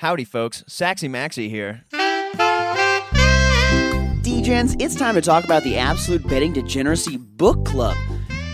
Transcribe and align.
Howdy, 0.00 0.24
folks. 0.24 0.62
Saxy 0.68 1.08
Maxi 1.08 1.48
here. 1.48 1.84
DGens, 4.22 4.76
it's 4.78 4.94
time 4.94 5.14
to 5.14 5.22
talk 5.22 5.42
about 5.44 5.62
the 5.62 5.78
Absolute 5.78 6.28
Betting 6.28 6.52
Degeneracy 6.52 7.16
Book 7.16 7.64
Club. 7.64 7.96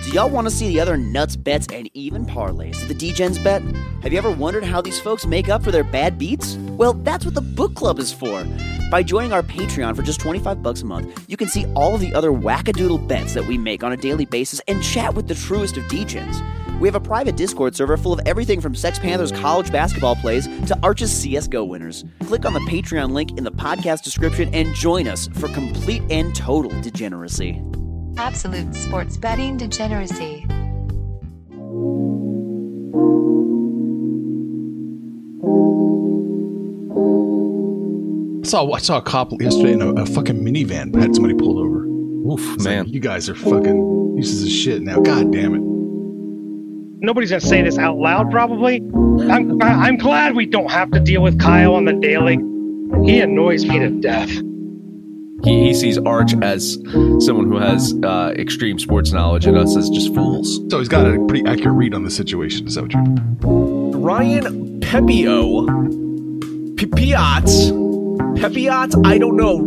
Do 0.04 0.10
y'all 0.12 0.30
want 0.30 0.46
to 0.46 0.54
see 0.54 0.68
the 0.68 0.78
other 0.78 0.96
nuts, 0.96 1.34
bets, 1.34 1.66
and 1.72 1.90
even 1.94 2.24
parlays 2.26 2.78
that 2.78 2.86
the 2.86 2.94
DGens 2.94 3.42
bet? 3.42 3.60
Have 4.04 4.12
you 4.12 4.18
ever 4.18 4.30
wondered 4.30 4.62
how 4.62 4.80
these 4.80 5.00
folks 5.00 5.26
make 5.26 5.48
up 5.48 5.64
for 5.64 5.72
their 5.72 5.82
bad 5.82 6.16
beats? 6.16 6.54
Well, 6.78 6.92
that's 6.92 7.24
what 7.24 7.34
the 7.34 7.40
book 7.40 7.74
club 7.74 7.98
is 7.98 8.12
for. 8.12 8.46
By 8.92 9.02
joining 9.02 9.32
our 9.32 9.42
Patreon 9.42 9.96
for 9.96 10.02
just 10.02 10.20
25 10.20 10.62
bucks 10.62 10.82
a 10.82 10.86
month, 10.86 11.24
you 11.26 11.36
can 11.36 11.48
see 11.48 11.66
all 11.74 11.96
of 11.96 12.00
the 12.00 12.14
other 12.14 12.30
wackadoodle 12.30 13.08
bets 13.08 13.34
that 13.34 13.46
we 13.46 13.58
make 13.58 13.82
on 13.82 13.90
a 13.90 13.96
daily 13.96 14.26
basis 14.26 14.60
and 14.68 14.80
chat 14.80 15.14
with 15.14 15.26
the 15.26 15.34
truest 15.34 15.76
of 15.76 15.82
DGens. 15.86 16.40
We 16.82 16.88
have 16.88 16.96
a 16.96 17.00
private 17.00 17.36
Discord 17.36 17.76
server 17.76 17.96
full 17.96 18.12
of 18.12 18.18
everything 18.26 18.60
from 18.60 18.74
Sex 18.74 18.98
Panthers 18.98 19.30
college 19.30 19.70
basketball 19.70 20.16
plays 20.16 20.48
to 20.66 20.76
Arch's 20.82 21.12
CSGO 21.12 21.64
winners. 21.64 22.04
Click 22.24 22.44
on 22.44 22.54
the 22.54 22.58
Patreon 22.58 23.12
link 23.12 23.38
in 23.38 23.44
the 23.44 23.52
podcast 23.52 24.02
description 24.02 24.52
and 24.52 24.74
join 24.74 25.06
us 25.06 25.28
for 25.28 25.46
complete 25.50 26.02
and 26.10 26.34
total 26.34 26.72
degeneracy. 26.80 27.62
Absolute 28.16 28.74
sports 28.74 29.16
betting 29.16 29.56
degeneracy. 29.58 30.44
I 38.42 38.44
saw 38.44 38.72
I 38.72 38.78
saw 38.80 38.98
a 38.98 39.02
cop 39.02 39.30
yesterday 39.40 39.74
in 39.74 39.82
a, 39.82 39.92
a 39.92 40.04
fucking 40.04 40.44
minivan 40.44 40.92
had 41.00 41.14
somebody 41.14 41.34
pulled 41.34 41.58
over. 41.58 41.84
Oof, 41.84 42.54
It's 42.56 42.64
man. 42.64 42.86
like, 42.86 42.92
you 42.92 42.98
guys 42.98 43.28
are 43.28 43.36
fucking 43.36 44.16
pieces 44.16 44.42
of 44.42 44.48
shit 44.48 44.82
now. 44.82 44.98
God 44.98 45.30
damn 45.32 45.54
it. 45.54 45.71
Nobody's 47.02 47.30
gonna 47.30 47.40
say 47.40 47.60
this 47.62 47.78
out 47.78 47.96
loud 47.98 48.30
probably 48.30 48.76
i'm 49.30 49.60
i'm 49.62 49.96
glad 49.96 50.34
we 50.34 50.46
don't 50.46 50.70
have 50.70 50.90
to 50.90 51.00
deal 51.00 51.22
with 51.22 51.38
kyle 51.40 51.74
on 51.74 51.84
the 51.84 51.92
daily 51.94 52.36
he 53.04 53.20
annoys 53.20 53.64
me 53.66 53.78
to 53.78 53.90
death 54.00 54.30
he, 55.44 55.64
he 55.66 55.74
sees 55.74 55.98
Arch 55.98 56.34
as 56.40 56.74
someone 57.18 57.48
who 57.50 57.56
has 57.58 57.94
uh, 58.04 58.32
extreme 58.36 58.78
sports 58.78 59.10
knowledge 59.10 59.44
and 59.44 59.58
us 59.58 59.76
as 59.76 59.90
just 59.90 60.14
fools. 60.14 60.60
So 60.70 60.78
he's 60.78 60.86
got 60.86 61.04
a 61.04 61.18
pretty 61.26 61.44
accurate 61.44 61.74
read 61.74 61.94
on 61.94 62.04
the 62.04 62.12
situation. 62.12 62.64
Is 62.68 62.76
that 62.76 62.82
what 62.82 62.92
you're 62.92 63.02
Ryan 63.98 64.78
Pepio. 64.78 65.66
Pipiats. 66.76 67.72
Pepiats? 68.38 69.04
I 69.04 69.18
don't 69.18 69.36
know. 69.36 69.66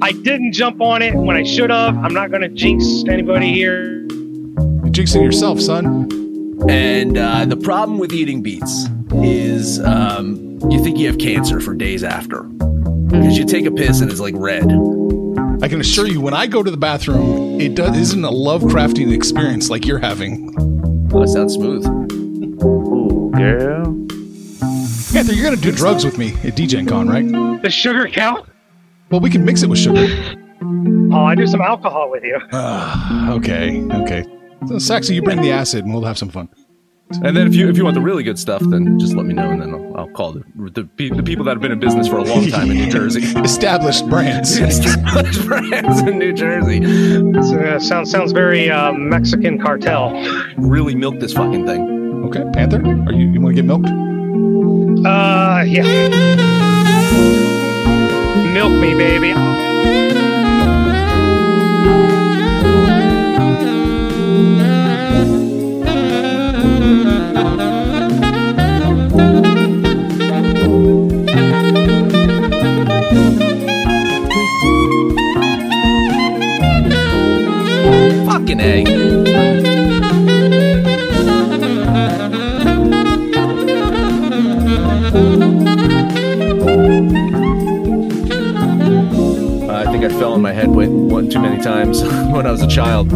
i 0.00 0.12
didn't 0.12 0.52
jump 0.52 0.80
on 0.80 1.02
it 1.02 1.14
when 1.14 1.36
i 1.36 1.42
should 1.42 1.70
have 1.70 1.96
i'm 1.98 2.14
not 2.14 2.30
gonna 2.30 2.48
jinx 2.48 2.84
anybody 3.08 3.52
here 3.52 4.02
You're 4.02 4.92
jinxing 4.92 5.24
yourself, 5.24 5.60
son. 5.60 6.29
And 6.68 7.16
uh, 7.16 7.44
the 7.46 7.56
problem 7.56 7.98
with 7.98 8.12
eating 8.12 8.42
beets 8.42 8.86
is 9.14 9.80
um, 9.80 10.58
you 10.70 10.82
think 10.82 10.98
you 10.98 11.06
have 11.06 11.18
cancer 11.18 11.60
for 11.60 11.74
days 11.74 12.04
after. 12.04 12.42
Because 12.42 13.36
you 13.38 13.44
take 13.44 13.66
a 13.66 13.70
piss 13.70 14.00
and 14.00 14.10
it's 14.10 14.20
like 14.20 14.34
red. 14.36 14.64
I 15.62 15.68
can 15.68 15.80
assure 15.80 16.06
you, 16.06 16.20
when 16.20 16.32
I 16.34 16.46
go 16.46 16.62
to 16.62 16.70
the 16.70 16.76
bathroom, 16.76 17.60
it 17.60 17.74
does, 17.74 17.96
isn't 17.96 18.24
a 18.24 18.30
love 18.30 18.62
crafting 18.62 19.12
experience 19.12 19.68
like 19.68 19.84
you're 19.84 19.98
having. 19.98 20.54
Oh, 21.12 21.22
it 21.22 21.28
sounds 21.28 21.54
smooth. 21.54 21.84
Girl. 23.34 23.84
Panther, 25.12 25.32
you're 25.32 25.44
gonna 25.44 25.56
do 25.56 25.72
drugs 25.72 26.04
with 26.04 26.18
me 26.18 26.28
at 26.44 26.54
DGen 26.54 26.88
Con, 26.88 27.08
right? 27.08 27.62
the 27.62 27.70
sugar 27.70 28.06
count 28.08 28.46
Well, 29.10 29.20
we 29.20 29.28
can 29.28 29.44
mix 29.44 29.62
it 29.62 29.68
with 29.68 29.78
sugar. 29.78 30.06
oh 31.12 31.24
i 31.24 31.34
do 31.34 31.46
some 31.46 31.60
alcohol 31.60 32.10
with 32.10 32.22
you 32.22 32.38
Ah, 32.52 33.32
okay, 33.32 33.82
okay. 33.92 34.24
So, 34.68 34.74
Saxy, 34.78 35.14
you 35.14 35.22
bring 35.22 35.40
the 35.40 35.50
acid, 35.52 35.84
and 35.84 35.92
we'll 35.94 36.04
have 36.04 36.18
some 36.18 36.28
fun. 36.28 36.48
And 37.24 37.36
then 37.36 37.48
if 37.48 37.54
you 37.56 37.68
if 37.68 37.76
you 37.76 37.82
want 37.82 37.94
the 37.94 38.00
really 38.00 38.22
good 38.22 38.38
stuff, 38.38 38.62
then 38.66 38.96
just 39.00 39.14
let 39.14 39.26
me 39.26 39.34
know, 39.34 39.50
and 39.50 39.60
then 39.60 39.74
I'll, 39.74 39.96
I'll 39.96 40.08
call 40.10 40.32
the, 40.32 40.44
the 40.56 41.08
the 41.08 41.22
people 41.24 41.44
that 41.46 41.52
have 41.52 41.60
been 41.60 41.72
in 41.72 41.80
business 41.80 42.06
for 42.06 42.18
a 42.18 42.22
long 42.22 42.46
time 42.48 42.70
in 42.70 42.76
New 42.76 42.90
Jersey. 42.98 43.22
Established 43.40 44.08
brands. 44.08 44.56
Established 44.60 45.44
brands 45.44 46.02
in 46.02 46.18
New 46.20 46.32
Jersey. 46.32 46.84
uh, 46.84 47.80
sounds 47.80 48.10
sounds 48.12 48.30
very 48.30 48.70
uh, 48.70 48.92
mexican 48.92 49.58
cartel 49.60 50.12
Really 50.56 50.94
milk 50.94 51.18
this 51.18 51.32
fucking 51.32 51.66
thing. 51.66 52.24
Okay, 52.26 52.44
Panther, 52.52 52.80
are 52.80 53.12
you 53.12 53.26
you 53.32 53.40
want 53.40 53.56
to 53.56 53.62
get 53.62 53.64
milked? 53.66 53.88
uh 55.06 55.62
yeah 55.66 55.82
milk 58.52 58.72
me 58.80 58.94
baby 58.94 59.32
child. 92.80 93.12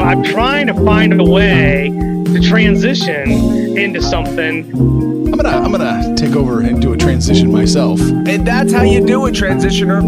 i'm 0.00 0.22
trying 0.22 0.66
to 0.66 0.72
find 0.72 1.20
a 1.20 1.24
way 1.24 1.90
to 2.24 2.40
transition 2.40 3.30
into 3.76 4.00
something 4.00 4.64
I'm 4.74 5.32
gonna 5.32 5.50
I'm 5.50 5.70
gonna 5.70 6.16
take 6.16 6.34
over 6.34 6.62
and 6.62 6.80
do 6.80 6.94
a 6.94 6.96
transition 6.96 7.52
myself. 7.52 8.00
And 8.00 8.46
that's 8.46 8.72
how 8.72 8.84
you 8.84 9.04
do 9.06 9.26
a 9.26 9.30
transitioner. 9.30 10.00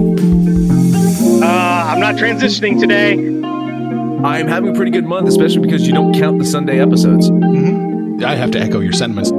uh, 1.42 1.46
i'm 1.46 2.00
not 2.00 2.14
transitioning 2.14 2.80
today 2.80 3.12
I'm 4.24 4.48
having 4.48 4.70
a 4.70 4.74
pretty 4.74 4.90
good 4.90 5.04
month, 5.04 5.28
especially 5.28 5.60
because 5.60 5.86
you 5.86 5.92
don't 5.92 6.12
count 6.14 6.38
the 6.40 6.44
Sunday 6.44 6.80
episodes. 6.80 7.30
I 7.30 8.34
have 8.34 8.50
to 8.52 8.58
echo 8.58 8.80
your 8.80 8.92
sentiments. 8.92 9.30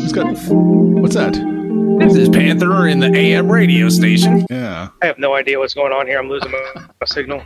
Who's 0.00 0.12
got? 0.12 0.34
What's 0.48 1.14
that? 1.14 1.34
This 2.00 2.16
is 2.16 2.28
Panther 2.28 2.88
in 2.88 2.98
the 3.00 3.14
AM 3.14 3.52
radio 3.52 3.88
station. 3.90 4.44
Yeah. 5.06 5.10
I 5.10 5.14
have 5.14 5.20
no 5.20 5.34
idea 5.34 5.60
what's 5.60 5.72
going 5.72 5.92
on 5.92 6.08
here. 6.08 6.18
I'm 6.18 6.28
losing 6.28 6.50
my, 6.50 6.72
my 6.74 7.06
signal. 7.06 7.40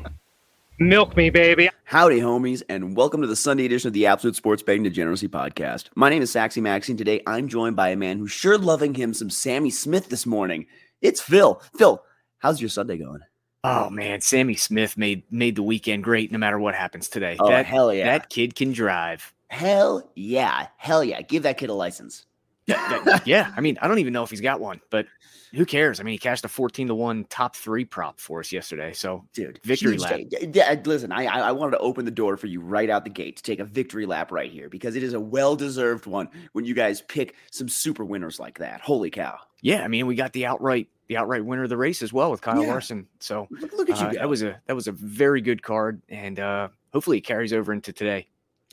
Milk 0.79 1.15
me, 1.15 1.29
baby. 1.29 1.69
Howdy, 1.85 2.19
homies, 2.19 2.63
and 2.71 2.97
welcome 2.97 3.21
to 3.21 3.27
the 3.27 3.37
Sunday 3.37 3.67
edition 3.67 3.89
of 3.89 3.93
the 3.93 4.07
Absolute 4.07 4.35
Sports 4.35 4.63
Betting 4.63 4.83
Degeneracy 4.83 5.29
Podcast. 5.29 5.91
My 5.95 6.09
name 6.09 6.23
is 6.23 6.33
Saxy 6.33 6.63
Maxi. 6.63 6.97
Today, 6.97 7.21
I'm 7.27 7.49
joined 7.49 7.77
by 7.77 7.91
a 7.91 7.97
man 7.97 8.17
who's 8.17 8.33
sure 8.33 8.57
loving 8.57 8.95
him 8.95 9.13
some 9.13 9.29
Sammy 9.29 9.69
Smith 9.69 10.09
this 10.09 10.25
morning. 10.25 10.65
It's 11.03 11.21
Phil. 11.21 11.61
Phil, 11.77 12.03
how's 12.39 12.63
your 12.63 12.71
Sunday 12.71 12.97
going? 12.97 13.21
Oh 13.63 13.91
man, 13.91 14.23
Sammy 14.23 14.55
Smith 14.55 14.97
made 14.97 15.31
made 15.31 15.55
the 15.55 15.63
weekend 15.63 16.03
great 16.03 16.33
no 16.33 16.39
matter 16.39 16.59
what 16.59 16.75
happens 16.75 17.09
today. 17.09 17.37
Oh, 17.39 17.51
that, 17.51 17.67
hell 17.67 17.93
yeah. 17.93 18.07
That 18.07 18.31
kid 18.31 18.55
can 18.55 18.73
drive. 18.73 19.35
Hell 19.49 20.11
yeah. 20.15 20.69
Hell 20.79 21.05
yeah. 21.05 21.21
Give 21.21 21.43
that 21.43 21.59
kid 21.59 21.69
a 21.69 21.75
license. 21.75 22.25
That- 22.67 23.23
yeah, 23.27 23.53
I 23.57 23.61
mean, 23.61 23.79
I 23.83 23.89
don't 23.89 23.99
even 23.99 24.13
know 24.13 24.23
if 24.23 24.31
he's 24.31 24.41
got 24.41 24.61
one, 24.61 24.81
but 24.91 25.07
who 25.55 25.65
cares? 25.67 25.99
I 25.99 26.05
mean, 26.05 26.13
he 26.13 26.19
cashed 26.19 26.45
a 26.45 26.49
14 26.49 26.87
to 26.89 26.95
1 26.95 27.25
top 27.25 27.57
three 27.57 27.85
prop 27.85 28.21
for 28.21 28.39
us 28.41 28.53
yesterday. 28.53 28.93
So 28.93 29.25
Dude, 29.33 29.59
Victory 29.65 29.97
lap. 29.99 30.21
day. 30.31 30.47
D- 30.47 30.63
Listen, 30.85 31.11
I, 31.11 31.25
I 31.27 31.39
I 31.49 31.53
wanted 31.53 31.73
to 31.73 31.79
open 31.79 32.05
the 32.05 32.11
door 32.13 32.37
for 32.37 32.47
you 32.47 32.61
right 32.61 32.89
out 32.89 33.03
the 33.05 33.11
gate 33.11 33.37
to 33.39 33.43
take 33.43 33.59
a 33.59 33.65
victory 33.65 34.07
lap 34.07 34.31
right 34.31 34.51
here 34.51 34.69
because 34.69 34.95
it 34.95 35.03
is 35.03 35.13
a 35.15 35.21
well 35.21 35.57
deserved 35.57 36.07
one 36.07 36.29
when 36.53 36.65
you 36.65 36.75
guys 36.75 37.01
pick 37.03 37.35
some 37.51 37.69
super 37.69 38.05
winners 38.05 38.39
like 38.39 38.59
that. 38.59 38.81
Holy 38.81 39.11
cow! 39.11 39.39
yeah, 39.63 39.83
I 39.83 39.89
mean, 39.89 40.07
we 40.07 40.15
got 40.15 40.33
the 40.33 40.47
outright 40.47 40.87
the 41.09 41.17
outright 41.17 41.45
winner 41.45 41.65
of 41.65 41.69
the 41.71 41.77
race 41.77 42.03
as 42.03 42.13
well 42.13 42.31
with 42.31 42.41
Kyle 42.41 42.63
Yeah. 42.63 42.69
Larson. 42.69 43.09
So 43.19 43.49
Look, 43.51 43.73
look 43.73 43.91
at 43.91 43.99
you 44.01 44.07
uh, 44.07 44.13
that 44.13 44.29
was 44.29 44.43
a 44.45 44.61
that 44.67 44.77
was 44.77 44.87
a 44.87 44.93
very 44.93 45.41
good 45.41 45.63
card, 45.63 46.01
and 46.09 46.39
uh, 46.39 46.69
hopefully 46.93 47.19
it 47.19 47.23
carries 47.23 47.53
over 47.53 47.73
into 47.73 47.93
today. 47.93 48.29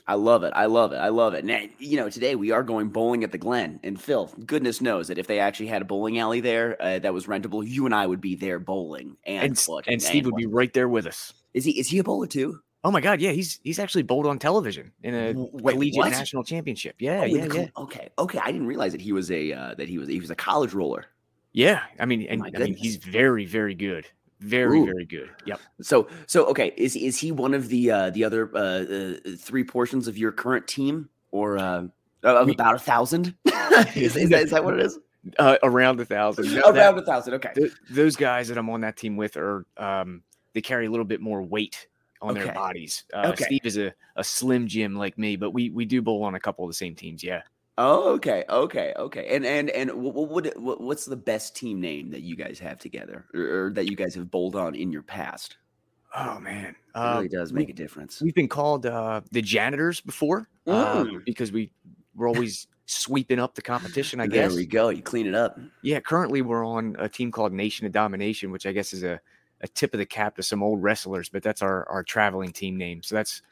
I 0.08 0.14
love 0.14 0.42
it. 0.42 0.54
I 0.56 0.64
love 0.64 0.92
it. 0.92 0.96
I 0.96 1.08
love 1.08 1.34
it. 1.34 1.44
And 1.44 1.70
you 1.78 1.98
know, 1.98 2.08
today 2.08 2.34
we 2.34 2.50
are 2.50 2.62
going 2.62 2.88
bowling 2.88 3.24
at 3.24 3.30
the 3.30 3.38
Glen, 3.38 3.78
and 3.84 4.00
Phil, 4.00 4.32
goodness 4.46 4.80
knows 4.80 5.08
that 5.08 5.18
if 5.18 5.26
they 5.26 5.38
actually 5.38 5.66
had 5.66 5.82
a 5.82 5.84
bowling 5.84 6.18
alley 6.18 6.40
there 6.40 6.80
uh, 6.80 6.98
that 7.00 7.12
was 7.12 7.26
rentable, 7.26 7.66
you 7.66 7.84
and 7.84 7.94
I 7.94 8.06
would 8.06 8.20
be 8.20 8.34
there 8.34 8.58
bowling. 8.58 9.18
And 9.24 9.44
And, 9.86 9.94
and 9.94 10.02
Steve 10.02 10.24
would 10.24 10.34
be 10.34 10.46
right 10.46 10.72
there 10.72 10.88
with 10.88 11.06
us. 11.06 11.34
Is 11.52 11.66
he? 11.66 11.78
Is 11.78 11.88
he 11.88 11.98
a 11.98 12.04
bowler 12.04 12.26
too? 12.26 12.58
Oh 12.84 12.90
my 12.90 13.02
God, 13.02 13.20
yeah, 13.20 13.32
he's 13.32 13.60
he's 13.62 13.78
actually 13.78 14.04
bowled 14.04 14.26
on 14.26 14.38
television 14.38 14.92
in 15.02 15.14
a 15.14 15.34
wait, 15.36 15.74
collegiate 15.74 15.98
what? 15.98 16.10
national 16.10 16.42
championship. 16.42 16.96
Yeah, 16.98 17.20
Oh, 17.22 17.26
yeah, 17.26 17.46
yeah. 17.52 17.66
Okay. 17.76 18.08
Okay. 18.18 18.38
I 18.42 18.50
didn't 18.50 18.66
realize 18.66 18.92
that 18.92 19.02
he 19.02 19.12
was 19.12 19.30
a 19.30 19.52
uh, 19.52 19.74
that 19.74 19.88
he 19.88 19.98
was 19.98 20.08
he 20.08 20.20
was 20.20 20.30
a 20.30 20.36
college 20.36 20.72
roller. 20.72 21.04
Yeah, 21.52 21.82
I 21.98 22.06
mean, 22.06 22.22
and 22.22 22.42
I 22.42 22.50
mean, 22.58 22.74
he's 22.74 22.96
very, 22.96 23.44
very 23.44 23.74
good, 23.74 24.06
very, 24.40 24.78
Ooh. 24.80 24.86
very 24.86 25.04
good. 25.04 25.30
Yep. 25.46 25.60
So 25.82 26.08
so 26.26 26.46
okay, 26.46 26.72
is 26.76 26.94
is 26.96 27.18
he 27.18 27.32
one 27.32 27.54
of 27.54 27.68
the 27.68 27.90
uh, 27.90 28.10
the 28.10 28.24
other 28.24 28.50
uh, 28.54 28.58
uh, 28.60 29.14
three 29.36 29.64
portions 29.64 30.08
of 30.08 30.16
your 30.16 30.32
current 30.32 30.66
team, 30.66 31.08
or 31.30 31.58
uh, 31.58 31.84
of 32.22 32.48
about 32.48 32.74
a 32.74 32.78
thousand? 32.78 33.34
is, 33.94 34.16
is, 34.16 34.30
that, 34.30 34.42
is 34.42 34.50
that 34.50 34.64
what 34.64 34.74
it 34.74 34.80
is? 34.80 34.98
Uh, 35.38 35.56
around 35.62 36.00
a 36.00 36.04
thousand. 36.04 36.52
No, 36.54 36.60
Around 36.62 36.74
that- 36.74 36.98
a 36.98 37.06
thousand. 37.06 37.34
Okay. 37.34 37.50
th- 37.54 37.72
those 37.90 38.16
guys 38.16 38.48
that 38.48 38.56
I'm 38.56 38.70
on 38.70 38.80
that 38.82 38.96
team 38.96 39.16
with 39.16 39.36
are, 39.36 39.66
um, 39.76 40.22
they 40.54 40.60
carry 40.60 40.86
a 40.86 40.90
little 40.90 41.04
bit 41.04 41.20
more 41.20 41.42
weight 41.42 41.88
on 42.22 42.30
Okay. 42.30 42.44
their 42.44 42.54
bodies. 42.54 43.04
Uh, 43.12 43.30
Okay. 43.32 43.44
Steve 43.44 43.60
is 43.64 43.76
a, 43.76 43.92
a 44.16 44.24
slim 44.24 44.66
Jim 44.68 44.94
like 44.96 45.18
me, 45.18 45.36
but 45.36 45.50
we 45.50 45.70
we 45.70 45.84
do 45.84 46.00
bowl 46.00 46.22
on 46.22 46.34
a 46.34 46.40
couple 46.40 46.64
of 46.64 46.70
the 46.70 46.74
same 46.74 46.94
teams. 46.94 47.22
Yeah. 47.22 47.42
Oh, 47.80 48.14
okay, 48.14 48.44
okay, 48.50 48.92
okay. 48.96 49.28
And 49.34 49.46
and 49.46 49.70
and 49.70 49.92
what 49.92 50.14
what, 50.14 50.56
what 50.60 50.80
what's 50.80 51.04
the 51.04 51.16
best 51.16 51.54
team 51.54 51.80
name 51.80 52.10
that 52.10 52.22
you 52.22 52.34
guys 52.34 52.58
have 52.58 52.78
together, 52.78 53.24
or, 53.32 53.66
or 53.66 53.72
that 53.74 53.88
you 53.88 53.94
guys 53.96 54.14
have 54.16 54.30
bowled 54.30 54.56
on 54.56 54.74
in 54.74 54.90
your 54.90 55.02
past? 55.02 55.56
Oh 56.16 56.40
man, 56.40 56.74
It 56.94 56.98
really 56.98 57.26
Uh, 57.26 57.28
does 57.30 57.52
we- 57.52 57.60
make 57.60 57.68
a 57.70 57.74
difference. 57.74 58.20
We've 58.20 58.34
been 58.34 58.48
called 58.48 58.84
uh, 58.86 59.20
the 59.30 59.42
janitors 59.42 60.00
before 60.00 60.48
uh, 60.66 61.04
Mm. 61.04 61.24
because 61.24 61.52
we 61.52 61.70
we're 62.16 62.28
always 62.28 62.66
sweeping 62.86 63.38
up 63.38 63.54
the 63.54 63.62
competition. 63.62 64.18
I 64.18 64.26
there 64.26 64.42
guess. 64.42 64.52
There 64.52 64.56
we 64.60 64.66
go. 64.66 64.88
You 64.88 65.02
clean 65.02 65.26
it 65.28 65.34
up. 65.36 65.60
Yeah, 65.82 66.00
currently 66.00 66.42
we're 66.42 66.66
on 66.66 66.96
a 66.98 67.08
team 67.08 67.30
called 67.30 67.52
Nation 67.52 67.86
of 67.86 67.92
Domination, 67.92 68.50
which 68.50 68.66
I 68.66 68.72
guess 68.72 68.92
is 68.92 69.04
a, 69.04 69.20
a 69.60 69.68
tip 69.68 69.94
of 69.94 69.98
the 69.98 70.06
cap 70.06 70.34
to 70.36 70.42
some 70.42 70.62
old 70.64 70.82
wrestlers, 70.82 71.28
but 71.28 71.42
that's 71.44 71.62
our, 71.62 71.88
our 71.88 72.02
traveling 72.02 72.50
team 72.50 72.76
name. 72.76 73.02
So 73.04 73.14
that's 73.14 73.42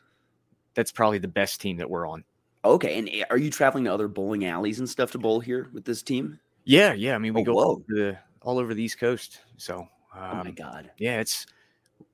that's 0.75 0.90
probably 0.90 1.19
the 1.19 1.29
best 1.29 1.61
team 1.61 1.76
that 1.76 1.88
we're 1.88 2.08
on. 2.08 2.25
Okay, 2.74 2.98
and 2.98 3.08
eh, 3.10 3.24
are 3.30 3.38
you 3.38 3.50
traveling 3.50 3.84
to 3.84 3.92
other 3.94 4.08
bowling 4.08 4.44
alleys 4.44 4.78
and 4.78 4.88
stuff 4.88 5.10
to 5.12 5.18
bowl 5.18 5.40
here 5.40 5.68
with 5.72 5.84
this 5.84 6.02
team? 6.02 6.38
Yeah, 6.64 6.92
yeah. 6.92 7.14
I 7.14 7.18
mean, 7.18 7.34
we 7.34 7.42
Oh, 7.42 7.44
go 7.44 7.52
all 7.58 7.70
over, 7.72 7.84
the, 7.88 8.18
all 8.42 8.58
over 8.58 8.74
the 8.74 8.82
East 8.82 8.98
Coast. 8.98 9.40
So 9.56 9.86
oh 10.14 10.18
my 10.34 10.40
um, 10.40 10.52
god. 10.54 10.90
yeah, 10.98 11.20
it's 11.20 11.46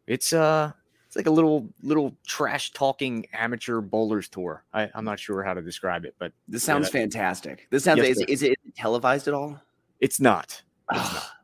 it's 0.07 0.33
uh 0.33 0.73
it's 1.07 1.17
like 1.17 1.27
a 1.27 1.31
little 1.31 1.69
little 1.83 2.17
trash 2.27 2.73
talking 2.73 3.27
amateur 3.33 3.81
bowlers 3.81 4.29
tour. 4.29 4.65
I, 4.73 4.91
I'm 4.95 5.05
not 5.05 5.19
sure 5.19 5.43
how 5.43 5.55
to 5.55 5.61
describe 5.63 6.05
it, 6.05 6.15
but 6.19 6.33
This 6.49 6.63
Yeah, 6.65 6.75
sounds 6.75 6.87
that- 6.87 6.99
fantastic. 6.99 7.67
This 7.71 7.85
sounds. 7.85 7.99
Yes, 7.99 8.19
is, 8.19 8.23
is 8.29 8.43
it 8.43 8.59
televised 8.77 9.29
at 9.29 9.35
all? 9.35 9.61
it's 10.01 10.19
not. 10.21 10.63
It's 10.91 11.01
Ah, 11.01 11.13
not. 11.15 11.42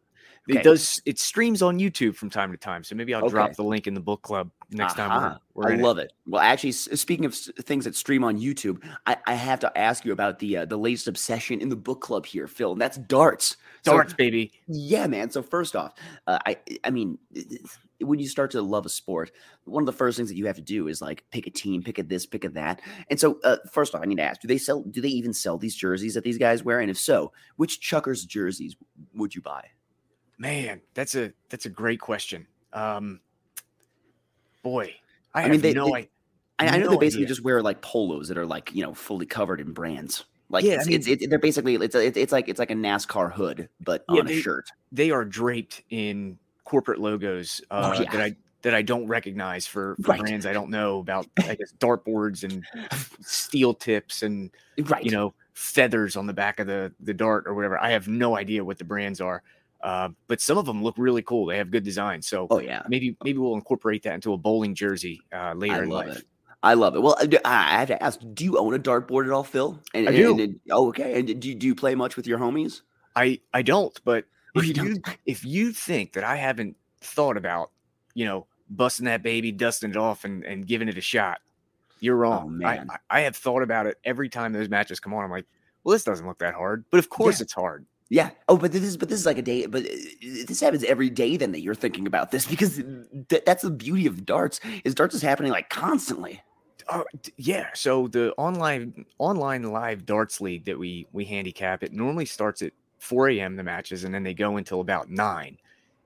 Okay. 0.51 0.61
It 0.61 0.63
does. 0.63 1.01
It 1.05 1.19
streams 1.19 1.63
on 1.63 1.79
YouTube 1.79 2.15
from 2.17 2.31
time 2.31 2.51
to 2.53 2.59
time. 2.59 2.83
So 2.85 2.95
maybe 2.95 3.15
I'll 3.15 3.25
Okay. 3.25 3.31
drop 3.33 3.55
the 3.55 3.65
link 3.65 3.87
in 3.87 3.95
the 3.95 4.01
book 4.01 4.23
club 4.23 4.51
next 4.71 4.95
time 4.95 5.39
we're, 5.55 5.63
we're 5.65 5.71
I 5.71 5.75
in 5.75 5.81
it. 5.81 5.83
love 5.83 5.99
it. 5.99 6.13
Well, 6.27 6.43
actually, 6.43 6.73
speaking 6.73 7.25
of 7.25 7.35
things 7.35 7.85
that 7.85 7.97
stream 7.97 8.23
on 8.25 8.39
YouTube, 8.39 8.83
I, 9.07 9.17
I 9.27 9.35
have 9.35 9.61
to 9.61 9.79
ask 9.79 10.05
you 10.05 10.13
about 10.13 10.39
the 10.39 10.59
uh, 10.59 10.65
the 10.65 10.77
latest 10.77 11.09
obsession 11.09 11.61
in 11.61 11.69
the 11.69 11.77
book 11.77 12.01
club 12.01 12.27
here, 12.27 12.47
Phil, 12.47 12.73
and 12.73 12.81
that's 12.81 12.97
darts. 12.99 13.57
So- 13.85 13.93
Darts, 13.93 14.13
baby. 14.15 14.53
yeah, 14.67 15.07
man. 15.07 15.31
So 15.31 15.43
first 15.43 15.77
off, 15.77 15.95
uh, 16.27 16.39
I 16.47 16.57
I 16.85 16.91
mean, 16.91 17.17
when 18.01 18.19
you 18.19 18.27
start 18.29 18.51
to 18.53 18.61
love 18.63 18.85
a 18.87 18.89
sport, 18.89 19.31
one 19.65 19.83
of 19.83 19.87
the 19.87 19.93
first 19.93 20.17
things 20.17 20.29
that 20.29 20.37
you 20.37 20.47
have 20.47 20.57
to 20.57 20.63
do 20.63 20.89
is 20.89 21.01
like 21.01 21.25
pick 21.31 21.47
a 21.47 21.51
team, 21.51 21.83
pick 21.83 21.99
a 21.99 22.03
this, 22.03 22.27
pick 22.27 22.45
a 22.45 22.49
that. 22.51 22.81
And 23.11 23.19
so, 23.19 23.39
uh, 23.45 23.57
first 23.73 23.95
off, 23.95 24.03
I 24.03 24.07
need 24.07 24.17
to 24.17 24.23
ask: 24.25 24.41
Do 24.41 24.49
they 24.49 24.59
sell? 24.59 24.83
Do 24.83 25.01
they 25.01 25.09
even 25.09 25.33
sell 25.33 25.59
these 25.59 25.77
jerseys 25.77 26.15
that 26.15 26.25
these 26.25 26.39
guys 26.39 26.65
wear? 26.65 26.81
And 26.81 26.91
if 26.91 26.99
so, 26.99 27.33
which 27.57 27.81
Chuckers 27.81 28.25
jerseys 28.25 28.77
would 29.15 29.35
you 29.35 29.41
buy? 29.43 29.65
Man, 30.39 30.81
that's 30.95 31.15
a 31.17 31.33
that's 31.49 31.67
a 31.67 31.71
great 31.71 32.01
question. 32.01 32.47
Um, 32.73 33.21
boy, 34.63 34.95
I, 35.35 35.41
I 35.41 35.43
have 35.43 35.51
mean, 35.51 35.61
they- 35.61 35.73
no 35.75 35.87
they- 35.93 36.09
I, 36.61 36.67
I 36.67 36.79
know 36.79 36.87
No 36.87 36.91
they 36.91 36.97
basically 36.97 37.23
idea. 37.25 37.29
just 37.37 37.45
wear 37.45 37.63
like 37.63 37.81
polos 37.83 38.27
that 38.29 38.37
are 38.39 38.47
like 38.47 38.75
you 38.75 38.83
know 38.83 38.93
fully 38.93 39.27
covered 39.27 39.61
in 39.61 39.73
brands. 39.73 40.25
Like 40.51 40.65
Yeah, 40.65 40.73
I 40.73 40.77
it's, 40.77 40.87
mean- 40.87 40.97
it's, 40.97 41.07
it's 41.07 41.29
they're 41.29 41.39
basically 41.39 41.75
it's 41.77 41.95
it's 41.95 42.17
it's 42.17 42.33
like 42.33 42.49
it's 42.49 42.59
like 42.59 42.71
a 42.71 42.75
NASCAR 42.75 43.33
hood, 43.33 43.69
but 43.81 44.05
Yeah, 44.09 44.21
on 44.21 44.29
a 44.29 44.41
shirt. 44.41 44.69
They 44.91 45.11
are 45.13 45.25
draped 45.25 45.83
in 45.91 46.39
corporate 46.65 46.99
logos 47.01 47.61
uh, 47.71 47.95
Oh, 47.97 48.03
yeah. 48.03 48.11
that 48.11 48.21
I 48.21 48.37
that 48.63 48.75
I 48.75 48.83
don't 48.83 49.07
recognize 49.07 49.69
for, 49.69 49.95
for 50.03 50.11
Right. 50.11 50.21
brands 50.21 50.47
I 50.47 50.53
don't 50.53 50.71
know 50.71 50.99
about. 50.99 51.27
I 51.39 51.55
guess 51.55 51.73
dartboards 51.79 52.43
and 52.43 52.65
steel 53.21 53.73
tips 53.75 54.23
and 54.23 54.51
Right. 54.81 55.05
you 55.05 55.11
know 55.13 55.35
feathers 55.55 56.17
on 56.17 56.27
the 56.27 56.33
back 56.33 56.59
of 56.59 56.67
the 56.67 56.93
the 57.01 57.15
dart 57.15 57.45
or 57.47 57.55
whatever. 57.55 57.79
I 57.81 57.91
have 57.91 58.09
no 58.09 58.37
idea 58.37 58.65
what 58.65 58.79
the 58.79 58.85
brands 58.85 59.21
are, 59.21 59.43
uh, 59.83 60.09
but 60.27 60.41
some 60.41 60.59
of 60.59 60.67
them 60.67 60.83
look 60.83 60.97
really 60.99 61.23
cool. 61.23 61.47
They 61.47 61.57
have 61.59 61.71
good 61.71 61.85
design. 61.85 62.23
So 62.23 62.47
Oh 62.51 62.59
yeah. 62.61 62.83
maybe 62.89 63.17
maybe 63.25 63.39
we'll 63.39 63.55
incorporate 63.55 64.03
that 64.05 64.15
into 64.15 64.33
a 64.33 64.37
bowling 64.39 64.75
jersey 64.75 65.21
uh, 65.33 65.55
later 65.57 65.75
I 65.75 65.83
in 65.83 65.89
love 65.89 66.07
life. 66.09 66.19
it. 66.19 66.25
I 66.63 66.75
love 66.75 66.97
it. 66.97 67.03
Well, 67.03 67.17
I 67.21 67.27
do- 67.27 67.39
I 67.45 67.77
I 67.77 67.79
have 67.79 67.89
to 67.89 68.03
ask: 68.03 68.19
Do 68.35 68.45
you 68.45 68.59
own 68.59 68.75
a 68.75 68.79
dartboard 68.81 69.27
at 69.27 69.31
all, 69.31 69.45
Phil? 69.45 69.79
And, 69.95 70.09
I 70.09 70.13
do. 70.13 70.39
and- 70.41 70.59
oh, 70.73 70.89
okay. 70.89 71.21
And 71.21 71.41
do 71.41 71.49
you, 71.49 71.55
do 71.55 71.67
you 71.69 71.75
play 71.77 71.95
much 71.95 72.17
with 72.17 72.27
your 72.27 72.39
homies? 72.41 72.83
I 73.15 73.41
I 73.55 73.63
don't, 73.63 73.99
but 74.05 74.25
Oh, 74.57 74.61
if 74.61 74.77
you 74.77 74.85
you, 74.85 75.03
if 75.27 75.45
you 75.45 75.73
think 75.73 76.15
that 76.15 76.25
I 76.25 76.35
haven't 76.37 76.75
thought 77.01 77.37
about, 77.37 77.71
you 78.15 78.25
know, 78.25 78.47
busting 78.71 79.05
that 79.07 79.23
baby, 79.23 79.53
dusting 79.53 79.91
it 79.91 79.97
off, 79.97 80.25
and 80.25 80.43
and 80.45 80.67
giving 80.67 80.89
it 80.89 80.99
a 80.99 81.01
shot, 81.01 81.39
you're 82.01 82.17
wrong. 82.17 82.61
I, 82.65 82.79
Oh, 82.79 82.79
man. 82.81 82.89
I 83.11 83.19
I 83.19 83.21
have 83.21 83.37
thought 83.37 83.63
about 83.63 83.87
it 83.87 83.97
every 84.05 84.29
time 84.29 84.53
those 84.53 84.69
matches 84.69 84.99
come 84.99 85.15
on. 85.15 85.23
I'm 85.25 85.31
like, 85.31 85.47
well, 85.85 85.93
this 85.93 86.03
doesn't 86.03 86.27
look 86.27 86.39
that 86.39 86.55
hard, 86.55 86.85
but 86.91 86.99
of 86.99 87.09
course 87.09 87.39
Yeah. 87.39 87.45
it's 87.45 87.53
hard. 87.53 87.87
Yeah. 88.11 88.31
Oh, 88.49 88.57
but 88.57 88.73
this 88.73 88.83
is 88.83 88.97
but 88.97 89.09
this 89.09 89.21
is 89.21 89.27
like 89.27 89.39
a 89.39 89.43
day. 89.43 89.67
But 89.67 89.85
uh, 89.85 89.89
this 90.47 90.61
happens 90.61 90.85
every 90.85 91.11
day. 91.11 91.37
Then 91.37 91.53
that 91.53 91.61
you're 91.61 91.75
thinking 91.75 92.07
about 92.07 92.31
this 92.31 92.47
because 92.47 92.77
th- 93.29 93.45
that's 93.45 93.63
the 93.63 93.71
beauty 93.71 94.07
of 94.07 94.25
darts. 94.25 94.61
Is 94.85 94.95
darts 94.95 95.15
is 95.15 95.23
happening 95.23 95.53
like 95.53 95.69
constantly. 95.69 96.43
Oh 96.91 97.05
yeah. 97.37 97.69
So 97.75 98.09
the 98.09 98.33
online 98.37 99.05
online 99.19 99.63
live 99.65 100.07
darts 100.07 100.41
league 100.41 100.65
that 100.67 100.79
we 100.79 101.07
we 101.13 101.25
handicap 101.25 101.83
it 101.83 101.93
normally 101.93 102.25
starts 102.25 102.63
at 102.63 102.73
4 102.99 103.29
a.m. 103.31 103.57
the 103.57 103.63
matches, 103.63 104.05
and 104.05 104.15
then 104.15 104.23
they 104.23 104.35
go 104.35 104.57
until 104.57 104.81
about 104.81 105.11
nine, 105.11 105.59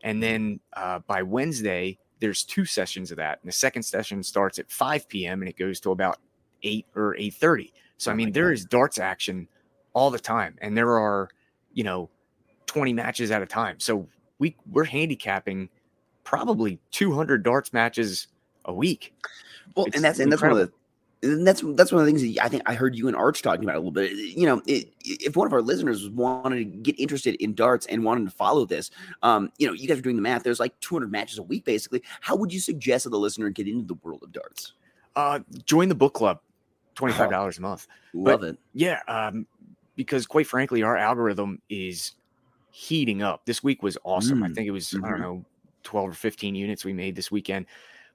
and 0.02 0.22
then 0.22 0.60
uh, 0.74 0.98
by 1.00 1.22
Wednesday 1.22 1.98
there's 2.20 2.44
two 2.44 2.64
sessions 2.64 3.10
of 3.10 3.16
that, 3.18 3.38
and 3.42 3.48
the 3.48 3.52
second 3.52 3.82
session 3.82 4.22
starts 4.22 4.58
at 4.58 4.70
5 4.70 5.08
p.m. 5.08 5.42
and 5.42 5.48
it 5.48 5.56
goes 5.56 5.80
to 5.80 5.92
about 5.92 6.18
eight 6.62 6.86
or 6.96 7.14
8:30. 7.16 7.72
So 7.96 8.10
I 8.10 8.14
Oh 8.14 8.16
my 8.16 8.16
mean 8.16 8.32
there 8.32 8.50
God. 8.50 8.52
is 8.52 8.64
darts 8.64 8.98
action 8.98 9.48
all 9.94 10.10
the 10.10 10.18
time, 10.18 10.56
and 10.62 10.76
there 10.76 10.98
are 10.98 11.28
you 11.74 11.84
know 11.84 12.08
20 12.66 12.92
matches 12.92 13.30
at 13.30 13.42
a 13.42 13.46
time. 13.46 13.80
So 13.80 14.08
we 14.38 14.56
we're 14.70 14.84
handicapping 14.84 15.68
probably 16.24 16.78
200 16.92 17.42
darts 17.42 17.72
matches 17.72 18.28
a 18.64 18.72
week. 18.72 19.14
Well, 19.76 19.86
It's 19.86 19.96
and 19.96 20.04
that's 20.04 20.18
and 20.18 20.30
that's 20.30 20.42
one 20.42 20.52
of 20.52 20.58
the 20.58 20.72
and 21.22 21.46
that's 21.46 21.62
that's 21.74 21.92
one 21.92 22.00
of 22.00 22.06
the 22.06 22.12
things 22.12 22.22
that 22.22 22.44
I 22.44 22.48
think 22.48 22.62
I 22.66 22.74
heard 22.74 22.96
you 22.96 23.06
and 23.06 23.16
Arch 23.16 23.42
talking 23.42 23.62
about 23.62 23.76
a 23.76 23.78
little 23.78 23.92
bit. 23.92 24.12
You 24.12 24.46
know, 24.46 24.62
it, 24.66 24.88
if 25.04 25.36
one 25.36 25.46
of 25.46 25.52
our 25.52 25.62
listeners 25.62 26.08
wanted 26.10 26.56
to 26.56 26.64
get 26.64 26.98
interested 26.98 27.36
in 27.36 27.54
darts 27.54 27.86
and 27.86 28.04
wanted 28.04 28.24
to 28.24 28.30
follow 28.32 28.66
this, 28.66 28.90
um, 29.22 29.52
you 29.58 29.66
know, 29.66 29.72
you 29.72 29.86
guys 29.86 29.98
are 29.98 30.02
doing 30.02 30.16
the 30.16 30.22
math. 30.22 30.42
There's 30.42 30.58
like 30.58 30.78
200 30.80 31.12
matches 31.12 31.38
a 31.38 31.42
week, 31.42 31.64
basically. 31.64 32.02
How 32.20 32.34
would 32.34 32.52
you 32.52 32.58
suggest 32.58 33.04
that 33.04 33.10
the 33.10 33.18
listener 33.18 33.50
get 33.50 33.68
into 33.68 33.86
the 33.86 33.94
world 34.02 34.22
of 34.24 34.32
darts? 34.32 34.72
Uh, 35.14 35.40
join 35.64 35.88
the 35.88 35.94
book 35.94 36.14
club, 36.14 36.40
twenty 36.94 37.14
five 37.14 37.30
dollars 37.30 37.58
a 37.58 37.60
month. 37.60 37.86
Love 38.14 38.42
it. 38.42 38.58
Yeah, 38.74 39.00
um, 39.06 39.46
because 39.96 40.26
quite 40.26 40.46
frankly, 40.46 40.82
our 40.82 40.96
algorithm 40.96 41.60
is 41.68 42.12
heating 42.70 43.22
up. 43.22 43.46
This 43.46 43.62
week 43.62 43.82
was 43.82 43.98
awesome. 44.04 44.42
I 44.42 44.48
Mm, 44.48 44.54
think 44.54 44.66
it 44.68 44.72
was 44.72 44.96
I 45.02 45.08
mhm. 45.08 45.10
don't 45.10 45.20
know 45.20 45.46
twelve 45.82 46.10
or 46.10 46.14
fifteen 46.14 46.54
units 46.54 46.84
we 46.84 46.92
made 46.92 47.16
this 47.16 47.30
weekend. 47.30 47.66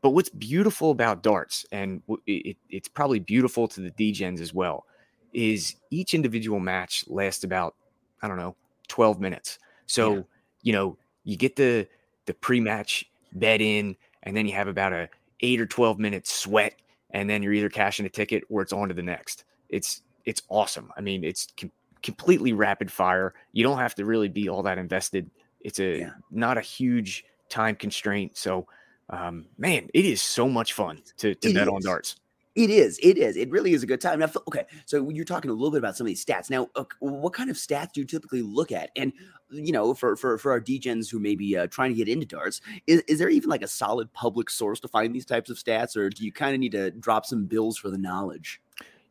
but 0.01 0.11
what's 0.11 0.29
beautiful 0.29 0.91
about 0.91 1.23
darts, 1.23 1.65
and 1.71 2.03
it, 2.27 2.57
it's 2.69 2.87
probably 2.87 3.19
beautiful 3.19 3.67
to 3.69 3.81
the 3.81 3.91
DGens 3.91 4.39
as 4.41 4.53
well, 4.53 4.85
is 5.33 5.75
each 5.91 6.13
individual 6.13 6.59
match 6.59 7.03
lasts 7.07 7.43
about 7.43 7.75
I 8.21 8.27
don't 8.27 8.37
know 8.37 8.55
12 8.87 9.19
minutes. 9.19 9.59
So 9.87 10.17
Yeah. 10.17 10.23
you 10.61 10.73
know 10.73 10.97
you 11.23 11.37
get 11.37 11.55
the 11.55 11.87
the 12.25 12.33
pre-match 12.33 13.05
bet 13.33 13.61
in, 13.61 13.95
and 14.23 14.35
then 14.35 14.45
you 14.47 14.53
have 14.53 14.67
about 14.67 14.93
a 14.93 15.09
eight 15.41 15.59
or 15.61 15.65
12 15.67 15.99
minute 15.99 16.27
sweat, 16.27 16.75
and 17.11 17.29
then 17.29 17.43
you're 17.43 17.53
either 17.53 17.69
cashing 17.69 18.05
a 18.05 18.09
ticket 18.09 18.43
or 18.49 18.61
it's 18.61 18.73
on 18.73 18.87
to 18.89 18.93
the 18.93 19.03
next. 19.03 19.45
It's 19.69 20.01
it's 20.27 20.43
awesome. 20.49 20.91
I 20.97 21.01
mean, 21.01 21.23
it's 21.23 21.47
com- 21.57 21.71
completely 22.03 22.53
rapid 22.53 22.91
fire. 22.91 23.33
You 23.53 23.63
don't 23.63 23.79
have 23.79 23.95
to 23.95 24.05
really 24.05 24.27
be 24.27 24.49
all 24.49 24.61
that 24.63 24.77
invested. 24.77 25.31
It's 25.61 25.79
a 25.79 25.99
Yeah. 25.99 26.11
not 26.29 26.57
a 26.57 26.61
huge 26.61 27.25
time 27.49 27.75
constraint. 27.75 28.37
So, 28.37 28.67
um, 29.09 29.47
man, 29.57 29.89
it 29.93 30.05
is 30.05 30.21
so 30.21 30.49
much 30.49 30.73
fun 30.73 31.01
to, 31.17 31.33
to 31.33 31.49
It 31.49 31.53
bet 31.55 31.69
on 31.69 31.81
darts. 31.81 32.17
It 32.55 32.69
is. 32.71 32.99
It 33.03 33.17
is. 33.19 33.37
It 33.37 33.49
really 33.51 33.71
is 33.73 33.83
a 33.83 33.85
good 33.85 34.01
time. 34.01 34.19
Now, 34.19 34.29
okay, 34.47 34.65
so 34.85 35.09
you're 35.11 35.25
talking 35.25 35.51
a 35.51 35.53
little 35.53 35.71
bit 35.71 35.77
about 35.77 35.95
some 35.95 36.05
of 36.05 36.09
these 36.09 36.25
stats. 36.25 36.49
Now, 36.49 36.67
uh, 36.75 36.85
what 36.99 37.33
kind 37.33 37.49
of 37.51 37.55
stats 37.55 37.93
do 37.93 38.01
you 38.01 38.05
typically 38.07 38.41
look 38.41 38.71
at? 38.71 38.89
And 38.95 39.13
you 39.51 39.71
know, 39.71 39.93
for 39.93 40.15
for 40.17 40.37
for 40.39 40.51
our 40.51 40.59
DGens 40.59 41.09
who 41.09 41.19
may 41.19 41.35
be 41.35 41.55
uh, 41.55 41.67
trying 41.67 41.91
to 41.91 41.95
get 41.95 42.09
into 42.09 42.25
darts, 42.25 42.59
is, 42.87 43.01
is 43.07 43.19
there 43.19 43.29
even 43.29 43.49
like 43.49 43.61
a 43.61 43.67
solid 43.67 44.11
public 44.11 44.49
source 44.49 44.79
to 44.81 44.87
find 44.87 45.13
these 45.15 45.25
types 45.25 45.49
of 45.49 45.57
stats, 45.57 45.95
or 45.95 46.09
do 46.09 46.25
you 46.25 46.31
kind 46.33 46.53
of 46.53 46.59
need 46.59 46.73
to 46.73 46.91
drop 46.91 47.25
some 47.25 47.45
bills 47.45 47.77
for 47.77 47.89
the 47.91 47.97
knowledge? 47.97 48.59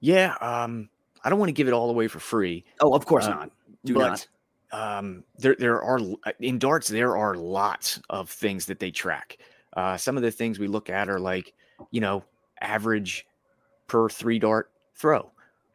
Yeah. 0.00 0.35
Um, 0.40 0.90
I 1.26 1.28
don't 1.28 1.40
want 1.40 1.49
to 1.49 1.52
give 1.54 1.66
it 1.66 1.73
all 1.75 1.90
away 1.90 2.06
for 2.06 2.21
free. 2.21 2.64
Oh, 2.80 2.95
of 2.95 3.04
course 3.04 3.26
Uh, 3.26 3.30
not. 3.30 3.50
Do 3.85 3.95
but, 3.95 4.09
not. 4.09 4.28
Um, 4.99 5.25
there, 5.38 5.56
there 5.59 5.83
are 5.83 5.99
uh, 5.99 6.33
in 6.38 6.59
darts. 6.61 6.87
There 6.87 7.16
are 7.16 7.35
lots 7.35 8.00
of 8.11 8.30
things 8.30 8.66
that 8.66 8.78
they 8.78 8.92
track. 8.92 9.38
Uh, 9.76 9.97
some 9.97 10.16
of 10.16 10.23
the 10.23 10.30
things 10.30 10.61
we 10.61 10.68
look 10.68 10.88
at 10.88 11.09
are 11.09 11.18
like, 11.18 11.52
you 11.90 12.00
know, 12.00 12.23
average 12.61 13.26
per 13.88 14.09
three 14.09 14.38
dart 14.38 14.71
throw. 14.95 15.30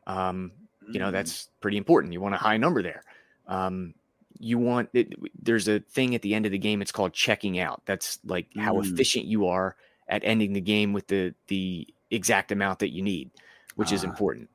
Um, 0.08 0.52
you 0.90 1.00
know, 1.00 1.10
Mm. 1.10 1.12
that's 1.12 1.50
pretty 1.60 1.76
important. 1.78 2.14
You 2.14 2.22
want 2.22 2.34
a 2.36 2.38
high 2.38 2.58
number 2.58 2.82
there. 2.82 3.04
Um, 3.48 3.94
you 4.40 4.58
want 4.58 4.90
it, 4.94 5.14
there's 5.42 5.68
a 5.68 5.82
thing 5.82 6.16
at 6.16 6.22
the 6.22 6.34
end 6.34 6.46
of 6.46 6.52
the 6.54 6.58
game. 6.58 6.82
It's 6.82 6.92
called 6.94 7.14
checking 7.14 7.60
out. 7.60 7.82
That's 7.86 8.20
like 8.26 8.48
how 8.56 8.76
Mm. 8.76 8.86
efficient 8.94 9.26
you 9.26 9.48
are 9.48 9.76
at 10.08 10.22
ending 10.24 10.54
the 10.54 10.62
game 10.62 10.94
with 10.94 11.08
the 11.08 11.34
the 11.48 11.88
exact 12.10 12.52
amount 12.52 12.80
that 12.80 12.90
you 12.90 13.02
need, 13.04 13.30
which 13.76 13.92
is 13.92 14.04
Ah. 14.04 14.08
important. 14.08 14.50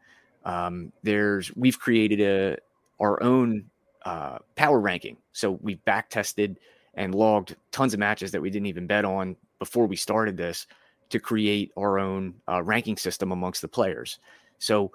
Um, 0.47 0.93
there's 1.03 1.55
we've 1.55 1.79
created 1.79 2.21
a 2.21 2.57
our 2.99 3.23
own 3.23 3.65
uh, 4.07 4.39
power 4.55 4.81
ranking. 4.81 5.19
So 5.33 5.59
we've 5.61 5.85
back 5.85 6.09
tested 6.09 6.59
and 6.95 7.15
logged 7.15 7.57
tons 7.73 7.93
of 7.93 8.01
matches 8.01 8.31
that 8.31 8.41
we 8.41 8.49
didn't 8.49 8.67
even 8.67 8.87
bet 8.87 9.05
on 9.05 9.37
before 9.59 9.87
we 9.87 9.97
started 9.97 10.37
this 10.37 10.67
to 11.11 11.19
create 11.19 11.73
our 11.77 11.99
own 11.99 12.35
uh, 12.49 12.63
ranking 12.63 12.97
system 12.97 13.33
amongst 13.33 13.61
the 13.61 13.69
players. 13.69 14.19
So 14.59 14.93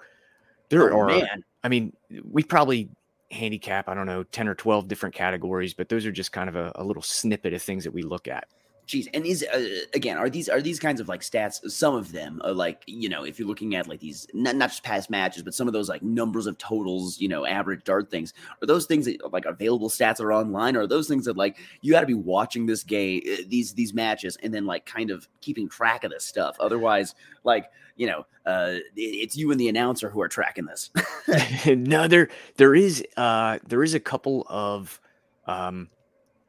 there 0.70 0.92
Oh, 0.92 1.00
are, 1.00 1.06
man. 1.06 1.44
I 1.62 1.68
mean, 1.68 1.92
we 2.24 2.42
probably 2.42 2.88
handicap, 3.30 3.88
I 3.88 3.94
don't 3.94 4.06
know, 4.06 4.24
10 4.24 4.48
or 4.48 4.54
12 4.54 4.88
different 4.88 5.14
categories, 5.14 5.74
but 5.74 5.88
those 5.88 6.04
are 6.06 6.12
just 6.12 6.32
kind 6.32 6.48
of 6.48 6.56
a, 6.56 6.72
a 6.76 6.84
little 6.84 7.02
snippet 7.02 7.52
of 7.52 7.62
things 7.62 7.84
that 7.84 7.92
we 7.92 8.02
look 8.02 8.28
at. 8.28 8.48
Jeez, 8.92 9.08
and 9.14 9.24
these 9.24 9.42
uh, 9.42 9.80
again 9.94 10.18
are 10.18 10.28
these 10.28 10.50
are 10.50 10.60
these 10.60 10.78
kinds 10.78 11.00
of 11.00 11.08
like 11.08 11.22
stats? 11.22 11.70
Some 11.70 11.94
of 11.94 12.12
them 12.12 12.42
are 12.44 12.52
like 12.52 12.82
you 12.86 13.08
know 13.08 13.24
if 13.24 13.38
you're 13.38 13.48
looking 13.48 13.74
at 13.74 13.88
like 13.88 14.00
these 14.00 14.26
not, 14.34 14.54
not 14.54 14.68
just 14.68 14.82
past 14.82 15.08
matches, 15.08 15.42
but 15.42 15.54
some 15.54 15.66
of 15.66 15.72
those 15.72 15.88
like 15.88 16.02
numbers 16.02 16.46
of 16.46 16.58
totals, 16.58 17.18
you 17.18 17.26
know, 17.26 17.46
average 17.46 17.84
dart 17.84 18.10
things. 18.10 18.34
Are 18.62 18.66
those 18.66 18.84
things 18.84 19.06
that 19.06 19.32
like 19.32 19.46
available 19.46 19.88
stats 19.88 20.20
are 20.20 20.30
online? 20.30 20.76
Or 20.76 20.80
are 20.82 20.86
those 20.86 21.08
things 21.08 21.24
that 21.24 21.38
like 21.38 21.56
you 21.80 21.90
got 21.90 22.00
to 22.00 22.06
be 22.06 22.12
watching 22.12 22.66
this 22.66 22.82
game, 22.82 23.22
uh, 23.32 23.36
these 23.48 23.72
these 23.72 23.94
matches, 23.94 24.36
and 24.42 24.52
then 24.52 24.66
like 24.66 24.84
kind 24.84 25.10
of 25.10 25.26
keeping 25.40 25.70
track 25.70 26.04
of 26.04 26.10
this 26.10 26.26
stuff? 26.26 26.56
Otherwise, 26.60 27.14
like 27.44 27.70
you 27.96 28.06
know, 28.06 28.26
uh, 28.44 28.74
it- 28.94 29.00
it's 29.00 29.38
you 29.38 29.50
and 29.52 29.58
the 29.58 29.70
announcer 29.70 30.10
who 30.10 30.20
are 30.20 30.28
tracking 30.28 30.66
this. 30.66 30.90
no, 31.66 32.08
there 32.08 32.28
there 32.56 32.74
is 32.74 33.02
uh 33.16 33.58
there 33.66 33.82
is 33.82 33.94
a 33.94 34.00
couple 34.00 34.46
of 34.50 35.00
um 35.46 35.88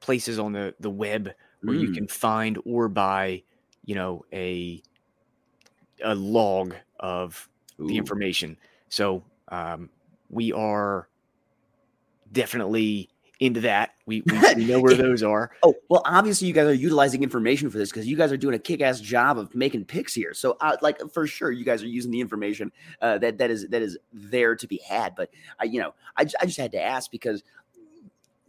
places 0.02 0.40
on 0.40 0.52
the 0.52 0.76
the 0.82 0.90
web 0.90 1.32
where 1.64 1.76
you 1.76 1.90
Mm. 1.90 1.94
can 1.94 2.08
find 2.08 2.60
or 2.66 2.90
buy, 2.90 3.44
you 3.86 3.96
know, 3.96 4.26
a 4.34 4.82
a 6.04 6.16
log 6.16 6.76
of 7.00 7.50
the 7.88 7.98
information. 7.98 8.58
So 8.90 9.24
um 9.50 9.90
we 10.30 10.52
are 10.54 11.08
definitely 12.32 13.10
into 13.40 13.62
that. 13.62 13.92
We 14.06 14.22
we, 14.22 14.46
we 14.52 14.66
know 14.66 14.80
where 14.80 14.96
those 14.96 15.24
are. 15.24 15.52
Oh, 15.64 15.76
well, 15.90 16.02
obviously 16.06 16.48
you 16.48 16.54
guys 16.54 16.68
are 16.68 16.74
utilizing 16.74 17.24
information 17.24 17.70
for 17.70 17.78
this 17.78 17.90
because 17.90 18.08
you 18.08 18.16
guys 18.16 18.32
are 18.32 18.38
doing 18.38 18.56
a 18.56 18.60
kick-ass 18.60 19.00
job 19.00 19.38
of 19.38 19.54
making 19.56 19.86
picks 19.86 20.14
here. 20.14 20.34
So, 20.34 20.58
uh, 20.62 20.78
like 20.82 21.00
for 21.14 21.26
sure, 21.28 21.52
you 21.52 21.66
guys 21.66 21.84
are 21.84 21.88
using 21.88 22.12
the 22.12 22.20
information 22.22 22.72
uh, 23.02 23.18
that 23.20 23.38
that 23.40 23.50
is 23.50 23.68
that 23.70 23.82
is 23.82 23.98
there 24.14 24.56
to 24.56 24.68
be 24.68 24.78
had. 24.88 25.16
But 25.16 25.30
I, 25.60 25.66
you 25.66 25.82
know, 25.82 25.94
I, 26.18 26.22
I 26.40 26.46
just 26.46 26.58
had 26.60 26.72
to 26.74 26.82
ask 26.82 27.12
because, 27.12 27.44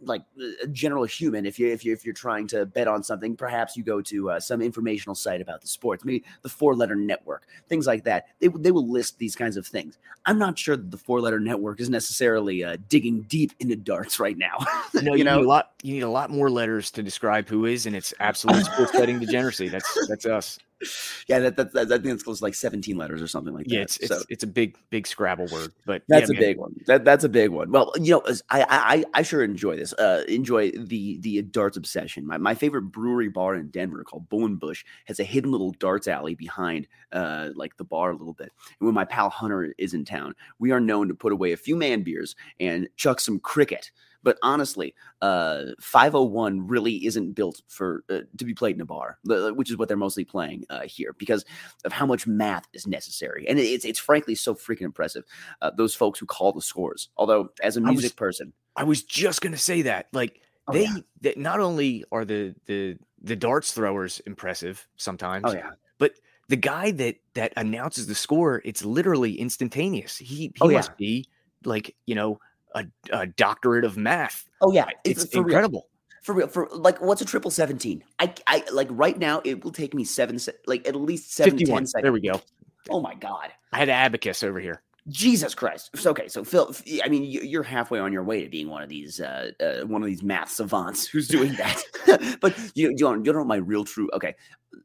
like 0.01 0.23
a 0.63 0.67
general 0.67 1.05
human, 1.05 1.45
if 1.45 1.57
you 1.57 1.67
if 1.67 1.85
you 1.85 1.93
if 1.93 2.05
you're 2.05 2.13
trying 2.13 2.47
to 2.47 2.65
bet 2.65 2.87
on 2.87 3.03
something, 3.03 3.35
perhaps 3.35 3.75
you 3.77 3.83
go 3.83 4.01
to 4.01 4.31
uh, 4.31 4.39
some 4.39 4.61
informational 4.61 5.15
site 5.15 5.41
about 5.41 5.61
the 5.61 5.67
sports, 5.67 6.03
maybe 6.03 6.23
the 6.41 6.49
Four 6.49 6.75
Letter 6.75 6.95
Network, 6.95 7.47
things 7.69 7.87
like 7.87 8.03
that. 8.03 8.27
They 8.39 8.47
they 8.47 8.71
will 8.71 8.87
list 8.87 9.17
these 9.17 9.35
kinds 9.35 9.57
of 9.57 9.65
things. 9.65 9.97
I'm 10.25 10.37
not 10.37 10.57
sure 10.57 10.75
that 10.75 10.91
the 10.91 10.97
Four 10.97 11.21
Letter 11.21 11.39
Network 11.39 11.79
is 11.79 11.89
necessarily 11.89 12.63
uh, 12.63 12.77
digging 12.89 13.21
deep 13.23 13.53
into 13.59 13.75
darts 13.75 14.19
right 14.19 14.37
now. 14.37 14.57
No, 15.01 15.11
you 15.11 15.19
you, 15.19 15.23
know. 15.25 15.37
need 15.37 15.43
a 15.43 15.47
lot. 15.47 15.71
You 15.83 15.93
need 15.95 16.03
a 16.03 16.09
lot 16.09 16.29
more 16.29 16.49
letters 16.49 16.89
to 16.91 17.03
describe 17.03 17.49
who 17.49 17.65
is, 17.65 17.85
and 17.85 17.95
it's 17.95 18.13
absolute 18.21 18.65
sports 18.65 18.93
betting 18.93 19.19
degeneracy. 19.19 19.67
That's 19.67 20.07
that's 20.07 20.25
us. 20.25 20.57
Yeah, 21.27 21.39
that, 21.39 21.57
that, 21.57 21.73
that 21.73 21.91
I 21.91 21.97
think 21.97 22.13
it's 22.13 22.23
close 22.23 22.39
to 22.39 22.43
like 22.43 22.53
17 22.55 22.97
letters 22.97 23.21
or 23.21 23.27
something 23.27 23.53
like 23.53 23.67
Yeah, 23.67 23.79
that. 23.79 23.83
it's 23.83 23.97
it's 23.97 24.09
So 24.09 24.23
it's 24.29 24.43
a 24.43 24.47
big 24.47 24.77
big 24.89 25.07
Scrabble 25.07 25.47
word, 25.47 25.73
but 25.85 26.03
that's 26.09 26.29
yeah, 26.29 26.29
a 26.29 26.33
man. 26.33 26.39
big 26.39 26.57
one. 26.57 26.75
That 26.85 27.03
that's 27.03 27.23
a 27.23 27.29
big 27.29 27.49
one. 27.49 27.71
Well, 27.71 27.91
you 27.99 28.11
know, 28.11 28.23
I 28.49 28.65
I 28.69 29.05
I 29.13 29.21
sure 29.23 29.43
enjoy 29.43 29.75
this. 29.77 29.93
Uh, 29.93 30.23
enjoy 30.27 30.71
the 30.71 31.17
the 31.19 31.41
darts 31.41 31.77
obsession. 31.77 32.27
My 32.27 32.37
my 32.37 32.53
favorite 32.53 32.83
brewery 32.83 33.29
bar 33.29 33.55
in 33.55 33.69
Denver 33.69 34.03
called 34.03 34.29
Bush 34.59 34.85
has 35.05 35.19
a 35.19 35.23
hidden 35.23 35.51
little 35.51 35.71
darts 35.71 36.07
alley 36.07 36.35
behind 36.35 36.87
uh 37.11 37.49
like 37.55 37.75
the 37.77 37.83
bar 37.83 38.11
a 38.11 38.15
little 38.15 38.33
bit. 38.33 38.51
And 38.79 38.85
when 38.85 38.93
my 38.93 39.05
pal 39.05 39.29
Hunter 39.29 39.73
is 39.77 39.93
in 39.93 40.05
town, 40.05 40.35
we 40.59 40.71
are 40.71 40.79
known 40.79 41.07
to 41.07 41.15
put 41.15 41.33
away 41.33 41.51
a 41.53 41.57
few 41.57 41.75
man 41.75 42.03
beers 42.03 42.35
and 42.59 42.87
chuck 42.97 43.19
some 43.19 43.39
cricket. 43.39 43.91
But 44.25 44.37
honestly, 44.41 44.93
uh, 45.21 45.67
501 45.79 46.67
really 46.67 47.05
isn't 47.05 47.31
built 47.33 47.61
for 47.69 48.03
uh, 48.09 48.21
to 48.37 48.43
be 48.43 48.53
played 48.53 48.75
in 48.75 48.81
a 48.81 48.85
bar, 48.85 49.19
which 49.23 49.69
is 49.69 49.77
what 49.77 49.87
they're 49.87 49.95
mostly 49.95 50.25
playing 50.25 50.65
uh, 50.69 50.81
here 50.81 51.13
because 51.17 51.45
of 51.85 51.93
how 51.93 52.05
much 52.05 52.27
math 52.27 52.65
is 52.73 52.85
necessary, 52.87 53.47
and 53.47 53.57
it's 53.59 53.85
it's 53.85 53.99
frankly 53.99 54.35
so 54.35 54.53
freaking 54.55 54.81
impressive. 54.81 55.23
Uh, 55.61 55.71
those 55.77 55.95
folks 55.95 56.19
who 56.19 56.25
call 56.25 56.51
the 56.51 56.61
scores, 56.61 57.07
although 57.15 57.49
as 57.63 57.77
a 57.77 57.79
I 57.79 57.83
was- 57.83 57.91
music 58.01 58.17
person, 58.17 58.51
I 58.75 58.83
was 58.83 59.03
just 59.03 59.39
gonna 59.41 59.57
say 59.57 59.83
that. 59.83 60.07
Like 60.11 60.41
Oh, 60.67 60.73
they 60.73 60.85
yeah. 60.85 60.97
that 61.21 61.37
not 61.37 61.59
only 61.59 62.03
are 62.11 62.25
the 62.25 62.55
the 62.65 62.97
the 63.21 63.35
darts 63.35 63.71
throwers 63.71 64.19
impressive 64.25 64.87
sometimes, 64.97 65.45
oh 65.47 65.53
yeah, 65.53 65.69
but 65.99 66.13
the 66.49 66.55
guy 66.55 66.89
that 66.89 67.17
that 67.35 67.53
announces 67.57 68.07
the 68.07 68.15
score, 68.15 68.63
it's 68.65 68.83
literally 68.83 69.35
instantaneous. 69.39 70.17
He 70.17 70.25
he 70.25 70.53
Oh, 70.61 70.69
yeah. 70.69 70.77
must 70.77 70.97
be 70.97 71.27
like 71.63 71.95
you 72.07 72.15
know 72.15 72.39
a, 72.75 72.85
a 73.11 73.25
doctorate 73.25 73.83
of 73.85 73.97
math. 73.97 74.47
oh 74.61 74.71
yeah, 74.71 74.85
It's 75.03 75.25
for 75.31 75.39
real. 75.39 75.47
incredible. 75.47 75.87
For 76.21 76.33
real, 76.33 76.47
for 76.47 76.67
like, 76.71 77.01
what's 77.01 77.21
a 77.21 77.25
triple 77.25 77.51
seventeen? 77.51 78.03
I, 78.19 78.33
I 78.47 78.63
like 78.71 78.87
right 78.91 79.17
now. 79.17 79.41
It 79.43 79.63
will 79.63 79.71
take 79.71 79.93
me 79.93 80.03
seven, 80.03 80.37
se- 80.39 80.53
like 80.67 80.87
at 80.87 80.95
least 80.95 81.33
seven, 81.33 81.51
Fifty 81.57 81.65
10 81.65 81.85
seconds. 81.87 82.03
There 82.03 82.11
we 82.11 82.21
go. 82.21 82.41
Oh 82.89 82.99
my 83.01 83.15
god, 83.15 83.51
I 83.71 83.77
had 83.79 83.89
abacus 83.89 84.43
over 84.43 84.59
here. 84.59 84.81
Jesus 85.07 85.53
Christ. 85.53 85.91
So, 85.95 86.09
okay, 86.09 86.27
so 86.27 86.43
Phil, 86.43 86.75
I 87.03 87.09
mean, 87.09 87.23
you- 87.25 87.41
you're 87.43 87.61
halfway 87.61 87.99
on 87.99 88.11
your 88.11 88.23
way 88.23 88.43
to 88.43 88.49
being 88.49 88.69
one 88.69 88.81
of 88.81 88.89
these, 88.89 89.19
uh, 89.21 89.51
uh 89.59 89.85
one 89.85 90.01
of 90.01 90.07
these 90.07 90.23
math 90.23 90.49
savants 90.49 91.05
who's 91.11 91.27
doing 91.27 91.53
that. 91.57 92.37
but 92.41 92.57
you, 92.73 92.89
you 92.89 92.97
don't, 92.97 93.23
you 93.23 93.31
don't 93.31 93.41
know 93.41 93.45
my 93.45 93.57
real 93.57 93.83
true. 93.85 94.09
Okay, 94.13 94.33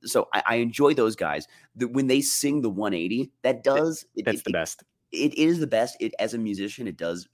so 0.05 0.29
I, 0.35 0.43
I 0.47 0.55
enjoy 0.57 0.93
those 0.93 1.17
guys. 1.17 1.47
The, 1.75 1.89
when 1.89 2.07
they 2.07 2.21
sing 2.21 2.61
the 2.61 2.69
180, 2.69 3.33
that 3.45 3.65
does 3.65 4.05
it, 4.15 4.27
That's 4.27 4.41
it- 4.41 4.45
the 4.45 4.51
it- 4.51 4.53
best. 4.53 4.85
it 5.11 5.35
is 5.39 5.59
the 5.59 5.67
best. 5.67 5.97
It 6.01 6.13
as 6.19 6.35
a 6.35 6.39
musician, 6.39 6.87
it 6.87 6.99
does 6.99 7.27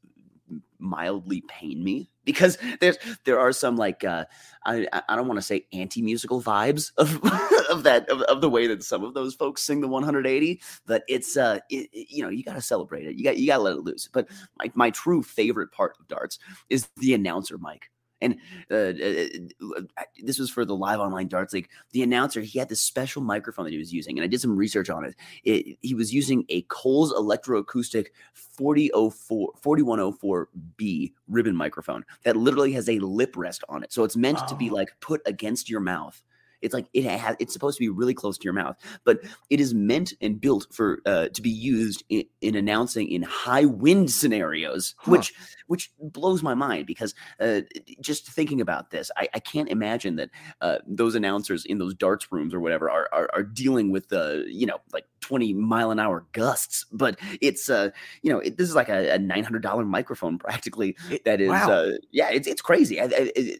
mildly 0.78 1.42
pain 1.48 1.82
me 1.82 2.10
because 2.24 2.58
there's 2.80 2.98
there 3.24 3.38
are 3.38 3.52
some 3.52 3.76
like 3.76 4.04
uh 4.04 4.24
I 4.64 4.86
I- 5.08 5.16
don't 5.16 5.28
want 5.28 5.38
to 5.38 5.42
say 5.46 5.66
anti-musical 5.72 6.42
vibes 6.42 6.92
of 6.98 7.14
of 7.70 7.82
that 7.84 8.08
of, 8.08 8.22
of 8.22 8.40
the 8.40 8.50
way 8.50 8.66
that 8.66 8.82
some 8.82 9.04
of 9.04 9.14
those 9.14 9.34
folks 9.34 9.62
sing 9.62 9.80
the 9.80 9.88
180 9.88 10.60
but 10.86 11.02
it's 11.08 11.36
uh 11.36 11.58
it, 11.70 11.88
it- 11.92 12.08
you 12.10 12.22
know 12.22 12.28
you 12.28 12.42
got 12.44 12.54
to 12.54 12.60
celebrate 12.60 13.06
it. 13.06 13.16
You 13.16 13.24
got 13.24 13.36
you 13.38 13.46
got 13.46 13.56
to 13.58 13.62
let 13.62 13.76
it 13.76 13.84
loose. 13.84 14.08
But 14.12 14.28
my, 14.58 14.70
my 14.74 14.90
true 14.90 15.22
favorite 15.22 15.72
part 15.72 15.94
of 16.00 16.08
darts 16.08 16.38
is 16.70 16.88
the 16.96 17.14
announcer 17.14 17.58
mic 17.58 17.90
and 18.20 18.36
uh, 18.70 18.74
uh, 18.74 19.76
uh, 19.76 20.02
this 20.22 20.38
was 20.38 20.50
for 20.50 20.64
the 20.64 20.74
live 20.74 21.00
online 21.00 21.28
darts 21.28 21.52
league. 21.52 21.68
The 21.92 22.02
announcer 22.02 22.40
he 22.40 22.58
had 22.58 22.68
this 22.68 22.80
special 22.80 23.22
microphone 23.22 23.64
that 23.64 23.72
he 23.72 23.78
was 23.78 23.92
using 23.92 24.18
and 24.18 24.24
i 24.24 24.26
did 24.26 24.40
some 24.40 24.56
research 24.56 24.88
on 24.90 25.04
it, 25.04 25.14
it 25.44 25.76
he 25.82 25.94
was 25.94 26.12
using 26.14 26.44
a 26.48 26.62
coles 26.62 27.12
electroacoustic 27.12 28.06
4004 28.34 29.52
4104b 29.62 31.12
ribbon 31.28 31.56
microphone 31.56 32.04
that 32.24 32.36
literally 32.36 32.72
has 32.72 32.88
a 32.88 32.98
lip 33.00 33.36
rest 33.36 33.64
on 33.68 33.82
it. 33.82 33.92
So 33.92 34.04
it's 34.04 34.16
meant 34.16 34.38
to 34.48 34.54
be 34.54 34.70
Oh. 34.70 34.74
like 34.74 34.90
put 35.00 35.20
against 35.26 35.68
your 35.68 35.80
mouth 35.80 36.22
It's 36.62 36.74
like 36.74 36.86
it 36.92 37.04
has. 37.04 37.36
It's 37.38 37.52
supposed 37.52 37.78
to 37.78 37.80
be 37.82 37.88
really 37.88 38.14
close 38.14 38.38
to 38.38 38.44
your 38.44 38.52
mouth, 38.52 38.76
but 39.04 39.20
it 39.50 39.60
is 39.60 39.74
meant 39.74 40.12
and 40.20 40.40
built 40.40 40.66
for 40.72 41.00
uh, 41.06 41.28
to 41.28 41.42
be 41.42 41.50
used 41.50 42.04
in, 42.08 42.24
in 42.40 42.54
announcing 42.54 43.08
in 43.10 43.22
high 43.22 43.64
wind 43.64 44.10
scenarios, 44.10 44.94
Huh. 44.98 45.12
which 45.12 45.34
which 45.66 45.90
blows 46.00 46.42
my 46.42 46.54
mind 46.54 46.86
because 46.86 47.14
uh, 47.40 47.60
just 48.00 48.28
thinking 48.28 48.60
about 48.60 48.90
this, 48.90 49.10
I, 49.16 49.28
I 49.34 49.40
can't 49.40 49.68
imagine 49.68 50.16
that 50.16 50.30
uh, 50.60 50.78
those 50.86 51.14
announcers 51.14 51.64
in 51.64 51.78
those 51.78 51.94
darts 51.94 52.30
rooms 52.30 52.54
or 52.54 52.60
whatever 52.60 52.90
are 52.90 53.08
are, 53.12 53.28
are 53.34 53.42
dealing 53.42 53.90
with 53.90 54.08
the 54.08 54.44
you 54.48 54.66
know 54.66 54.78
like 54.92 55.04
twenty 55.20 55.52
mile 55.52 55.90
an 55.90 55.98
hour 55.98 56.24
gusts. 56.32 56.86
But 56.92 57.18
it's 57.40 57.68
uh 57.68 57.90
you 58.22 58.32
know 58.32 58.38
it, 58.38 58.56
this 58.56 58.68
is 58.68 58.74
like 58.74 58.88
a, 58.88 59.14
a 59.14 59.18
nine 59.18 59.44
hundred 59.44 59.62
dollar 59.62 59.84
microphone 59.84 60.38
practically. 60.46 60.96
that 61.24 61.40
is 61.40 61.48
wow. 61.48 61.70
uh, 61.70 61.90
yeah 62.12 62.30
it's 62.30 62.46
it's 62.46 62.62
crazy. 62.62 63.00
I, 63.00 63.04
I, 63.04 63.32
I- 63.36 63.56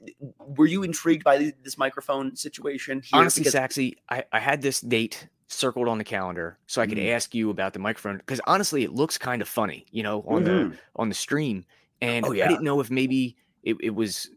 were 0.57 0.67
you 0.67 0.83
intrigued 0.83 1.25
by 1.25 1.39
th- 1.39 1.55
this 1.63 1.77
microphone 1.79 2.37
situation? 2.37 3.01
Here? 3.03 3.21
Honestly, 3.21 3.41
Because- 3.43 3.55
Saxy, 3.55 3.97
I, 4.09 4.25
I 4.33 4.41
had 4.41 4.63
this 4.63 4.81
date 4.81 5.29
circled 5.49 5.89
on 5.89 5.99
the 5.99 6.05
calendar 6.05 6.59
so 6.67 6.83
I 6.83 6.87
could 6.87 6.99
Mhm. 6.99 7.11
ask 7.15 7.35
you 7.35 7.51
about 7.51 7.73
the 7.73 7.79
microphone 7.79 8.17
because 8.19 8.41
honestly, 8.47 8.83
it 8.83 8.93
looks 8.93 9.17
kind 9.19 9.41
of 9.43 9.49
funny, 9.49 9.87
you 9.91 10.03
know, 10.03 10.23
on 10.27 10.45
the 10.45 10.51
Mhm. 10.51 10.79
on 10.97 11.09
the 11.09 11.15
stream, 11.15 11.65
and 12.01 12.27
Oh, 12.27 12.33
I 12.33 12.49
didn't 12.49 12.63
know 12.65 12.81
if 12.81 12.91
maybe 12.91 13.37
it, 13.63 13.77
it 13.81 13.95
was 13.95 14.31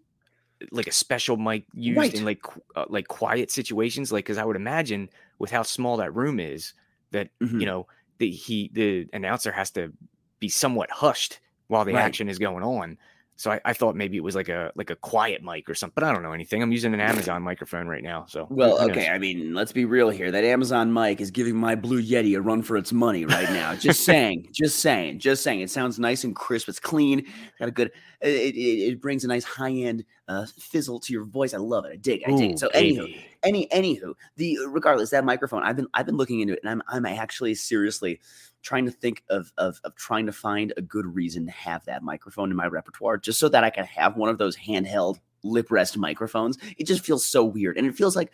like 0.71 0.87
a 0.87 0.91
special 0.91 1.37
mic 1.37 1.65
used 1.73 1.97
Right. 1.97 2.13
in 2.13 2.25
like 2.25 2.41
uh, 2.75 2.85
like 2.89 3.07
quiet 3.07 3.49
situations, 3.49 4.11
like 4.11 4.25
because 4.25 4.37
I 4.37 4.45
would 4.45 4.55
imagine 4.55 5.09
with 5.39 5.51
how 5.51 5.63
small 5.63 5.97
that 5.97 6.13
room 6.13 6.39
is 6.39 6.73
that 7.11 7.29
Mhm. 7.39 7.59
you 7.61 7.65
know 7.65 7.87
the 8.19 8.29
he 8.29 8.69
the 8.73 9.07
announcer 9.13 9.51
has 9.51 9.71
to 9.71 9.91
be 10.39 10.49
somewhat 10.49 10.91
hushed 10.91 11.39
while 11.67 11.85
the 11.85 11.93
Right. 11.93 12.03
action 12.03 12.29
is 12.29 12.37
going 12.39 12.63
on. 12.63 12.97
So 13.39 13.51
I, 13.51 13.62
I 13.63 13.72
thought 13.72 13.96
maybe 13.96 14.17
it 14.17 14.24
was 14.24 14.36
like 14.36 14.50
a 14.50 14.69
like 14.75 14.89
a 14.89 14.98
quiet 14.98 15.41
mic 15.41 15.69
or 15.69 15.74
something, 15.74 15.93
but 15.96 16.03
I 16.03 16.12
don't 16.12 16.24
know 16.24 16.34
anything. 16.34 16.62
I'm 16.62 16.74
using 16.74 16.93
an 16.93 17.00
Amazon 17.00 17.41
microphone 17.41 17.88
right 17.88 18.03
now, 18.03 18.25
so 18.27 18.48
Well, 18.50 18.77
okay. 18.89 19.08
I 19.08 19.17
mean, 19.17 19.53
let's 19.53 19.72
be 19.72 19.86
real 19.86 20.10
here. 20.10 20.29
That 20.29 20.43
Amazon 20.43 20.91
mic 20.91 21.22
is 21.22 21.31
giving 21.31 21.55
my 21.55 21.75
Blue 21.75 22.03
Yeti 22.03 22.36
a 22.36 22.41
run 22.41 22.63
for 22.63 22.75
its 22.75 22.91
money 22.91 23.24
right 23.24 23.50
now. 23.51 23.75
Just 23.79 24.03
saying, 24.03 24.50
just 24.51 24.79
saying, 24.79 25.19
just 25.19 25.41
saying. 25.41 25.62
It 25.62 25.69
sounds 25.69 25.98
nice 25.98 26.25
and 26.25 26.36
crisp. 26.36 26.67
It's 26.67 26.81
clean. 26.81 27.25
Got 27.60 27.69
a 27.69 27.72
good. 27.72 27.91
It, 28.19 28.55
it, 28.55 28.60
it 28.60 29.01
brings 29.01 29.24
a 29.24 29.29
nice 29.29 29.46
high 29.46 29.72
end 29.72 30.03
uh, 30.27 30.46
fizzle 30.58 31.00
to 31.00 31.13
your 31.13 31.24
voice. 31.24 31.53
I 31.53 31.60
love 31.60 31.86
it. 31.86 31.93
I 31.93 31.96
dig. 31.96 32.24
it, 32.24 32.34
I 32.34 32.36
dig. 32.36 32.51
It. 32.51 32.60
So, 32.60 32.67
anywho, 32.69 33.05
baby. 33.05 33.25
any 33.41 33.67
anywho, 33.67 34.15
the 34.36 34.58
regardless 34.67 35.12
that 35.12 35.24
microphone, 35.24 35.63
I've 35.63 35.77
been 35.77 35.88
I've 35.93 36.05
been 36.05 36.17
looking 36.17 36.41
into 36.41 36.55
it, 36.55 36.60
and 36.63 36.69
I'm 36.69 36.84
I'm 36.89 37.05
actually 37.05 37.55
seriously 37.55 38.19
trying 38.61 38.85
to 38.85 38.91
think 38.91 39.23
of 39.29 39.51
of 39.57 39.79
of 39.83 39.95
trying 39.95 40.25
to 40.25 40.31
find 40.31 40.73
a 40.77 40.81
good 40.81 41.05
reason 41.05 41.45
to 41.45 41.51
have 41.51 41.83
that 41.85 42.03
microphone 42.03 42.51
in 42.51 42.57
my 42.57 42.67
repertoire, 42.67 43.17
just 43.17 43.39
so 43.39 43.49
that 43.49 43.63
I 43.63 43.69
can 43.69 43.85
have 43.85 44.17
one 44.17 44.29
of 44.29 44.37
those 44.37 44.57
handheld 44.57 45.19
lip 45.43 45.71
rest 45.71 45.97
microphones. 45.97 46.57
It 46.77 46.85
just 46.85 47.05
feels 47.05 47.25
so 47.25 47.43
weird, 47.43 47.77
and 47.77 47.87
it 47.87 47.95
feels 47.95 48.15
like 48.15 48.33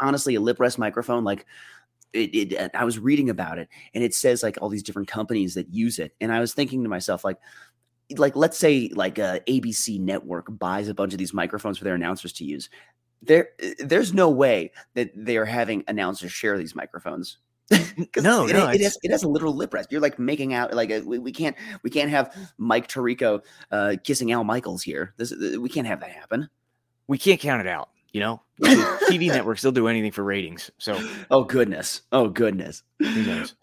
honestly 0.00 0.34
a 0.34 0.40
lip 0.40 0.60
rest 0.60 0.78
microphone 0.78 1.24
like. 1.24 1.46
It, 2.12 2.52
it, 2.52 2.56
uh, 2.56 2.68
I 2.74 2.84
was 2.84 3.00
reading 3.00 3.28
about 3.28 3.58
it, 3.58 3.68
and 3.92 4.04
it 4.04 4.14
says 4.14 4.44
like 4.44 4.56
all 4.62 4.68
these 4.68 4.84
different 4.84 5.08
companies 5.08 5.54
that 5.54 5.74
use 5.74 5.98
it, 5.98 6.14
and 6.20 6.32
I 6.32 6.38
was 6.38 6.54
thinking 6.54 6.84
to 6.84 6.88
myself 6.88 7.24
like, 7.24 7.38
like 8.16 8.36
let's 8.36 8.56
say 8.56 8.88
like 8.94 9.18
a 9.18 9.40
ABC 9.48 9.98
network 9.98 10.46
buys 10.56 10.86
a 10.86 10.94
bunch 10.94 11.12
of 11.12 11.18
these 11.18 11.34
microphones 11.34 11.76
for 11.76 11.82
their 11.82 11.96
announcers 11.96 12.32
to 12.34 12.44
use 12.44 12.68
there 13.26 13.50
there's 13.78 14.12
no 14.12 14.30
way 14.30 14.70
that 14.94 15.10
they 15.14 15.36
are 15.36 15.44
having 15.44 15.84
announcers 15.88 16.32
share 16.32 16.58
these 16.58 16.74
microphones 16.74 17.38
No, 17.70 18.46
it, 18.46 18.52
no, 18.52 18.68
it, 18.68 18.80
has, 18.80 18.98
it 19.02 19.10
has 19.10 19.22
a 19.22 19.28
literal 19.28 19.54
lip 19.54 19.72
rest. 19.72 19.90
You're 19.90 20.00
like 20.00 20.18
making 20.18 20.52
out 20.52 20.74
like 20.74 20.90
a, 20.90 21.00
we, 21.00 21.18
we 21.18 21.32
can't 21.32 21.56
we 21.82 21.90
can't 21.90 22.10
have 22.10 22.34
Mike 22.58 22.88
Tirico 22.88 23.42
uh, 23.70 23.96
kissing 24.02 24.32
Al 24.32 24.44
Michaels 24.44 24.82
here. 24.82 25.14
This 25.16 25.32
uh, 25.32 25.60
we 25.60 25.68
can't 25.68 25.86
have 25.86 26.00
that 26.00 26.10
happen. 26.10 26.48
we 27.06 27.18
can't 27.18 27.40
count 27.40 27.60
it 27.60 27.66
out. 27.66 27.88
You 28.12 28.20
know, 28.20 28.42
TV 28.62 29.28
networks 29.28 29.62
they'll 29.62 29.72
do 29.72 29.88
anything 29.88 30.12
for 30.12 30.22
ratings. 30.22 30.70
So 30.78 31.00
Oh 31.30 31.44
goodness, 31.44 32.02
oh 32.12 32.28
goodness. 32.28 32.82
who 32.98 33.22
knows? 33.22 33.54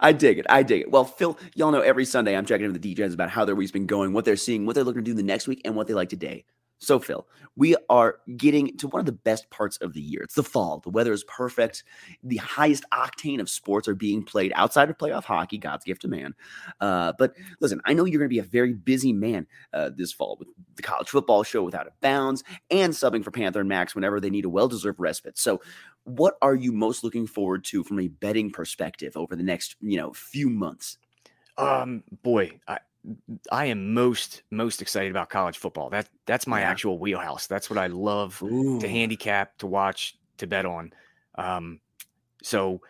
I 0.00 0.12
dig 0.12 0.38
it. 0.38 0.46
I 0.48 0.62
dig 0.62 0.82
it. 0.82 0.90
Well, 0.90 1.04
Phil, 1.04 1.38
y'all 1.54 1.70
know 1.70 1.80
every 1.80 2.04
Sunday 2.04 2.36
I'm 2.36 2.44
checking 2.44 2.66
in 2.66 2.72
with 2.72 2.82
the 2.82 2.94
DJs 2.94 3.14
about 3.14 3.30
how 3.30 3.44
their 3.44 3.54
week's 3.54 3.70
been 3.70 3.86
going, 3.86 4.12
what 4.12 4.24
they're 4.24 4.36
seeing, 4.36 4.66
what 4.66 4.74
they're 4.74 4.84
looking 4.84 5.04
to 5.04 5.10
do 5.10 5.14
the 5.14 5.22
next 5.22 5.46
week, 5.46 5.62
and 5.64 5.76
what 5.76 5.86
they 5.86 5.94
like 5.94 6.08
today. 6.08 6.44
So, 6.80 7.00
Phil, 7.00 7.26
we 7.56 7.74
are 7.90 8.20
getting 8.36 8.76
to 8.78 8.86
one 8.86 9.00
of 9.00 9.06
the 9.06 9.12
best 9.12 9.50
parts 9.50 9.78
of 9.78 9.92
the 9.92 10.00
year. 10.00 10.22
It's 10.22 10.36
the 10.36 10.44
fall. 10.44 10.78
The 10.78 10.90
weather 10.90 11.12
is 11.12 11.24
perfect. 11.24 11.82
The 12.22 12.36
highest 12.36 12.84
octane 12.92 13.40
of 13.40 13.50
sports 13.50 13.88
are 13.88 13.96
being 13.96 14.22
played 14.22 14.52
outside 14.54 14.88
of 14.88 14.96
playoff 14.96 15.24
hockey, 15.24 15.58
God's 15.58 15.84
gift 15.84 16.02
to 16.02 16.08
man. 16.08 16.34
Uh, 16.80 17.12
but 17.18 17.34
listen, 17.60 17.80
I 17.84 17.94
know 17.94 18.04
you're 18.04 18.20
going 18.20 18.30
to 18.30 18.34
be 18.34 18.38
a 18.38 18.44
very 18.44 18.74
busy 18.74 19.12
man 19.12 19.46
uh, 19.72 19.90
this 19.94 20.12
fall 20.12 20.36
with 20.38 20.48
the 20.76 20.82
college 20.82 21.08
football 21.08 21.42
show 21.42 21.64
without 21.64 21.88
a 21.88 21.92
bounds 22.00 22.44
and 22.70 22.92
subbing 22.92 23.24
for 23.24 23.32
Panther 23.32 23.60
and 23.60 23.68
Max 23.68 23.94
whenever 23.94 24.20
they 24.20 24.30
need 24.30 24.44
a 24.44 24.50
well 24.50 24.68
deserved 24.68 25.00
respite. 25.00 25.36
So, 25.36 25.60
what 26.04 26.36
are 26.40 26.54
you 26.54 26.72
most 26.72 27.02
looking 27.02 27.26
forward 27.26 27.64
to 27.64 27.82
from 27.82 27.98
a 27.98 28.08
betting 28.08 28.50
perspective 28.50 29.16
over 29.16 29.34
the 29.34 29.42
next 29.42 29.76
you 29.80 29.96
know 29.96 30.12
few 30.12 30.48
months? 30.48 30.98
Um, 31.58 32.04
boy, 32.22 32.60
I 32.68 32.78
I 33.52 33.66
am 33.66 33.94
most 33.94 34.42
most 34.50 34.82
excited 34.82 35.10
about 35.10 35.30
college 35.30 35.56
football. 35.58 35.90
That 35.90 36.08
that's 36.26 36.46
my 36.46 36.60
Yeah. 36.60 36.70
actual 36.70 36.98
wheelhouse. 36.98 37.46
That's 37.46 37.70
what 37.70 37.78
I 37.78 37.86
love 37.86 38.42
Ooh. 38.42 38.78
to 38.80 38.88
handicap, 38.88 39.56
to 39.58 39.66
watch, 39.66 40.18
to 40.38 40.46
bet 40.46 40.66
on. 40.66 40.92
Um, 41.36 41.80
so 42.42 42.80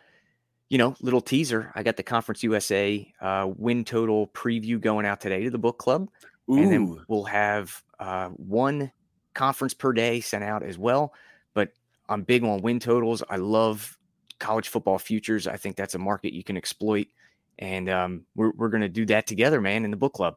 you 0.71 0.77
know, 0.77 0.95
little 1.01 1.23
teaser. 1.23 1.73
I 1.75 1.83
got 1.83 1.97
the 1.97 2.03
Conference 2.03 2.43
USA 2.43 3.11
uh, 3.23 3.51
win 3.57 3.85
total 3.85 4.27
preview 4.29 4.79
going 4.79 5.07
out 5.07 5.19
today 5.21 5.45
to 5.45 5.51
the 5.51 5.59
book 5.59 5.79
club, 5.79 6.09
and 6.49 6.71
then 6.73 7.05
we'll 7.09 7.25
have 7.25 7.83
uh, 7.99 8.29
one 8.31 8.93
conference 9.35 9.73
per 9.73 9.93
day 9.93 10.21
sent 10.21 10.45
out 10.45 10.63
as 10.63 10.77
well. 10.77 11.15
But 11.55 11.73
I'm 12.09 12.23
big 12.23 12.45
on 12.45 12.61
win 12.61 12.81
totals. 12.81 13.23
I 13.31 13.37
love 13.37 13.97
college 14.41 14.69
football 14.69 14.99
futures. 14.99 15.47
I 15.47 15.57
think 15.57 15.77
that's 15.77 15.95
a 15.95 15.99
market 15.99 16.35
you 16.35 16.45
can 16.45 16.57
exploit, 16.57 17.07
and 17.59 17.89
um, 17.89 18.25
we're 18.35 18.53
we're 18.53 18.69
gonna 18.69 18.89
do 18.89 19.07
that 19.07 19.27
together, 19.27 19.61
man, 19.61 19.85
in 19.85 19.91
the 19.91 19.97
book 19.97 20.15
club. 20.15 20.37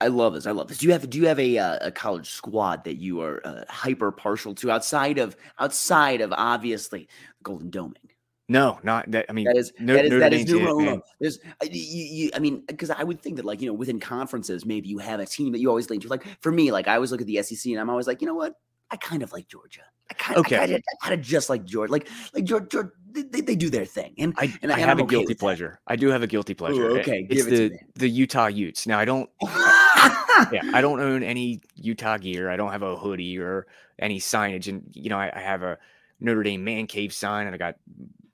I 0.00 0.08
love 0.08 0.34
this. 0.34 0.46
I 0.46 0.52
love 0.52 0.68
this. 0.68 0.78
Do 0.78 0.86
you 0.86 0.92
have 0.92 1.08
do 1.10 1.18
you 1.18 1.26
have 1.26 1.40
a 1.40 1.58
uh, 1.58 1.78
a 1.88 1.90
college 1.90 2.30
squad 2.30 2.84
that 2.84 2.96
you 2.96 3.20
are 3.20 3.40
uh, 3.44 3.64
hyper 3.68 4.12
partial 4.12 4.54
to 4.56 4.70
outside 4.70 5.18
of 5.18 5.36
outside 5.58 6.20
of 6.20 6.32
obviously 6.32 7.08
Golden 7.42 7.70
Doming? 7.70 7.94
No, 8.50 8.78
not 8.82 9.10
that. 9.10 9.26
I 9.28 9.32
mean, 9.32 9.44
That 9.44 9.56
is 9.56 9.72
no, 9.78 9.94
that 9.94 10.04
is 10.06 10.10
Notre 10.10 10.20
that 10.20 10.32
is 10.32 10.38
Dame's 10.44 10.50
it, 10.50 10.54
numero 10.54 10.78
man. 10.78 10.88
uno. 10.88 11.02
There's 11.20 11.38
uh, 11.60 11.66
you, 11.70 12.04
you, 12.04 12.30
I 12.34 12.38
mean, 12.38 12.62
because 12.66 12.90
I 12.90 13.02
would 13.02 13.20
think 13.20 13.36
that 13.36 13.44
like 13.44 13.60
you 13.60 13.66
know 13.66 13.74
within 13.74 14.00
conferences 14.00 14.64
maybe 14.64 14.88
you 14.88 14.98
have 14.98 15.20
a 15.20 15.26
team 15.26 15.52
that 15.52 15.58
you 15.58 15.68
always 15.68 15.90
lean 15.90 16.00
to. 16.00 16.08
Like 16.08 16.24
for 16.40 16.52
me, 16.52 16.72
like 16.72 16.88
I 16.88 16.94
always 16.94 17.10
look 17.12 17.20
at 17.20 17.26
the 17.26 17.42
SEC 17.42 17.70
and 17.72 17.80
I'm 17.80 17.90
always 17.90 18.06
like, 18.06 18.22
you 18.22 18.26
know 18.26 18.34
what? 18.34 18.54
I 18.90 18.96
kind 18.96 19.22
of 19.22 19.32
like 19.32 19.48
Georgia. 19.48 19.82
I 20.10 20.14
kind, 20.14 20.38
Okay. 20.38 20.56
I 20.56 20.60
kind 20.60 20.72
of, 20.72 20.82
I 21.02 21.06
kind 21.06 21.20
of 21.20 21.26
just 21.26 21.50
like 21.50 21.64
Georgia. 21.64 21.92
Like 21.92 22.08
like 22.34 22.44
Georgia, 22.44 22.90
they, 23.12 23.40
they, 23.42 23.56
do 23.56 23.68
their 23.68 23.84
thing. 23.84 24.14
And 24.18 24.34
I, 24.38 24.52
and 24.62 24.72
I 24.72 24.78
have 24.78 24.90
I'm 24.90 25.00
a 25.00 25.02
okay 25.02 25.10
guilty 25.16 25.26
with 25.28 25.38
that. 25.38 25.40
pleasure. 25.40 25.80
I 25.86 25.96
do 25.96 26.08
have 26.08 26.22
a 26.22 26.26
guilty 26.26 26.54
pleasure. 26.54 26.88
Ooh, 26.90 26.98
okay, 27.00 27.26
it's 27.28 27.44
give 27.44 27.52
it 27.52 27.56
the 27.56 27.70
me. 27.70 27.80
the 27.96 28.08
Utah 28.08 28.46
Utes. 28.46 28.86
Now 28.86 28.98
I 28.98 29.04
don't. 29.04 29.28
yeah, 30.52 30.62
I 30.72 30.80
don't 30.80 31.00
own 31.00 31.22
any 31.22 31.60
Utah 31.74 32.16
gear. 32.18 32.48
I 32.50 32.56
don't 32.56 32.72
have 32.72 32.82
a 32.82 32.96
hoodie 32.96 33.38
or 33.38 33.66
any 33.98 34.18
signage, 34.18 34.68
and 34.68 34.82
you 34.94 35.10
know, 35.10 35.18
I, 35.18 35.30
I 35.34 35.40
have 35.40 35.62
a 35.62 35.78
Notre 36.20 36.42
Dame 36.42 36.64
man 36.64 36.86
cave 36.86 37.12
sign, 37.12 37.46
and 37.46 37.54
I 37.54 37.58
got 37.58 37.76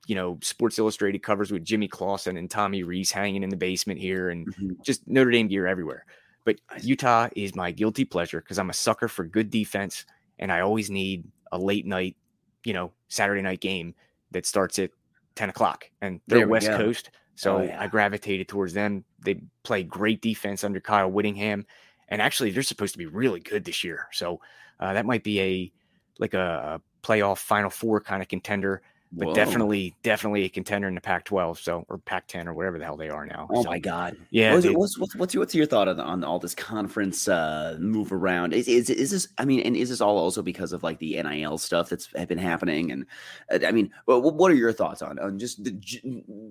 you 0.07 0.15
know 0.15 0.37
Sports 0.41 0.79
Illustrated 0.79 1.23
covers 1.23 1.51
with 1.51 1.65
Jimmy 1.65 1.87
Clausen 1.87 2.37
and 2.37 2.49
Tommy 2.49 2.83
Rees 2.83 3.11
hanging 3.11 3.43
in 3.43 3.49
the 3.49 3.57
basement 3.57 3.99
here, 3.99 4.29
and 4.29 4.47
Mhm. 4.55 4.81
just 4.83 5.07
Notre 5.07 5.31
Dame 5.31 5.47
gear 5.47 5.67
everywhere. 5.67 6.05
But 6.45 6.57
Utah 6.81 7.27
is 7.35 7.55
my 7.55 7.71
guilty 7.71 8.05
pleasure 8.05 8.39
because 8.39 8.59
I'm 8.59 8.69
a 8.69 8.73
sucker 8.73 9.07
for 9.07 9.25
good 9.25 9.49
defense, 9.49 10.05
and 10.39 10.51
I 10.51 10.61
always 10.61 10.89
need 10.89 11.25
a 11.51 11.57
late 11.57 11.85
night, 11.85 12.15
you 12.63 12.73
know, 12.73 12.91
Saturday 13.07 13.41
night 13.41 13.61
game 13.61 13.95
that 14.31 14.45
starts 14.45 14.79
at 14.79 14.91
10 15.35 15.49
o'clock, 15.49 15.89
and 16.01 16.19
they're 16.27 16.39
There 16.39 16.47
we 16.47 16.51
West 16.51 16.67
go. 16.67 16.77
Coast, 16.77 17.11
so 17.35 17.57
Oh, 17.57 17.61
yeah. 17.63 17.81
I 17.81 17.87
gravitated 17.87 18.47
towards 18.47 18.73
them. 18.73 19.03
They 19.23 19.41
play 19.63 19.83
great 19.83 20.21
defense 20.21 20.63
under 20.63 20.79
Kyle 20.79 21.11
Whittingham, 21.11 21.65
and 22.09 22.21
actually 22.21 22.51
they're 22.51 22.63
supposed 22.63 22.93
to 22.93 22.97
be 22.97 23.05
really 23.05 23.39
good 23.39 23.65
this 23.65 23.83
year. 23.83 24.07
So 24.11 24.39
uh, 24.79 24.93
that 24.93 25.05
might 25.05 25.23
be 25.23 25.39
a 25.41 25.71
like 26.19 26.33
a, 26.33 26.79
a 26.79 27.05
playoff 27.05 27.39
Final 27.39 27.69
Four 27.69 28.01
kind 28.01 28.21
of 28.21 28.27
contender, 28.27 28.81
but 29.11 29.27
Whoa. 29.27 29.33
definitely, 29.33 29.95
definitely 30.03 30.43
a 30.43 30.49
contender 30.49 30.87
in 30.87 30.95
the 30.95 31.01
Pac-12, 31.01 31.57
so 31.59 31.85
or 31.87 31.97
Pac-10 31.99 32.47
or 32.47 32.53
whatever 32.53 32.77
the 32.77 32.85
hell 32.85 32.97
they 32.97 33.09
are 33.09 33.25
now. 33.25 33.47
Oh 33.49 33.63
So, 33.63 33.69
my 33.69 33.79
God! 33.79 34.17
yeah, 34.29 34.53
what's, 34.53 34.67
what's, 34.67 34.97
what's 34.97 35.15
what's 35.15 35.33
your 35.33 35.41
what's 35.41 35.55
your 35.55 35.65
thought 35.65 35.87
on, 35.87 35.99
on 35.99 36.23
all 36.23 36.39
this 36.39 36.55
conference 36.55 37.27
uh, 37.27 37.77
move 37.79 38.11
around? 38.11 38.53
Is, 38.53 38.67
is 38.67 38.89
is 38.89 39.11
this? 39.11 39.27
I 39.37 39.45
mean, 39.45 39.61
and 39.61 39.75
is 39.77 39.89
this 39.89 40.01
all 40.01 40.17
also 40.17 40.41
because 40.41 40.73
of 40.73 40.83
like 40.83 40.99
the 40.99 41.21
NIL 41.21 41.57
stuff 41.57 41.89
that's 41.89 42.09
have 42.15 42.27
been 42.27 42.37
happening? 42.37 42.91
And 42.91 43.05
uh, 43.51 43.65
I 43.65 43.71
mean, 43.71 43.91
what, 44.05 44.35
what 44.35 44.51
are 44.51 44.55
your 44.55 44.73
thoughts 44.73 45.01
on 45.01 45.19
on 45.19 45.39
just 45.39 45.63
the 45.63 45.71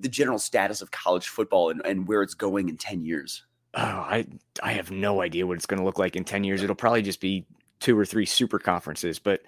the 0.01 0.09
general 0.09 0.39
status 0.39 0.81
of 0.81 0.91
college 0.91 1.29
football 1.29 1.71
and, 1.71 1.85
and 1.85 2.09
where 2.09 2.23
it's 2.23 2.35
going 2.35 2.69
in 2.69 2.77
ten 2.77 3.03
years? 3.03 3.45
Oh, 3.75 3.81
I 3.81 4.27
I 4.63 4.73
have 4.73 4.91
no 4.91 5.21
idea 5.21 5.47
what 5.47 5.57
it's 5.57 5.67
going 5.67 5.81
to 5.81 5.85
look 5.85 5.99
like 5.99 6.15
in 6.15 6.25
10 6.25 6.45
years. 6.45 6.63
It'll 6.63 6.77
probably 6.77 7.03
just 7.03 7.21
be 7.21 7.45
two 7.81 7.99
or 7.99 8.07
three 8.07 8.25
super 8.25 8.59
conferences, 8.59 9.19
but 9.19 9.43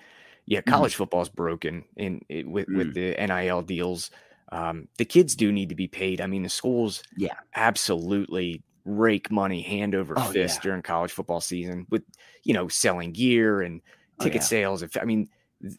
yeah, 0.46 0.60
college 0.60 0.94
football's 0.94 1.28
broken 1.28 1.84
in 1.96 2.20
it, 2.28 2.46
with 2.48 2.68
Mm. 2.68 2.76
with 2.76 2.94
the 2.94 3.14
NIL 3.26 3.62
deals. 3.62 4.10
Um, 4.52 4.86
the 4.96 5.04
kids 5.04 5.34
do 5.34 5.50
need 5.50 5.68
to 5.70 5.74
be 5.74 5.88
paid. 5.88 6.20
I 6.20 6.26
mean, 6.28 6.42
the 6.44 6.48
schools 6.48 7.02
Yeah. 7.16 7.34
absolutely 7.54 8.62
rake 8.84 9.30
money 9.30 9.60
hand 9.62 9.94
over 9.94 10.14
Oh, 10.16 10.22
fist 10.30 10.58
yeah. 10.58 10.62
during 10.62 10.82
college 10.82 11.10
football 11.10 11.40
season 11.40 11.86
with 11.90 12.04
you 12.44 12.54
know 12.54 12.68
selling 12.68 13.12
gear 13.12 13.60
and 13.62 13.82
Oh, 14.20 14.24
ticket 14.24 14.42
yeah. 14.42 14.46
sales. 14.46 14.84
I 15.00 15.04
mean, 15.04 15.28
th- 15.60 15.74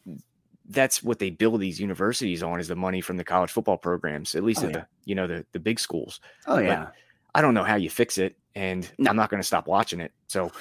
that's 0.70 1.02
what 1.02 1.18
they 1.18 1.30
build 1.30 1.60
these 1.62 1.80
universities 1.80 2.42
on 2.42 2.60
is 2.60 2.68
the 2.68 2.76
money 2.76 3.00
from 3.00 3.16
the 3.16 3.24
college 3.24 3.50
football 3.50 3.78
programs, 3.78 4.34
at 4.34 4.44
least 4.44 4.62
Oh, 4.62 4.66
at 4.66 4.72
yeah. 4.74 4.80
the 4.80 4.86
you 5.06 5.14
know 5.14 5.26
the 5.26 5.46
the 5.52 5.58
big 5.60 5.80
schools. 5.80 6.20
Oh 6.46 6.56
But 6.56 6.64
yeah, 6.64 6.88
I 7.34 7.40
don't 7.40 7.54
know 7.54 7.64
how 7.64 7.76
you 7.76 7.88
fix 7.88 8.18
it, 8.18 8.36
and 8.54 8.88
No. 8.98 9.08
I'm 9.10 9.16
not 9.16 9.30
going 9.30 9.40
to 9.40 9.46
stop 9.46 9.66
watching 9.66 10.00
it. 10.00 10.12
So, 10.26 10.52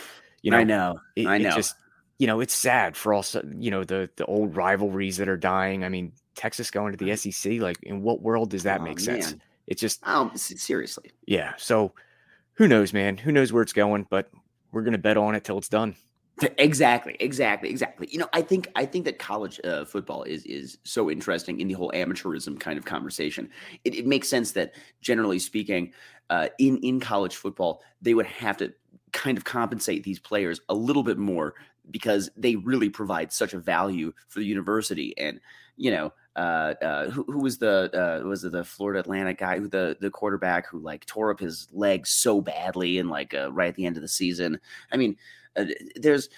you 0.42 0.52
know, 0.52 0.58
I 0.58 0.64
know, 0.64 1.00
it, 1.18 1.28
I 1.28 1.36
it 1.36 1.42
know. 1.42 1.52
just 1.52 1.76
you 2.20 2.28
know 2.28 2.40
it's 2.40 2.54
sad 2.56 2.96
for 2.98 3.14
also 3.14 3.44
you 3.58 3.72
know 3.72 3.84
the 3.84 4.10
the 4.16 4.26
old 4.26 4.56
rivalries 4.56 5.18
that 5.18 5.30
are 5.30 5.38
dying. 5.38 5.84
I 5.84 5.90
mean, 5.90 6.14
Texas 6.36 6.72
going 6.72 6.96
to 6.96 7.04
the 7.04 7.16
SEC, 7.16 7.54
like 7.62 7.78
in 7.84 8.02
what 8.02 8.22
world 8.22 8.50
does 8.52 8.64
that 8.64 8.82
Oh, 8.82 8.84
make 8.84 9.00
sense? 9.00 9.32
man. 9.32 9.42
It 9.68 9.78
just 9.78 10.06
um, 10.08 10.32
seriously. 10.36 11.12
yeah. 11.26 11.54
So 11.58 11.94
who 12.54 12.68
knows, 12.68 12.94
man? 12.94 13.18
Who 13.18 13.32
knows 13.32 13.52
where 13.54 13.64
it's 13.64 13.74
going? 13.74 14.08
But 14.10 14.30
we're 14.72 14.84
gonna 14.84 14.98
bet 14.98 15.18
on 15.18 15.36
it 15.36 15.44
till 15.44 15.58
it's 15.58 15.70
done. 15.70 15.96
Exactly, 16.60 17.18
exactly, 17.20 17.68
exactly. 17.68 18.08
You 18.12 18.20
know, 18.20 18.30
I 18.32 18.44
think 18.44 18.70
I 18.76 18.86
think 18.86 19.06
that 19.06 19.18
college 19.18 19.60
uh, 19.64 19.86
football 19.86 20.22
is 20.24 20.46
is 20.46 20.78
so 20.84 21.10
interesting 21.10 21.60
in 21.60 21.68
the 21.68 21.74
whole 21.74 21.92
amateurism 21.96 22.60
kind 22.60 22.78
of 22.78 22.86
conversation. 22.86 23.50
It, 23.84 23.96
it 23.96 24.06
makes 24.06 24.30
sense 24.30 24.52
that 24.52 24.76
generally 25.02 25.40
speaking, 25.40 25.94
uh, 26.30 26.50
in 26.60 26.78
in 26.78 27.00
college 27.00 27.36
football, 27.36 27.82
they 28.04 28.14
would 28.14 28.28
have 28.28 28.58
to 28.58 28.72
kind 29.14 29.36
of 29.36 29.46
compensate 29.46 30.04
these 30.04 30.20
players 30.20 30.62
a 30.70 30.76
little 30.76 31.02
bit 31.02 31.18
more 31.18 31.56
because 31.92 32.30
they 32.36 32.56
really 32.56 32.90
provide 32.90 33.32
such 33.32 33.54
a 33.54 33.60
value 33.60 34.14
for 34.28 34.40
the 34.40 34.46
university. 34.46 35.18
And 35.18 35.40
you 35.76 35.92
know, 35.92 36.12
uh, 36.36 36.74
uh, 36.82 37.10
who, 37.10 37.24
who 37.24 37.40
was 37.40 37.58
the 37.58 37.90
uh, 37.94 38.28
was 38.28 38.44
it 38.44 38.52
the 38.52 38.64
Florida 38.64 39.00
Atlantic 39.00 39.40
guy 39.40 39.60
who 39.60 39.68
the 39.68 39.98
the 40.00 40.10
quarterback 40.10 40.68
who 40.68 40.80
like 40.80 41.06
tore 41.06 41.32
up 41.32 41.40
his 41.40 41.68
leg 41.72 42.06
so 42.06 42.42
badly 42.42 43.00
and 43.00 43.10
like 43.10 43.34
uh, 43.34 43.52
right 43.52 43.70
at 43.70 43.76
the 43.76 43.86
end 43.86 43.96
of 43.98 44.02
the 44.02 44.08
season. 44.08 44.60
I 44.92 44.98
mean, 44.98 45.18
uh, 45.56 45.66
there's 45.96 46.30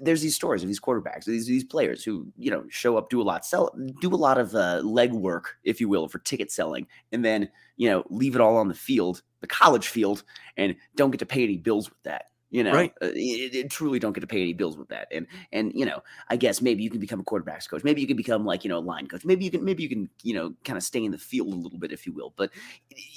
there's 0.00 0.22
these 0.22 0.34
stories 0.34 0.62
of 0.62 0.68
these 0.68 0.80
quarterbacks, 0.80 1.24
these 1.24 1.46
these 1.46 1.64
players 1.64 2.02
who 2.04 2.26
you 2.36 2.50
know 2.50 2.64
show 2.68 2.96
up, 2.96 3.10
do 3.10 3.20
a 3.20 3.22
lot, 3.22 3.44
sell, 3.44 3.74
do 4.00 4.12
a 4.12 4.16
lot 4.16 4.38
of 4.38 4.54
uh, 4.54 4.80
leg 4.82 5.12
work, 5.12 5.56
if 5.64 5.80
you 5.80 5.88
will, 5.88 6.08
for 6.08 6.18
ticket 6.20 6.50
selling, 6.50 6.86
and 7.12 7.24
then 7.24 7.48
you 7.76 7.88
know 7.88 8.04
leave 8.10 8.34
it 8.34 8.40
all 8.40 8.56
on 8.56 8.68
the 8.68 8.74
field, 8.74 9.22
the 9.40 9.46
college 9.46 9.88
field, 9.88 10.24
and 10.56 10.74
don't 10.96 11.10
get 11.10 11.20
to 11.20 11.26
pay 11.26 11.44
any 11.44 11.56
bills 11.56 11.88
with 11.88 12.02
that. 12.02 12.26
You 12.50 12.64
know, 12.64 12.72
Right. 12.72 12.92
uh, 13.02 13.08
it, 13.12 13.54
it 13.54 13.70
truly 13.70 13.98
don't 13.98 14.14
get 14.14 14.22
to 14.22 14.26
pay 14.26 14.40
any 14.40 14.54
bills 14.54 14.78
with 14.78 14.88
that. 14.88 15.08
And 15.12 15.26
and 15.52 15.70
you 15.74 15.84
know, 15.84 16.02
I 16.30 16.36
guess 16.36 16.62
maybe 16.62 16.82
you 16.82 16.88
can 16.88 16.98
become 16.98 17.20
a 17.20 17.24
quarterbacks 17.24 17.68
coach. 17.68 17.84
Maybe 17.84 18.00
you 18.00 18.06
can 18.06 18.16
become 18.16 18.46
like 18.46 18.64
you 18.64 18.70
know 18.70 18.78
a 18.78 18.80
line 18.80 19.06
coach. 19.06 19.24
Maybe 19.24 19.44
you 19.44 19.50
can 19.50 19.64
maybe 19.64 19.82
you 19.82 19.88
can 19.90 20.08
you 20.22 20.32
know 20.34 20.54
kind 20.64 20.76
of 20.78 20.82
stay 20.82 21.04
in 21.04 21.10
the 21.10 21.18
field 21.18 21.48
a 21.48 21.56
little 21.56 21.78
bit, 21.78 21.92
if 21.92 22.06
you 22.06 22.12
will. 22.12 22.32
But 22.36 22.50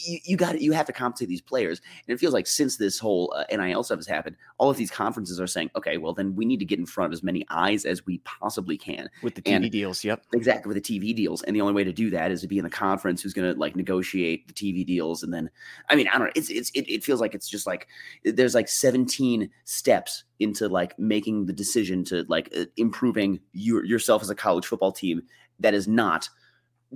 you, 0.06 0.20
you 0.26 0.38
got 0.38 0.60
you 0.60 0.74
have 0.74 0.86
to 0.88 0.94
compensate 0.94 1.30
these 1.30 1.42
players. 1.42 1.80
And 2.08 2.14
it 2.14 2.20
feels 2.20 2.34
like 2.34 2.46
since 2.46 2.76
this 2.76 3.00
whole 3.00 3.34
uh, 3.36 3.46
NIL 3.56 3.84
stuff 3.84 4.00
has 4.00 4.08
happened, 4.08 4.36
all 4.58 4.70
of 4.70 4.76
these 4.76 4.92
conferences 4.92 5.40
are 5.40 5.48
saying, 5.48 5.72
okay, 5.78 5.98
well 5.98 6.14
then 6.14 6.36
we 6.36 6.44
need 6.46 6.60
to 6.60 6.66
get 6.66 6.80
in 6.80 6.86
front 6.86 7.08
of 7.08 7.14
as 7.14 7.24
many 7.24 7.46
eyes 7.50 7.86
as 7.86 8.06
we 8.06 8.18
possibly 8.20 8.78
can. 8.78 9.10
With 9.24 9.36
the 9.36 9.42
TV 9.42 9.56
And- 9.56 9.72
deals, 9.72 10.04
yep. 10.04 10.24
Exactly 10.34 10.74
with 10.74 10.84
the 10.84 11.00
TV 11.00 11.16
deals, 11.16 11.42
and 11.44 11.56
the 11.56 11.62
only 11.62 11.74
way 11.74 11.84
to 11.86 11.94
do 11.94 12.10
that 12.10 12.32
is 12.32 12.42
to 12.42 12.48
be 12.48 12.58
in 12.58 12.64
the 12.66 12.70
conference 12.70 13.22
who's 13.22 13.34
going 13.34 13.54
to 13.54 13.58
like 13.58 13.76
negotiate 13.78 14.48
the 14.48 14.54
TV 14.54 14.86
deals, 14.86 15.24
and 15.24 15.34
then 15.34 15.50
I 15.90 15.96
mean 15.96 16.08
I 16.10 16.18
don't 16.18 16.28
know. 16.28 16.34
It's 16.36 16.50
it's 16.50 16.70
it, 16.72 16.90
it 16.90 17.04
feels 17.04 17.22
like 17.22 17.34
it's 17.34 17.48
just 17.48 17.66
like 17.66 17.88
there's 18.26 18.54
like 18.56 18.68
17 18.68 19.21
steps 19.64 20.24
into 20.40 20.68
like 20.68 20.98
making 21.00 21.46
the 21.46 21.54
decision 21.54 22.04
to 22.06 22.26
like 22.28 22.50
uh, 22.58 22.66
improving 22.78 23.40
your, 23.54 23.86
yourself 23.86 24.22
as 24.22 24.30
a 24.30 24.36
college 24.36 24.66
football 24.66 24.92
team 24.92 25.22
that 25.60 25.74
is 25.74 25.88
not 25.88 26.28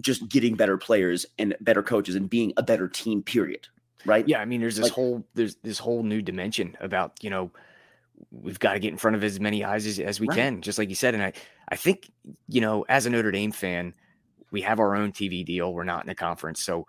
just 0.02 0.28
getting 0.28 0.56
better 0.56 0.78
players 0.78 1.26
and 1.38 1.56
better 1.62 1.82
coaches 1.84 2.16
and 2.16 2.30
being 2.30 2.52
a 2.58 2.64
better 2.64 2.88
team. 2.88 3.22
Period. 3.24 3.68
Right? 4.06 4.28
Yeah, 4.28 4.40
I 4.40 4.46
mean, 4.46 4.62
there's 4.62 4.76
this 4.76 4.84
Like- 4.86 4.94
whole 4.94 5.26
there's 5.34 5.56
this 5.64 5.80
whole 5.80 6.04
new 6.04 6.22
dimension 6.22 6.76
about 6.80 7.14
you 7.24 7.30
know 7.30 7.52
we've 8.32 8.60
got 8.60 8.74
to 8.74 8.80
get 8.80 8.92
in 8.92 8.98
front 8.98 9.16
of 9.16 9.24
as 9.24 9.40
many 9.40 9.64
eyes 9.64 9.86
as, 9.86 10.00
as 10.00 10.20
we 10.20 10.28
Right. 10.28 10.36
can, 10.38 10.62
just 10.62 10.78
like 10.78 10.90
you 10.90 10.96
said. 10.96 11.14
And 11.14 11.24
I 11.24 11.34
I 11.70 11.76
think 11.76 12.12
you 12.48 12.62
know 12.62 12.86
as 12.90 13.06
a 13.06 13.10
Notre 13.10 13.32
Dame 13.32 13.52
fan, 13.52 13.94
we 14.52 14.62
have 14.62 14.80
our 14.80 14.96
own 14.96 15.12
TV 15.12 15.44
deal. 15.46 15.74
We're 15.74 15.84
not 15.84 16.04
in 16.04 16.10
a 16.10 16.16
conference, 16.16 16.62
so 16.64 16.88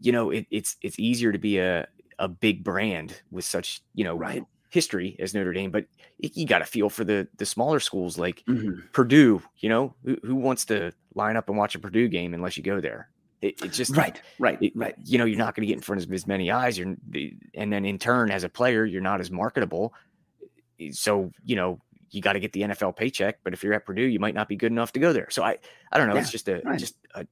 you 0.00 0.12
know 0.12 0.30
it, 0.30 0.46
it's 0.50 0.76
it's 0.82 0.98
easier 0.98 1.30
to 1.32 1.38
be 1.38 1.58
a 1.58 1.86
a 2.18 2.28
big 2.28 2.62
brand 2.64 3.20
with 3.30 3.44
such 3.44 3.80
you 3.94 4.04
know 4.04 4.16
Right. 4.16 4.42
history 4.70 5.16
as 5.18 5.34
Notre 5.34 5.52
Dame, 5.52 5.70
but 5.70 5.86
you 6.18 6.46
got 6.46 6.58
to 6.60 6.64
feel 6.66 6.88
for 6.90 7.04
the 7.04 7.28
the 7.38 7.46
smaller 7.46 7.80
schools 7.80 8.18
like 8.18 8.42
Mhm. 8.48 8.90
Purdue. 8.92 9.42
You 9.58 9.68
know 9.68 9.94
who, 10.04 10.16
who 10.24 10.34
wants 10.34 10.64
to 10.66 10.92
line 11.14 11.36
up 11.36 11.48
and 11.48 11.56
watch 11.58 11.74
a 11.74 11.78
Purdue 11.78 12.08
game 12.08 12.34
unless 12.34 12.56
you 12.56 12.62
go 12.62 12.80
there? 12.80 13.08
It, 13.42 13.60
it 13.62 13.72
just 13.72 13.94
Right. 13.96 14.20
Right. 14.38 14.58
it- 14.62 14.72
Right. 14.74 14.94
you 15.04 15.18
know, 15.18 15.26
you're 15.26 15.38
not 15.38 15.54
going 15.54 15.62
to 15.62 15.66
get 15.66 15.74
in 15.76 15.82
front 15.82 16.02
of 16.02 16.10
as 16.12 16.26
many 16.26 16.50
eyes. 16.50 16.78
You're, 16.78 16.96
and 17.54 17.72
then 17.72 17.84
in 17.84 17.98
turn, 17.98 18.30
as 18.30 18.42
a 18.42 18.48
player, 18.48 18.84
you're 18.86 19.02
not 19.02 19.20
as 19.20 19.30
marketable. 19.30 19.92
So, 20.92 21.30
you 21.44 21.54
know, 21.56 21.80
you 22.10 22.20
got 22.22 22.32
to 22.34 22.40
get 22.40 22.52
the 22.52 22.62
NFL 22.62 22.96
paycheck. 22.96 23.38
But 23.44 23.52
if 23.52 23.62
you're 23.62 23.74
at 23.74 23.84
Purdue, 23.84 24.02
you 24.06 24.18
might 24.18 24.34
not 24.34 24.48
be 24.48 24.56
good 24.56 24.72
enough 24.72 24.92
to 24.92 25.00
go 25.00 25.12
there. 25.12 25.28
So 25.30 25.42
I, 25.42 25.58
I 25.92 25.98
don't 25.98 26.08
know. 26.08 26.16
It's 26.16 26.30
just 26.30 26.48
a, 26.48 26.62
right. 26.64 26.78
just 26.78 26.96
a, 27.14 27.26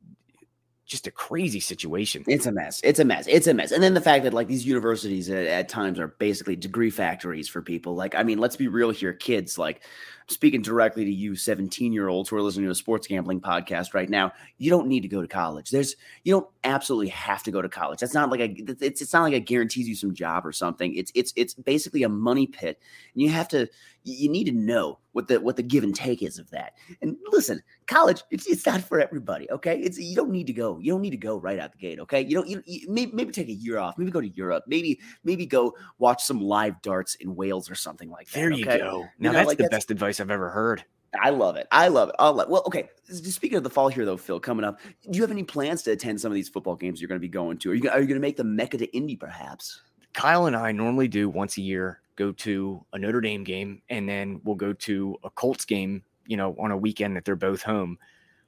just 0.92 1.08
a 1.08 1.10
crazy 1.10 1.58
situation. 1.58 2.22
It's 2.28 2.46
a 2.46 2.52
mess. 2.52 2.80
It's 2.84 3.00
a 3.00 3.04
mess. 3.04 3.26
It's 3.26 3.48
a 3.48 3.54
mess. 3.54 3.72
And 3.72 3.82
then 3.82 3.94
the 3.94 4.00
fact 4.00 4.22
that 4.24 4.32
like 4.32 4.46
these 4.46 4.64
universities 4.64 5.28
at, 5.28 5.46
at 5.46 5.68
times 5.68 5.98
are 5.98 6.08
basically 6.08 6.54
degree 6.54 6.90
factories 6.90 7.48
for 7.48 7.62
people. 7.62 7.96
Like, 7.96 8.14
I 8.14 8.22
mean, 8.22 8.38
let's 8.38 8.56
be 8.56 8.68
real 8.68 8.90
here, 8.90 9.12
kids. 9.12 9.58
Like, 9.58 9.82
speaking 10.28 10.62
directly 10.62 11.04
to 11.04 11.12
you, 11.12 11.36
17 11.36 11.92
year 11.92 12.08
olds 12.08 12.28
who 12.28 12.36
are 12.36 12.42
listening 12.42 12.66
to 12.66 12.72
a 12.72 12.74
sports 12.74 13.06
gambling 13.06 13.40
podcast 13.40 13.94
right 13.94 14.08
now, 14.08 14.32
you 14.58 14.70
don't 14.70 14.86
need 14.86 15.00
to 15.00 15.08
go 15.08 15.20
to 15.20 15.28
college. 15.28 15.70
There's, 15.70 15.96
you 16.24 16.32
don't 16.32 16.48
absolutely 16.64 17.08
have 17.08 17.42
to 17.44 17.50
go 17.50 17.62
to 17.62 17.68
college. 17.68 18.00
That's 18.00 18.14
not 18.14 18.30
like 18.30 18.40
a, 18.40 18.54
it's, 18.80 19.02
it's 19.02 19.12
not 19.12 19.22
like 19.22 19.34
it 19.34 19.46
guarantees 19.46 19.88
you 19.88 19.94
some 19.94 20.14
job 20.14 20.46
or 20.46 20.52
something. 20.52 20.94
It's, 20.94 21.12
it's, 21.14 21.32
it's 21.36 21.54
basically 21.54 22.02
a 22.02 22.08
money 22.08 22.46
pit. 22.46 22.80
And 23.14 23.22
you 23.22 23.30
have 23.30 23.48
to, 23.48 23.68
you 24.04 24.28
need 24.28 24.44
to 24.44 24.52
know 24.52 24.98
what 25.12 25.28
the, 25.28 25.40
what 25.40 25.56
the 25.56 25.62
give 25.62 25.84
and 25.84 25.94
take 25.94 26.22
is 26.22 26.38
of 26.38 26.50
that. 26.50 26.72
And 27.02 27.16
listen, 27.30 27.62
college, 27.86 28.22
it's, 28.30 28.46
it's 28.46 28.66
not 28.66 28.80
for 28.80 29.00
everybody. 29.00 29.48
Okay. 29.50 29.78
It's, 29.78 29.98
you 29.98 30.16
don't 30.16 30.30
need 30.30 30.46
to 30.48 30.52
go. 30.52 30.78
You 30.78 30.92
don't 30.92 31.02
need 31.02 31.10
to 31.10 31.16
go 31.16 31.36
right 31.38 31.58
out 31.58 31.72
the 31.72 31.78
gate. 31.78 32.00
Okay. 32.00 32.22
You 32.22 32.34
don't, 32.34 32.48
you, 32.48 32.62
you 32.66 32.90
maybe, 32.90 33.12
maybe 33.12 33.30
take 33.30 33.48
a 33.48 33.52
year 33.52 33.78
off, 33.78 33.98
maybe 33.98 34.10
go 34.10 34.20
to 34.20 34.28
Europe, 34.28 34.64
maybe, 34.66 34.98
maybe 35.22 35.46
go 35.46 35.74
watch 35.98 36.24
some 36.24 36.40
live 36.40 36.80
darts 36.82 37.14
in 37.16 37.36
Wales 37.36 37.70
or 37.70 37.74
something 37.74 38.10
like 38.10 38.28
that. 38.28 38.34
There 38.34 38.50
you 38.50 38.64
okay? 38.64 38.78
go. 38.78 39.00
You 39.00 39.08
Now 39.18 39.32
know, 39.32 39.38
that's 39.38 39.48
like, 39.48 39.58
the 39.58 39.68
best 39.68 39.90
advice 39.90 40.11
I've 40.20 40.30
ever 40.30 40.50
heard. 40.50 40.84
I 41.20 41.30
love 41.30 41.56
it. 41.56 41.66
I 41.70 41.88
love 41.88 42.08
it. 42.08 42.14
I 42.18 42.28
love 42.28 42.48
Well, 42.48 42.62
okay. 42.66 42.88
Speaking 43.04 43.58
of 43.58 43.64
the 43.64 43.70
fall 43.70 43.88
here, 43.88 44.06
though, 44.06 44.16
Phil, 44.16 44.40
coming 44.40 44.64
up, 44.64 44.80
do 45.10 45.16
you 45.16 45.22
have 45.22 45.30
any 45.30 45.42
plans 45.42 45.82
to 45.82 45.92
attend 45.92 46.20
some 46.20 46.32
of 46.32 46.34
these 46.34 46.48
football 46.48 46.74
games 46.74 47.00
you're 47.00 47.08
going 47.08 47.20
to 47.20 47.22
be 47.22 47.28
going 47.28 47.58
to? 47.58 47.70
Are 47.70 47.74
you, 47.74 47.90
are 47.90 48.00
you 48.00 48.06
going 48.06 48.16
to 48.16 48.20
make 48.20 48.36
the 48.36 48.44
Mecca 48.44 48.78
to 48.78 48.96
Indy, 48.96 49.16
perhaps? 49.16 49.82
Kyle 50.14 50.46
and 50.46 50.56
I 50.56 50.72
normally 50.72 51.08
do 51.08 51.28
once 51.28 51.58
a 51.58 51.62
year 51.62 52.00
go 52.16 52.32
to 52.32 52.84
a 52.92 52.98
Notre 52.98 53.20
Dame 53.20 53.44
game 53.44 53.82
and 53.88 54.08
then 54.08 54.40
we'll 54.44 54.56
go 54.56 54.72
to 54.72 55.16
a 55.24 55.30
Colts 55.30 55.64
game, 55.64 56.02
you 56.26 56.36
know, 56.36 56.54
on 56.58 56.70
a 56.70 56.76
weekend 56.76 57.16
that 57.16 57.24
they're 57.24 57.36
both 57.36 57.62
home. 57.62 57.98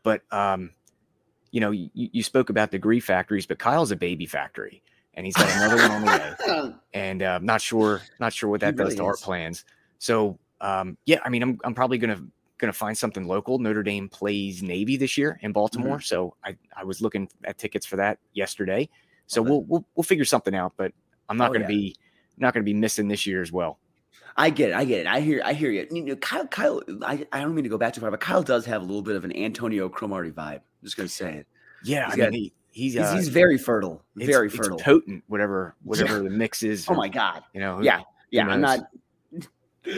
But 0.02 0.22
um, 0.30 0.70
you 1.50 1.60
know, 1.60 1.70
you, 1.70 1.88
you 1.94 2.22
spoke 2.22 2.50
about 2.50 2.70
degree 2.70 3.00
factories, 3.00 3.46
but 3.46 3.58
Kyle's 3.58 3.90
a 3.90 3.96
baby 3.96 4.26
factory 4.26 4.82
and 5.14 5.24
he's 5.24 5.36
got 5.36 5.50
another 5.56 5.76
one 5.76 5.90
on 5.90 6.00
the 6.02 6.06
way. 6.06 6.74
And 6.94 7.22
uh, 7.22 7.38
I'm 7.40 7.46
not 7.46 7.60
sure, 7.60 8.02
not 8.20 8.32
sure 8.32 8.48
what 8.48 8.60
He 8.60 8.66
that 8.66 8.76
does 8.76 8.84
really 8.86 8.96
to 8.96 9.04
our 9.04 9.16
plans. 9.16 9.64
So 9.98 10.38
um, 10.60 10.96
yeah, 11.06 11.18
I 11.24 11.28
mean, 11.28 11.42
I'm 11.42 11.58
I'm 11.64 11.74
probably 11.74 11.98
gonna 11.98 12.20
gonna 12.58 12.72
find 12.72 12.96
something 12.96 13.26
local. 13.26 13.58
Notre 13.58 13.82
Dame 13.82 14.08
plays 14.08 14.62
Navy 14.62 14.96
this 14.96 15.18
year 15.18 15.38
in 15.42 15.52
Baltimore, 15.52 16.00
so 16.00 16.36
I 16.44 16.56
I 16.76 16.84
was 16.84 17.00
looking 17.02 17.28
at 17.44 17.58
tickets 17.58 17.84
for 17.86 17.96
that 17.96 18.18
yesterday. 18.32 18.88
So 19.26 19.42
we'll 19.42 19.62
we'll 19.64 19.84
we'll 19.94 20.04
figure 20.04 20.24
something 20.24 20.54
out, 20.54 20.72
but 20.76 20.92
I'm 21.28 21.36
not 21.36 21.50
Oh, 21.50 21.52
gonna 21.54 21.64
yeah. 21.64 21.68
be 21.68 21.96
not 22.38 22.54
gonna 22.54 22.64
be 22.64 22.74
missing 22.74 23.08
this 23.08 23.26
year 23.26 23.42
as 23.42 23.50
well. 23.52 23.78
I 24.36 24.50
get 24.50 24.70
it. 24.70 24.74
I 24.74 24.84
get 24.84 25.00
it. 25.02 25.06
I 25.06 25.20
hear. 25.20 25.40
I 25.44 25.52
hear 25.52 25.70
you. 25.70 25.86
you 25.92 26.02
know, 26.02 26.16
Kyle. 26.16 26.46
Kyle. 26.46 26.82
I, 27.02 27.24
I 27.32 27.40
don't 27.40 27.54
mean 27.54 27.62
to 27.64 27.68
go 27.70 27.78
back 27.78 27.92
too 27.94 28.00
far, 28.00 28.10
but 28.10 28.20
Kyle 28.20 28.42
does 28.42 28.64
have 28.66 28.82
a 28.82 28.84
little 28.84 29.02
bit 29.02 29.14
of 29.16 29.24
an 29.24 29.34
Antonio 29.36 29.88
Cromartie 29.88 30.32
vibe. 30.32 30.54
I'm 30.56 30.60
just 30.82 30.96
gonna 30.96 31.08
say 31.08 31.34
it. 31.34 31.46
Yeah, 31.84 32.06
He's 32.06 32.14
I 32.14 32.30
mean 32.30 32.32
he, 32.32 32.52
he's 32.70 32.92
He's, 32.94 33.02
uh, 33.02 33.14
he's 33.14 33.28
very 33.28 33.58
fertile. 33.58 34.02
it's- 34.16 34.28
Very 34.28 34.48
it's 34.48 34.56
fertile. 34.56 34.78
potent, 34.78 35.22
whatever 35.28 35.76
whatever 35.84 36.18
the 36.20 36.30
mix 36.30 36.62
is. 36.64 36.86
oh 36.88 36.94
my 36.94 37.08
god. 37.08 37.42
you 37.52 37.60
know, 37.60 37.76
who- 37.78 37.84
Yeah. 37.84 38.00
Yeah. 38.30 38.48
I'm 38.48 38.60
not. 38.60 38.80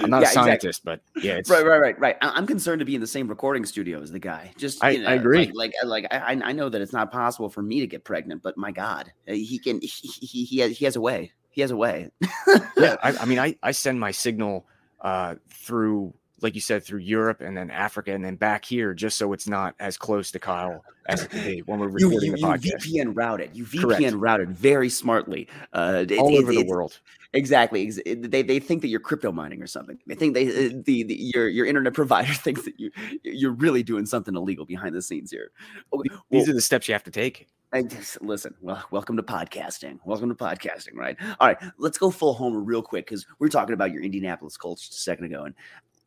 I'm 0.03 0.11
not 0.11 0.23
Yeah, 0.23 0.29
a 0.29 0.31
exactly. 0.31 0.51
scientist, 0.51 0.85
but 0.85 1.01
yeah, 1.23 1.35
it's 1.35 1.49
Right, 1.51 1.65
right, 1.65 1.79
right, 1.81 1.99
right. 2.01 2.17
I'm 2.21 2.47
concerned 2.47 2.81
to 2.81 2.85
be 2.85 2.95
in 2.95 3.01
the 3.01 3.07
same 3.07 3.29
recording 3.29 3.65
studio 3.65 4.03
as 4.03 4.11
the 4.11 4.19
guy. 4.19 4.53
Just, 4.59 4.83
I- 4.83 4.91
you 4.91 5.03
know, 5.03 5.09
I 5.09 5.15
agree. 5.15 5.51
Like, 5.55 5.73
like, 5.85 6.05
like 6.11 6.15
I, 6.15 6.41
I 6.43 6.53
know 6.53 6.69
that 6.69 6.81
it's 6.81 6.93
not 6.93 7.11
possible 7.13 7.49
for 7.49 7.63
me 7.63 7.81
to 7.81 7.87
get 7.87 8.05
pregnant, 8.05 8.43
but 8.43 8.57
my 8.57 8.73
God, 8.73 9.13
uh, 9.29 9.33
he 9.33 9.59
can. 9.59 9.81
He, 9.81 9.87
he, 9.87 10.45
he 10.45 10.59
has, 10.59 10.77
he 10.77 10.85
has 10.85 10.97
a 10.97 11.01
way. 11.01 11.33
He 11.51 11.61
has 11.63 11.71
a 11.71 11.77
way. 11.77 12.11
yeah. 12.77 12.97
I, 13.03 13.17
I 13.21 13.25
mean, 13.25 13.39
I, 13.39 13.57
I 13.63 13.71
send 13.71 13.99
my 13.99 14.11
signal 14.11 14.67
uh, 15.01 15.37
through, 15.51 16.13
like 16.43 16.55
you 16.55 16.61
said, 16.61 16.85
through 16.85 17.01
Europe 17.01 17.41
and 17.41 17.57
then 17.57 17.71
Africa 17.71 18.13
and 18.13 18.25
then 18.25 18.37
back 18.37 18.65
here, 18.65 18.93
just 18.95 19.17
so 19.19 19.33
it's 19.33 19.49
not 19.49 19.75
as 19.81 19.97
close 19.97 20.31
to 20.33 20.39
Kyle 20.39 20.85
as 21.07 21.23
it 21.23 21.31
could 21.31 21.45
be 21.45 21.61
when 21.61 21.79
we're 21.79 21.89
recording 21.89 22.21
you, 22.23 22.33
the 22.33 22.39
you 22.39 22.47
podcast. 22.47 22.87
VPN 22.87 23.13
routed. 23.17 23.51
You 23.55 23.65
VPN 23.65 23.81
Correct. 23.83 24.15
routed 24.17 24.51
very 24.51 24.89
smartly. 24.91 25.49
Uh, 25.73 26.05
it- 26.09 26.19
all 26.19 26.35
it- 26.35 26.43
over 26.43 26.53
the 26.53 26.65
world. 26.65 27.01
Exactly. 27.33 27.87
it- 28.07 28.31
They, 28.31 28.43
they 28.43 28.59
think 28.59 28.83
that 28.83 28.89
you're 28.89 29.01
crypto 29.01 29.33
mining 29.33 29.63
or 29.63 29.67
something. 29.67 29.99
They 30.07 30.15
think 30.15 30.35
they 30.35 30.47
uh, 30.49 30.71
the, 30.85 31.03
the 31.05 31.15
your 31.35 31.49
your 31.49 31.67
internet 31.67 31.95
provider 32.03 32.33
thinks 32.35 32.63
that 32.65 32.79
you 32.79 32.91
you're 33.25 33.53
really 33.53 33.83
doing 33.83 34.05
something 34.07 34.35
illegal 34.37 34.65
behind 34.67 34.95
the 34.95 35.03
scenes 35.03 35.31
here. 35.31 35.51
These 35.93 36.13
well- 36.31 36.51
are 36.51 36.55
the 36.55 36.61
steps 36.61 36.87
you 36.89 36.95
have 36.95 37.05
to 37.05 37.11
take. 37.11 37.47
I 37.73 37.83
just, 37.83 38.23
listen, 38.23 38.55
well, 38.61 38.83
welcome 38.93 39.17
to 39.17 39.25
podcasting. 39.25 39.99
Welcome 40.05 40.29
to 40.29 40.37
podcasting, 40.37 40.95
right? 40.95 41.17
All 41.41 41.49
right, 41.49 41.59
let's 41.79 41.99
go 41.99 42.11
full 42.13 42.33
homer 42.33 42.61
real 42.61 42.81
quick 42.81 43.07
because 43.07 43.27
we 43.41 43.47
are 43.47 43.51
talking 43.51 43.75
about 43.75 43.91
your 43.91 44.03
Indianapolis 44.03 44.57
Colts 44.57 44.87
just 44.87 45.01
a 45.01 45.03
second 45.03 45.25
ago. 45.27 45.45
And 45.45 45.55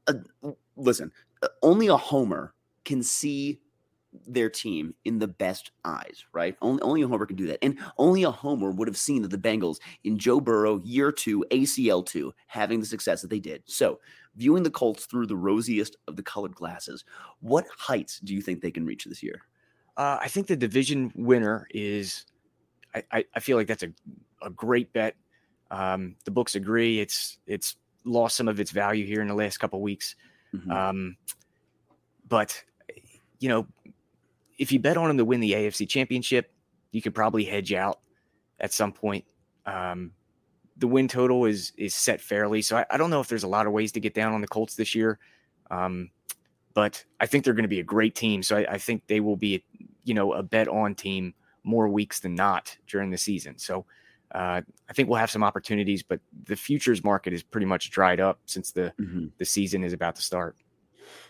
uh, 0.10 0.52
listen, 0.76 1.12
uh, 1.44 1.48
only 1.62 1.88
a 1.88 1.98
homer 1.98 2.54
can 2.86 3.04
see 3.04 3.60
their 4.28 4.50
team 4.50 4.94
in 5.06 5.20
the 5.20 5.28
best 5.28 5.72
eyes, 5.86 6.26
right? 6.34 6.56
Only, 6.62 6.82
only 6.82 7.02
a 7.04 7.08
homer 7.08 7.26
can 7.26 7.36
do 7.36 7.48
that. 7.48 7.60
And 7.64 7.78
only 7.98 8.24
a 8.24 8.32
homer 8.32 8.72
would 8.72 8.88
have 8.88 8.98
seen 8.98 9.22
that 9.22 9.30
the 9.30 9.38
Bengals 9.38 9.78
in 10.04 10.18
Joe 10.18 10.40
Burrow, 10.40 10.82
year 10.84 11.12
two, 11.12 11.46
ACL 11.52 12.06
two, 12.06 12.34
having 12.48 12.80
the 12.80 12.86
success 12.86 13.22
that 13.22 13.30
they 13.30 13.40
did. 13.40 13.64
So, 13.66 14.00
viewing 14.36 14.64
the 14.64 14.72
Colts 14.72 15.06
through 15.06 15.28
the 15.28 15.36
rosiest 15.36 15.96
of 16.08 16.16
the 16.16 16.24
colored 16.24 16.56
glasses, 16.56 17.06
what 17.40 17.66
heights 17.78 18.20
do 18.20 18.34
you 18.34 18.42
think 18.42 18.62
they 18.62 18.72
can 18.72 18.86
reach 18.86 19.06
this 19.06 19.22
year? 19.22 19.42
Uh, 19.98 20.18
I 20.22 20.28
think 20.28 20.48
the 20.48 20.56
division 20.56 21.12
winner 21.16 21.68
is. 21.72 22.26
I, 22.96 23.04
I, 23.12 23.26
I 23.36 23.40
feel 23.40 23.58
like 23.58 23.68
that's 23.68 23.84
a, 23.84 23.92
a 24.42 24.50
great 24.50 24.92
bet. 24.94 25.16
Um, 25.70 26.16
the 26.26 26.32
books 26.32 26.56
agree. 26.56 27.00
It's 27.00 27.38
it's 27.46 27.76
lost 28.04 28.36
some 28.36 28.48
of 28.48 28.60
its 28.60 28.72
value 28.72 29.06
here 29.06 29.22
in 29.22 29.28
the 29.28 29.36
last 29.36 29.58
couple 29.58 29.82
weeks. 29.82 30.16
Mhm. 30.54 30.72
Um, 30.72 31.18
but 32.28 32.64
you 33.40 33.50
know, 33.50 33.68
if 34.58 34.72
you 34.72 34.80
bet 34.80 34.98
on 34.98 35.08
them 35.08 35.18
to 35.18 35.26
win 35.26 35.40
the 35.40 35.54
AFC 35.54 35.88
Championship, 35.88 36.52
you 36.92 37.02
could 37.02 37.16
probably 37.16 37.46
hedge 37.46 37.74
out 37.74 38.00
at 38.60 38.74
some 38.74 38.92
point. 38.92 39.26
Um, 39.66 40.12
the 40.78 40.88
win 40.88 41.08
total 41.08 41.46
is 41.46 41.74
is 41.78 41.94
set 41.94 42.22
fairly, 42.22 42.62
so 42.62 42.78
I, 42.78 42.86
I 42.92 42.98
don't 42.98 43.10
know 43.10 43.20
if 43.20 43.28
there's 43.28 43.44
a 43.44 43.48
lot 43.48 43.68
of 43.68 43.74
ways 43.74 43.92
to 43.94 44.00
get 44.00 44.14
down 44.14 44.34
on 44.34 44.42
the 44.42 44.48
Colts 44.48 44.76
this 44.76 44.96
year. 44.96 45.20
Um, 45.72 46.10
but 46.74 47.04
I 47.20 47.26
think 47.26 47.44
they're 47.44 47.54
going 47.54 47.64
to 47.64 47.70
be 47.70 47.80
a 47.80 47.84
great 47.84 48.16
team, 48.16 48.44
so 48.44 48.58
I, 48.58 48.74
I 48.74 48.78
think 48.78 49.08
they 49.08 49.20
will 49.20 49.36
be, 49.36 49.64
you 50.04 50.14
know, 50.14 50.34
a 50.34 50.44
bet 50.44 50.68
on 50.68 50.96
team 50.96 51.34
more 51.64 51.88
weeks 51.88 52.20
than 52.20 52.36
not 52.36 52.78
during 52.88 53.12
the 53.12 53.18
season. 53.18 53.58
So 53.58 53.86
uh, 54.34 54.62
I 54.90 54.94
think 54.94 55.10
we'll 55.10 55.20
have 55.20 55.32
some 55.32 55.44
opportunities, 55.44 56.04
but 56.04 56.20
the 56.44 56.56
futures 56.56 57.04
market 57.04 57.34
is 57.34 57.44
pretty 57.44 57.66
much 57.66 57.90
dried 57.92 58.20
up 58.20 58.40
since 58.46 58.72
the 58.72 58.94
Mhm. 59.00 59.32
the 59.38 59.46
season 59.46 59.84
is 59.84 59.94
about 59.94 60.16
to 60.18 60.22
start. 60.22 60.56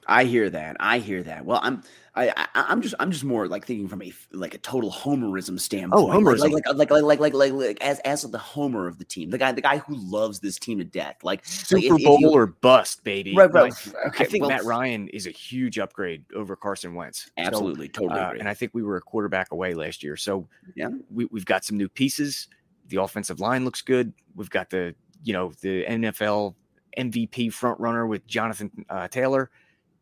I 0.07 0.25
hear 0.25 0.49
that. 0.49 0.75
I 0.79 0.99
hear 0.99 1.23
that. 1.23 1.45
Well, 1.45 1.59
I'm 1.63 1.83
I, 2.15 2.29
I 2.35 2.47
I'm 2.53 2.81
just 2.81 2.95
I'm 2.99 3.11
just 3.11 3.23
more 3.23 3.47
like 3.47 3.65
thinking 3.65 3.87
from 3.87 4.01
a 4.01 4.11
like 4.33 4.53
a 4.53 4.57
total 4.57 4.91
homerism 4.91 5.57
standpoint. 5.59 6.03
Oh, 6.03 6.07
homerism. 6.07 6.51
like 6.51 6.65
like 6.75 6.89
like 6.91 7.03
like 7.03 7.19
like 7.19 7.33
like, 7.33 7.53
like 7.53 7.81
as 7.81 7.99
as 7.99 8.23
the 8.23 8.37
homer 8.37 8.87
of 8.87 8.97
the 8.97 9.05
team, 9.05 9.29
the 9.29 9.37
guy 9.37 9.51
the 9.53 9.61
guy 9.61 9.77
who 9.77 9.95
loves 9.95 10.39
this 10.39 10.57
team 10.59 10.79
to 10.79 10.83
death. 10.83 11.17
Like 11.23 11.39
like, 11.39 11.45
Super 11.45 11.95
if- 11.95 11.99
if 12.01 12.05
Bowl 12.05 12.17
you- 12.19 12.31
or 12.31 12.47
bust, 12.47 13.03
baby. 13.05 13.33
Right, 13.35 13.51
right. 13.53 13.71
Like, 13.71 14.07
Okay, 14.07 14.23
I 14.25 14.27
think 14.27 14.41
well- 14.41 14.49
Matt 14.49 14.65
Ryan 14.65 15.07
is 15.09 15.27
a 15.27 15.31
huge 15.31 15.77
upgrade 15.79 16.25
over 16.35 16.55
Carson 16.57 16.93
Wentz. 16.95 17.25
So, 17.25 17.31
Absolutely, 17.37 17.87
totally 17.87 18.19
uh, 18.19 18.27
agree. 18.29 18.39
and 18.39 18.49
I 18.49 18.55
think 18.55 18.71
we 18.73 18.83
were 18.83 18.97
a 18.97 19.01
quarterback 19.01 19.51
away 19.53 19.75
last 19.75 20.03
year. 20.03 20.17
So 20.17 20.49
Yeah. 20.75 20.89
we, 21.09 21.25
we've 21.25 21.45
got 21.45 21.63
some 21.63 21.77
new 21.77 21.87
pieces. 21.87 22.47
The 22.89 23.01
offensive 23.01 23.39
line 23.39 23.65
looks 23.65 23.81
good. 23.81 24.13
We've 24.35 24.49
got 24.49 24.69
the, 24.69 24.95
you 25.23 25.33
know, 25.33 25.51
the 25.61 25.85
NFL 25.85 26.55
MVP 26.97 27.53
front 27.53 27.79
runner 27.79 28.05
with 28.07 28.25
Jonathan 28.27 28.85
uh, 28.89 29.07
Taylor. 29.07 29.49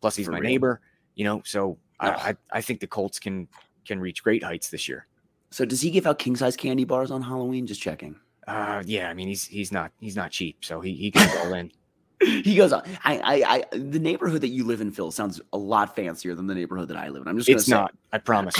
Plus 0.01 0.15
he's 0.15 0.25
For 0.25 0.33
my 0.33 0.39
real. 0.39 0.49
neighbor, 0.49 0.81
you 1.15 1.23
know, 1.23 1.41
so 1.45 1.77
I, 1.99 2.09
I, 2.09 2.35
I 2.51 2.61
think 2.61 2.79
the 2.79 2.87
Colts 2.87 3.19
can, 3.19 3.47
can 3.85 3.99
reach 3.99 4.23
great 4.23 4.43
heights 4.43 4.69
this 4.69 4.87
year. 4.87 5.07
So 5.49 5.65
does 5.65 5.81
he 5.81 5.89
give 5.91 6.05
out 6.05 6.19
king 6.19 6.35
size 6.35 6.55
candy 6.55 6.83
bars 6.83 7.09
on 7.09 7.21
Halloween? 7.21 7.65
Just 7.65 7.81
checking. 7.81 8.15
Uh, 8.47 8.83
yeah, 8.85 9.09
I 9.09 9.13
mean, 9.13 9.27
he's, 9.27 9.45
he's 9.45 9.71
not, 9.71 9.91
he's 9.99 10.15
not 10.15 10.31
cheap. 10.31 10.63
So 10.63 10.81
he, 10.81 10.93
he 10.93 11.11
goes 11.11 11.35
all 11.37 11.53
in. 11.53 11.71
He 12.43 12.55
goes 12.55 12.73
on. 12.73 12.83
I, 13.03 13.17
I, 13.19 13.55
I, 13.55 13.77
the 13.77 13.99
neighborhood 13.99 14.41
that 14.41 14.47
you 14.47 14.63
live 14.63 14.81
in, 14.81 14.91
Phil, 14.91 15.11
sounds 15.11 15.39
a 15.53 15.57
lot 15.57 15.95
fancier 15.95 16.33
than 16.33 16.47
the 16.47 16.55
neighborhood 16.55 16.87
that 16.87 16.97
I 16.97 17.09
live 17.09 17.21
in. 17.21 17.27
I'm 17.27 17.37
just. 17.37 17.47
It's 17.47 17.69
gonna 17.69 17.81
not, 17.83 17.95
I 18.11 18.17
promise. 18.17 18.55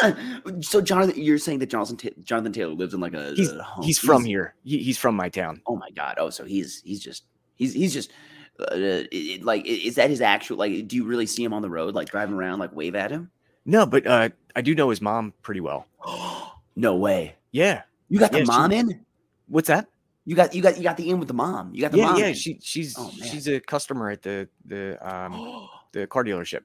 so, 0.60 0.80
Jonathan, 0.80 1.20
you're 1.22 1.36
saying 1.38 1.58
that 1.58 1.66
Jonathan 1.68 1.96
Ta- 1.98 2.08
Jonathan 2.22 2.52
Taylor 2.52 2.72
lives 2.72 2.94
in 2.94 3.00
like 3.00 3.12
a. 3.14 3.32
He's, 3.34 3.52
a 3.52 3.62
home. 3.62 3.84
he's 3.84 3.98
from 3.98 4.24
here. 4.24 4.54
He, 4.64 4.78
he's 4.78 4.96
from 4.96 5.14
my 5.16 5.28
town. 5.28 5.60
Oh 5.66 5.76
my 5.76 5.90
god! 5.90 6.14
Oh, 6.18 6.30
so 6.30 6.44
he's 6.44 6.80
he's 6.82 7.00
just 7.00 7.24
he's 7.56 7.74
he's 7.74 7.92
just 7.92 8.10
uh, 8.58 8.66
it- 8.72 9.08
it- 9.12 9.44
like 9.44 9.66
is 9.66 9.96
that 9.96 10.08
his 10.08 10.22
actual 10.22 10.56
like? 10.56 10.88
Do 10.88 10.96
you 10.96 11.04
really 11.04 11.26
see 11.26 11.44
him 11.44 11.52
on 11.52 11.60
the 11.62 11.70
road 11.70 11.94
like 11.94 12.08
driving 12.08 12.34
around 12.34 12.58
like 12.58 12.74
wave 12.74 12.94
at 12.94 13.10
him? 13.10 13.30
No, 13.66 13.84
but 13.84 14.06
uh, 14.06 14.30
I 14.56 14.62
do 14.62 14.74
know 14.74 14.88
his 14.88 15.02
mom 15.02 15.34
pretty 15.42 15.60
well. 15.60 15.86
no 16.76 16.96
way! 16.96 17.34
Yeah. 17.52 17.82
You 18.08 18.18
got 18.18 18.32
the 18.32 18.38
Yeah, 18.38 18.44
she- 18.44 18.48
mom 18.48 18.72
in. 18.72 19.04
What's 19.48 19.68
that? 19.68 19.88
You 20.26 20.34
got 20.34 20.54
you 20.54 20.62
got 20.62 20.76
you 20.78 20.82
got 20.82 20.96
the 20.96 21.10
in 21.10 21.18
with 21.18 21.28
the 21.28 21.34
mom. 21.34 21.74
You 21.74 21.82
got 21.82 21.92
the 21.92 21.98
yeah, 21.98 22.04
mom. 22.06 22.18
yeah. 22.18 22.32
She 22.32 22.58
she's 22.62 22.94
Oh, 22.98 23.10
she's 23.22 23.46
a 23.48 23.60
customer 23.60 24.10
at 24.10 24.22
the 24.22 24.48
the 24.64 24.96
um 25.06 25.68
the 25.92 26.06
car 26.06 26.24
dealership. 26.24 26.60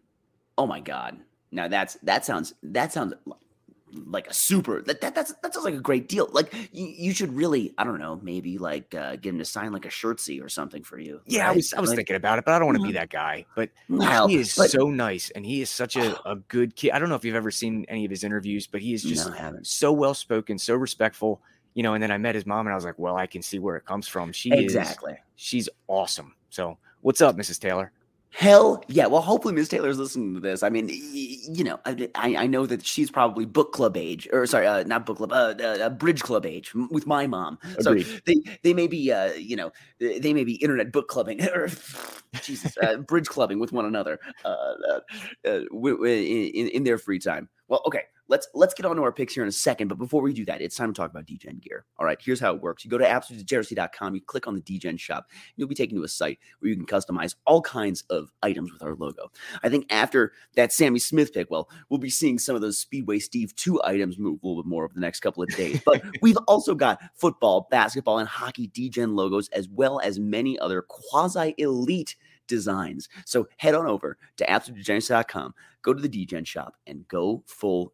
oh 0.58 0.66
my 0.66 0.80
god! 0.80 1.18
Now 1.52 1.68
that's 1.68 1.96
that 2.04 2.24
sounds 2.26 2.54
that 2.64 2.94
sounds 2.94 3.14
like, 4.06 4.28
a 4.28 4.34
super 4.36 4.84
that, 4.84 5.02
that 5.02 5.16
that's 5.16 5.34
that 5.42 5.52
sounds 5.52 5.66
like 5.66 5.74
a 5.74 5.80
great 5.80 6.08
deal. 6.08 6.30
Like 6.32 6.54
you, 6.72 6.86
you 6.86 7.12
should 7.12 7.36
really 7.36 7.74
I 7.78 7.84
don't 7.84 8.00
know 8.00 8.20
maybe 8.22 8.60
like 8.60 8.94
uh, 8.94 9.16
get 9.16 9.34
him 9.34 9.40
to 9.40 9.46
sign 9.46 9.72
like 9.74 9.86
a 9.86 9.90
shirtsy 9.90 10.44
or 10.44 10.48
something 10.48 10.84
for 10.84 11.00
you. 11.00 11.22
Yeah, 11.26 11.50
I 11.50 11.52
was 11.54 11.74
I 11.74 11.82
was 11.82 11.90
Like, 11.90 11.98
thinking 11.98 12.16
about 12.16 12.38
it, 12.40 12.46
but 12.46 12.54
I 12.54 12.60
don't 12.60 12.68
want 12.68 12.78
to 12.78 12.84
be 12.84 12.92
Mhm. 12.92 12.94
that 12.94 13.10
guy. 13.10 13.46
But 13.56 13.72
he 14.30 14.36
is 14.38 14.56
but- 14.56 14.70
so 14.70 14.90
nice, 14.92 15.32
and 15.32 15.44
he 15.46 15.62
is 15.62 15.70
such 15.72 15.96
a, 15.98 16.16
a 16.30 16.36
good 16.36 16.76
kid. 16.76 16.92
I 16.92 17.00
don't 17.00 17.10
know 17.10 17.16
if 17.16 17.26
you've 17.26 17.36
ever 17.36 17.52
seen 17.52 17.86
any 17.90 18.06
of 18.06 18.12
his 18.12 18.24
interviews, 18.24 18.68
but 18.68 18.80
he 18.82 18.94
is 18.94 19.02
just 19.04 19.28
No, 19.28 19.58
so 19.64 19.92
well 19.92 20.14
spoken, 20.14 20.60
so 20.60 20.76
respectful. 20.76 21.42
You 21.74 21.84
know, 21.84 21.94
and 21.94 22.04
then 22.04 22.12
I 22.12 22.18
met 22.18 22.36
his 22.36 22.46
mom, 22.46 22.68
and 22.68 22.74
I 22.74 22.76
was 22.76 22.86
like, 22.86 22.98
well, 22.98 23.16
I 23.16 23.28
can 23.28 23.42
see 23.42 23.60
where 23.60 23.76
it 23.76 23.86
comes 23.86 24.08
from. 24.08 24.32
She 24.32 24.52
exactly. 24.52 25.14
is 25.14 25.20
she's 25.36 25.70
awesome. 25.88 26.36
So, 26.50 26.78
what's 27.02 27.22
up, 27.22 27.38
Mrs. 27.38 27.60
Taylor? 27.60 27.92
Hell 28.32 28.84
yeah! 28.88 29.08
Well, 29.08 29.22
hopefully 29.22 29.56
Miss 29.56 29.68
Taylor's 29.70 29.98
listening 29.98 30.36
to 30.36 30.40
this. 30.40 30.62
I 30.62 30.70
mean, 30.70 30.88
you 30.90 31.64
know, 31.64 31.80
I, 31.86 32.10
I 32.16 32.46
know 32.46 32.68
that 32.68 32.86
she's 32.86 33.10
probably 33.10 33.46
book 33.46 33.74
club 33.74 33.98
age, 33.98 34.30
or 34.32 34.46
sorry, 34.46 34.68
uh, 34.68 34.84
not 34.84 35.08
book 35.08 35.18
club, 35.18 35.32
uh, 35.32 35.56
uh, 35.60 35.64
uh, 35.64 35.90
bridge 35.90 36.22
club 36.22 36.46
age 36.46 36.74
with 36.76 37.08
my 37.08 37.26
mom. 37.26 37.58
Agreed. 37.80 38.06
So 38.06 38.20
they 38.26 38.36
they 38.62 38.74
may 38.76 38.86
be, 38.86 39.12
uh, 39.12 39.34
you 39.34 39.56
know, 39.56 39.72
they 40.00 40.34
may 40.34 40.44
be 40.44 40.54
internet 40.56 40.92
book 40.92 41.08
clubbing 41.08 41.42
or 41.42 41.70
Jesus, 42.44 42.78
uh, 42.84 42.98
bridge 42.98 43.28
clubbing 43.28 43.60
with 43.60 43.72
one 43.72 43.86
another, 43.86 44.20
uh, 44.46 44.48
uh, 44.48 45.00
uh, 45.48 45.62
in, 45.84 46.68
in 46.68 46.84
their 46.84 47.00
free 47.00 47.20
time. 47.20 47.50
Well, 47.68 47.82
okay, 47.88 48.04
let's 48.30 48.48
let's 48.54 48.74
get 48.74 48.86
on 48.86 48.96
to 48.96 49.02
our 49.02 49.12
picks 49.12 49.34
here 49.34 49.44
in 49.44 49.50
a 49.50 49.52
second. 49.52 49.90
But 49.90 49.98
before 49.98 50.22
we 50.22 50.32
do 50.32 50.46
that, 50.46 50.62
it's 50.62 50.78
time 50.78 50.94
to 50.94 50.98
talk 50.98 51.12
about 51.12 51.26
DGen 51.26 51.62
gear. 51.62 51.86
All 51.98 52.06
right, 52.06 52.18
here's 52.22 52.40
how 52.40 52.56
it 52.56 52.62
works. 52.62 52.86
You 52.86 52.92
go 52.92 52.98
to 52.98 53.04
absolutedegeneracy.com, 53.04 54.16
you 54.16 54.22
click 54.22 54.48
on 54.48 54.56
the 54.56 54.62
DGen 54.62 54.98
shop, 55.00 55.28
you'll 55.58 55.68
be 55.68 55.76
taken 55.76 55.98
to 55.98 56.04
a 56.04 56.08
site 56.08 56.40
where 56.60 56.70
you 56.70 56.76
can 56.78 56.86
customize 56.86 57.36
all 57.46 57.62
kinds 57.62 58.04
of 58.10 58.32
items 58.42 58.72
with 58.72 58.82
our 58.82 58.96
logo. 58.96 59.32
I 59.64 59.70
think 59.70 59.92
after 59.92 60.32
that 60.56 60.72
Sammy 60.72 61.00
Smith 61.00 61.34
pick, 61.34 61.50
well, 61.52 61.70
we'll 61.90 62.00
be 62.00 62.10
seeing 62.10 62.40
some 62.40 62.56
of 62.56 62.62
those 62.62 62.78
Speedway 62.78 63.20
Steve 63.20 63.56
2 63.56 63.82
items 63.84 64.18
move 64.18 64.40
a 64.42 64.48
little 64.48 64.64
bit 64.64 64.70
more 64.70 64.86
over 64.86 64.94
the 64.94 65.02
next 65.02 65.20
couple 65.20 65.44
of 65.44 65.50
days. 65.50 65.82
But 65.84 66.04
we've 66.22 66.38
also 66.48 66.76
got 66.76 67.02
football, 67.16 67.68
basketball, 67.72 68.20
and 68.20 68.30
hockey 68.30 68.68
DGen 68.68 69.16
logos, 69.16 69.50
as 69.50 69.68
well 69.68 70.00
as 70.02 70.20
many 70.20 70.58
other 70.60 70.84
quasi 70.84 71.56
elite 71.58 72.16
designs. 72.48 73.08
So 73.26 73.48
head 73.58 73.76
on 73.76 73.86
over 73.86 74.18
to 74.38 74.46
absolutedegeneracy.com, 74.46 75.54
go 75.82 75.94
to 75.94 76.02
the 76.02 76.10
DGen 76.10 76.46
shop, 76.46 76.76
and 76.86 77.08
go 77.08 77.44
full 77.48 77.94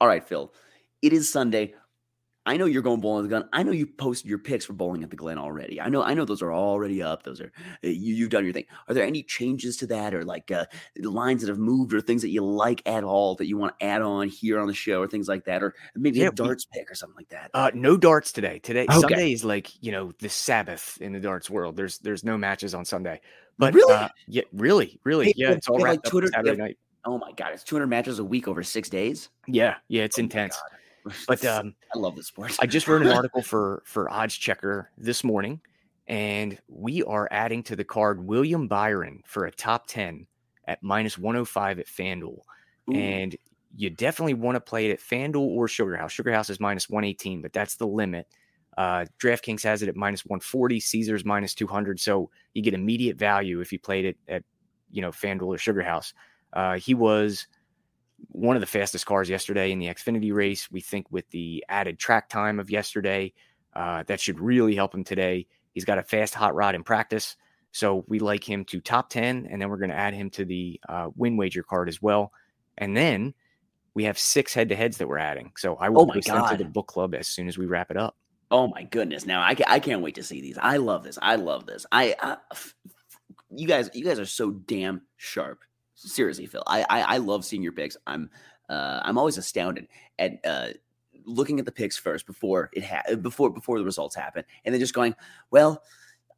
All 0.00 0.08
right, 0.08 0.26
Phil. 0.26 0.52
It 1.02 1.12
is 1.12 1.28
Sunday. 1.28 1.74
I 2.48 2.56
know 2.58 2.66
you're 2.66 2.82
going 2.82 3.00
bowling 3.00 3.24
at 3.24 3.28
the 3.28 3.36
gun. 3.40 3.48
I 3.52 3.64
know 3.64 3.72
you 3.72 3.86
posted 3.88 4.28
your 4.30 4.38
picks 4.38 4.64
for 4.64 4.72
bowling 4.72 5.02
at 5.02 5.10
the 5.10 5.16
Glen 5.16 5.36
already. 5.36 5.80
I 5.80 5.88
know. 5.88 6.04
I 6.04 6.14
know 6.14 6.24
those 6.24 6.42
are 6.42 6.52
already 6.52 7.02
up. 7.02 7.24
Those 7.24 7.40
are 7.40 7.52
uh, 7.82 7.88
you. 7.88 8.14
You've 8.14 8.30
done 8.30 8.44
your 8.44 8.52
thing. 8.52 8.66
Are 8.86 8.94
there 8.94 9.04
any 9.04 9.24
changes 9.24 9.76
to 9.78 9.86
that, 9.88 10.14
or 10.14 10.24
like 10.24 10.52
uh, 10.52 10.66
lines 11.00 11.40
that 11.42 11.48
have 11.48 11.58
moved, 11.58 11.92
or 11.92 12.00
things 12.00 12.22
that 12.22 12.28
you 12.28 12.44
like 12.44 12.82
at 12.86 13.02
all 13.02 13.34
that 13.36 13.48
you 13.48 13.56
want 13.56 13.76
to 13.80 13.84
add 13.84 14.00
on 14.00 14.28
here 14.28 14.60
on 14.60 14.68
the 14.68 14.74
show, 14.74 15.00
or 15.00 15.08
things 15.08 15.26
like 15.26 15.44
that, 15.46 15.60
or 15.60 15.74
maybe 15.96 16.20
Yeah, 16.20 16.26
a 16.26 16.30
we- 16.30 16.36
darts 16.36 16.66
pick 16.66 16.88
or 16.88 16.94
something 16.94 17.16
like 17.16 17.30
that? 17.30 17.50
Uh, 17.52 17.72
no 17.74 17.96
darts 17.96 18.30
today. 18.30 18.60
Today 18.60 18.84
Okay. 18.84 19.00
Sunday 19.00 19.32
is 19.32 19.44
like 19.44 19.82
you 19.82 19.90
know 19.90 20.12
the 20.20 20.28
Sabbath 20.28 20.98
in 21.00 21.12
the 21.12 21.20
darts 21.20 21.50
world. 21.50 21.74
There's 21.74 21.98
there's 21.98 22.22
no 22.22 22.38
matches 22.38 22.74
on 22.74 22.84
Sunday. 22.84 23.20
But 23.58 23.74
Really? 23.74 23.92
uh, 23.94 24.08
yeah, 24.28 24.42
really, 24.52 25.00
really, 25.02 25.26
Hey, 25.26 25.32
yeah. 25.36 25.50
It's 25.52 25.66
all 25.66 25.78
wrapped 25.78 25.88
like, 25.88 25.98
up 26.06 26.10
Twitter- 26.12 26.26
they 26.28 26.32
Saturday 26.36 26.50
have- 26.50 26.58
night. 26.58 26.78
Oh 27.06 27.18
my 27.18 27.32
god, 27.32 27.52
it's 27.52 27.62
200 27.62 27.86
matches 27.86 28.18
a 28.18 28.24
week 28.24 28.48
over 28.48 28.62
six 28.62 28.88
days. 28.88 29.30
Yeah, 29.46 29.76
yeah, 29.88 30.02
it's 30.02 30.18
Oh 30.18 30.22
intense. 30.22 30.58
But 31.28 31.44
um, 31.44 31.76
I 31.94 31.98
love 32.00 32.16
the 32.16 32.22
sport. 32.24 32.56
I 32.60 32.66
just 32.66 32.88
wrote 32.88 33.02
an 33.02 33.08
article 33.16 33.40
for 33.40 33.84
for 33.86 34.10
Odds 34.10 34.34
Checker 34.34 34.90
this 34.98 35.22
morning, 35.22 35.60
and 36.08 36.58
we 36.66 37.04
are 37.04 37.28
adding 37.30 37.62
to 37.62 37.76
the 37.76 37.84
card 37.84 38.26
William 38.26 38.66
Byron 38.66 39.22
for 39.24 39.44
a 39.44 39.52
top 39.52 39.86
ten 39.86 40.26
at 40.66 40.82
minus 40.82 41.16
one 41.16 41.36
hundred 41.36 41.44
five 41.44 41.78
at 41.78 41.86
FanDuel, 41.86 42.40
Ooh. 42.90 42.92
and 42.92 43.36
you 43.76 43.88
definitely 43.88 44.34
want 44.34 44.56
to 44.56 44.60
play 44.60 44.90
it 44.90 44.94
at 44.94 44.98
FanDuel 44.98 45.36
or 45.36 45.68
Sugar 45.68 45.96
House. 45.96 46.10
Sugar 46.10 46.32
House 46.32 46.50
is 46.50 46.58
minus 46.58 46.90
one 46.90 47.04
eighteen, 47.04 47.40
but 47.40 47.52
that's 47.52 47.76
the 47.76 47.86
limit. 47.86 48.26
Uh, 48.76 49.04
DraftKings 49.20 49.62
has 49.62 49.84
it 49.84 49.88
at 49.88 49.94
minus 49.94 50.26
one 50.26 50.40
forty, 50.40 50.80
Caesars 50.80 51.24
minus 51.24 51.54
two 51.54 51.68
hundred, 51.68 52.00
so 52.00 52.30
you 52.52 52.62
get 52.62 52.74
immediate 52.74 53.16
value 53.16 53.60
if 53.60 53.72
you 53.72 53.78
played 53.78 54.06
it 54.06 54.16
at 54.26 54.42
you 54.90 55.02
know, 55.02 55.10
FanDuel 55.10 55.54
or 55.54 55.58
Sugar 55.58 55.82
House. 55.82 56.14
Uh, 56.52 56.78
he 56.78 56.94
was 56.94 57.46
one 58.28 58.56
of 58.56 58.60
the 58.60 58.66
fastest 58.66 59.06
cars 59.06 59.28
yesterday 59.28 59.72
in 59.72 59.78
the 59.78 59.86
Xfinity 59.86 60.32
race. 60.32 60.70
We 60.70 60.80
think 60.80 61.10
with 61.10 61.28
the 61.30 61.64
added 61.68 61.98
track 61.98 62.28
time 62.28 62.58
of 62.58 62.70
yesterday, 62.70 63.32
uh, 63.74 64.04
that 64.06 64.20
should 64.20 64.40
really 64.40 64.74
help 64.74 64.94
him 64.94 65.04
today. 65.04 65.46
He's 65.72 65.84
got 65.84 65.98
a 65.98 66.02
fast 66.02 66.34
hot 66.34 66.54
rod 66.54 66.74
in 66.74 66.82
practice. 66.82 67.36
So 67.72 68.04
we 68.08 68.18
like 68.20 68.48
him 68.48 68.64
to 68.66 68.80
top 68.80 69.10
10, 69.10 69.48
and 69.50 69.60
then 69.60 69.68
we're 69.68 69.76
going 69.76 69.90
to 69.90 69.96
add 69.96 70.14
him 70.14 70.30
to 70.30 70.46
the 70.46 70.80
uh, 70.88 71.08
win 71.14 71.36
wager 71.36 71.62
card 71.62 71.88
as 71.88 72.00
well. 72.00 72.32
And 72.78 72.96
then 72.96 73.34
we 73.94 74.04
have 74.04 74.18
six 74.18 74.54
head 74.54 74.70
to 74.70 74.76
heads 74.76 74.98
that 74.98 75.08
we're 75.08 75.18
adding. 75.18 75.52
So 75.56 75.76
I 75.76 75.90
will 75.90 76.02
Oh 76.02 76.06
post 76.06 76.28
them 76.28 76.46
to 76.46 76.56
the 76.56 76.64
book 76.64 76.86
club 76.86 77.14
as 77.14 77.28
soon 77.28 77.48
as 77.48 77.58
we 77.58 77.66
wrap 77.66 77.90
it 77.90 77.96
up. 77.96 78.16
Oh 78.50 78.68
my 78.68 78.84
goodness! 78.84 79.26
Now 79.26 79.42
I, 79.42 79.54
ca- 79.54 79.64
I 79.66 79.80
can't 79.80 80.02
wait 80.02 80.14
to 80.14 80.22
see 80.22 80.40
these. 80.40 80.56
I 80.56 80.76
love 80.76 81.02
this. 81.02 81.18
I 81.20 81.34
love 81.34 81.66
this. 81.66 81.84
I, 81.90 82.14
I 82.20 82.36
f- 82.52 82.74
you 83.50 83.66
guys 83.66 83.90
you 83.92 84.04
guys 84.04 84.20
are 84.20 84.26
so 84.26 84.50
damn 84.50 85.02
sharp. 85.16 85.60
Seriously, 85.96 86.46
Phil. 86.46 86.62
I 86.66 86.82
I, 86.88 87.00
I 87.00 87.16
love 87.18 87.44
seeing 87.44 87.62
your 87.62 87.72
picks. 87.72 87.96
I'm 88.06 88.30
uh, 88.68 89.00
I'm 89.02 89.18
always 89.18 89.38
astounded 89.38 89.88
at 90.18 90.38
uh, 90.44 90.68
looking 91.24 91.58
at 91.58 91.64
the 91.64 91.72
picks 91.72 91.96
first 91.98 92.26
before 92.26 92.70
it 92.72 92.84
ha- 92.84 93.16
before 93.16 93.50
before 93.50 93.78
the 93.78 93.84
results 93.84 94.14
happen, 94.14 94.44
and 94.64 94.72
then 94.72 94.80
just 94.80 94.94
going, 94.94 95.14
well. 95.50 95.82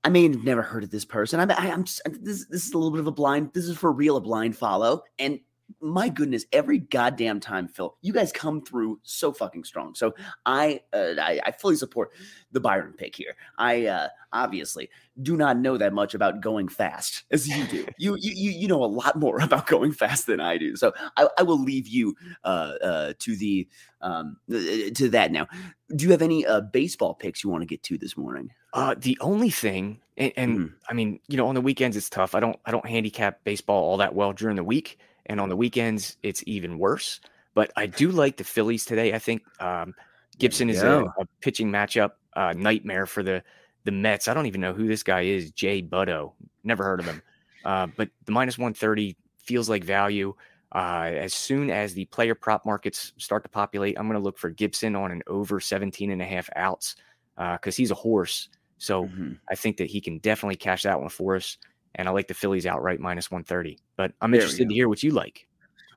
I 0.04 0.10
may 0.10 0.22
have 0.22 0.44
never 0.44 0.62
heard 0.62 0.84
of 0.84 0.90
this 0.90 1.04
person. 1.04 1.40
I'm, 1.40 1.50
I, 1.50 1.72
I'm 1.72 1.82
just 1.82 2.00
this. 2.06 2.46
This 2.46 2.66
is 2.66 2.72
a 2.72 2.78
little 2.78 2.92
bit 2.92 3.00
of 3.00 3.08
a 3.08 3.12
blind. 3.12 3.50
This 3.52 3.64
is 3.64 3.76
for 3.76 3.90
real 3.90 4.16
a 4.16 4.20
blind 4.20 4.56
follow. 4.56 5.02
And 5.18 5.40
my 5.80 6.08
goodness, 6.08 6.46
every 6.52 6.78
goddamn 6.78 7.40
time, 7.40 7.68
Phil, 7.68 7.96
you 8.00 8.12
guys 8.12 8.32
come 8.32 8.62
through 8.62 8.98
so 9.02 9.32
fucking 9.32 9.64
strong. 9.64 9.94
So 9.94 10.14
I, 10.46 10.80
uh, 10.92 11.14
I, 11.20 11.40
I 11.44 11.52
fully 11.52 11.76
support 11.76 12.10
the 12.52 12.60
Byron 12.60 12.94
pick 12.96 13.14
here. 13.14 13.36
I 13.58 13.86
uh, 13.86 14.08
obviously 14.32 14.88
do 15.22 15.36
not 15.36 15.58
know 15.58 15.76
that 15.76 15.92
much 15.92 16.14
about 16.14 16.40
going 16.40 16.68
fast 16.68 17.24
as 17.30 17.46
you 17.46 17.64
do. 17.66 17.86
you, 17.98 18.16
you, 18.18 18.32
you, 18.34 18.50
you 18.52 18.68
know 18.68 18.82
a 18.82 18.86
lot 18.86 19.16
more 19.16 19.40
about 19.42 19.66
going 19.66 19.92
fast 19.92 20.26
than 20.26 20.40
I 20.40 20.58
do. 20.58 20.74
So 20.76 20.92
I, 21.16 21.28
I 21.38 21.42
will 21.42 21.60
leave 21.60 21.86
you 21.86 22.16
uh, 22.44 22.74
uh, 22.82 23.12
to 23.18 23.36
the 23.36 23.68
um, 24.00 24.36
uh, 24.50 24.90
to 24.94 25.08
that 25.10 25.32
now. 25.32 25.46
Do 25.94 26.04
you 26.04 26.10
have 26.12 26.22
any 26.22 26.46
uh, 26.46 26.60
baseball 26.60 27.14
picks 27.14 27.42
you 27.42 27.50
want 27.50 27.62
to 27.62 27.66
get 27.66 27.82
to 27.84 27.98
this 27.98 28.16
morning? 28.16 28.50
Uh, 28.74 28.94
the 28.98 29.16
only 29.20 29.50
thing, 29.50 30.00
and, 30.16 30.32
and 30.36 30.58
Mhm. 30.58 30.72
I 30.88 30.92
mean, 30.94 31.20
you 31.28 31.36
know, 31.36 31.46
on 31.48 31.54
the 31.54 31.60
weekends 31.60 31.96
it's 31.96 32.10
tough. 32.10 32.34
I 32.34 32.40
don't, 32.40 32.58
I 32.66 32.70
don't 32.70 32.86
handicap 32.86 33.42
baseball 33.44 33.82
all 33.82 33.96
that 33.96 34.14
well 34.14 34.32
during 34.34 34.56
the 34.56 34.64
week, 34.64 34.98
and 35.28 35.40
on 35.40 35.48
the 35.48 35.56
weekends 35.56 36.16
it's 36.22 36.42
even 36.46 36.78
worse. 36.78 37.20
But 37.54 37.72
I 37.76 37.86
do 37.86 38.10
like 38.10 38.36
the 38.36 38.44
Phillies 38.44 38.84
today. 38.84 39.14
I 39.14 39.18
think 39.18 39.42
um, 39.60 39.94
Gibson 40.38 40.70
is 40.70 40.82
a, 40.82 41.04
a 41.20 41.26
pitching 41.40 41.70
matchup 41.70 42.12
uh, 42.34 42.52
nightmare 42.56 43.06
for 43.06 43.22
the 43.22 43.42
the 43.84 43.90
Mets. 43.92 44.28
I 44.28 44.34
don't 44.34 44.46
even 44.46 44.60
know 44.60 44.72
who 44.72 44.86
this 44.86 45.02
guy 45.02 45.22
is. 45.22 45.50
Jay 45.52 45.82
Butto, 45.82 46.32
never 46.62 46.84
heard 46.84 47.00
of 47.00 47.06
him. 47.06 47.22
Uh, 47.64 47.86
but 47.96 48.10
the 48.26 48.32
minus 48.32 48.58
one 48.58 48.74
thirty 48.74 49.16
feels 49.38 49.68
like 49.68 49.82
value. 49.82 50.34
Uh, 50.74 51.10
as 51.14 51.32
soon 51.32 51.70
as 51.70 51.94
the 51.94 52.04
player 52.06 52.34
prop 52.34 52.66
markets 52.66 53.12
start 53.16 53.42
to 53.42 53.48
populate, 53.48 53.98
I'm 53.98 54.06
going 54.06 54.18
to 54.18 54.22
look 54.22 54.36
for 54.38 54.50
Gibson 54.50 54.94
on 54.94 55.10
an 55.10 55.22
over 55.26 55.60
17 55.60 56.10
and 56.10 56.20
a 56.20 56.26
half 56.26 56.50
outs 56.56 56.96
because 57.36 57.74
he's 57.74 57.90
a 57.90 57.94
horse. 57.94 58.50
So 58.76 59.06
Mhm. 59.06 59.38
I 59.50 59.54
think 59.54 59.78
that 59.78 59.88
he 59.88 60.00
can 60.00 60.18
definitely 60.18 60.56
cash 60.56 60.82
that 60.82 61.00
one 61.00 61.08
for 61.08 61.36
us. 61.36 61.56
And 61.94 62.08
I 62.08 62.12
like 62.12 62.28
the 62.28 62.34
Phillies 62.34 62.66
outright 62.66 63.00
minus 63.00 63.30
130. 63.30 63.78
But 63.96 64.12
I'm 64.20 64.30
There 64.30 64.40
interested 64.40 64.68
to 64.68 64.74
hear 64.74 64.88
what 64.88 65.02
you 65.02 65.10
like. 65.10 65.46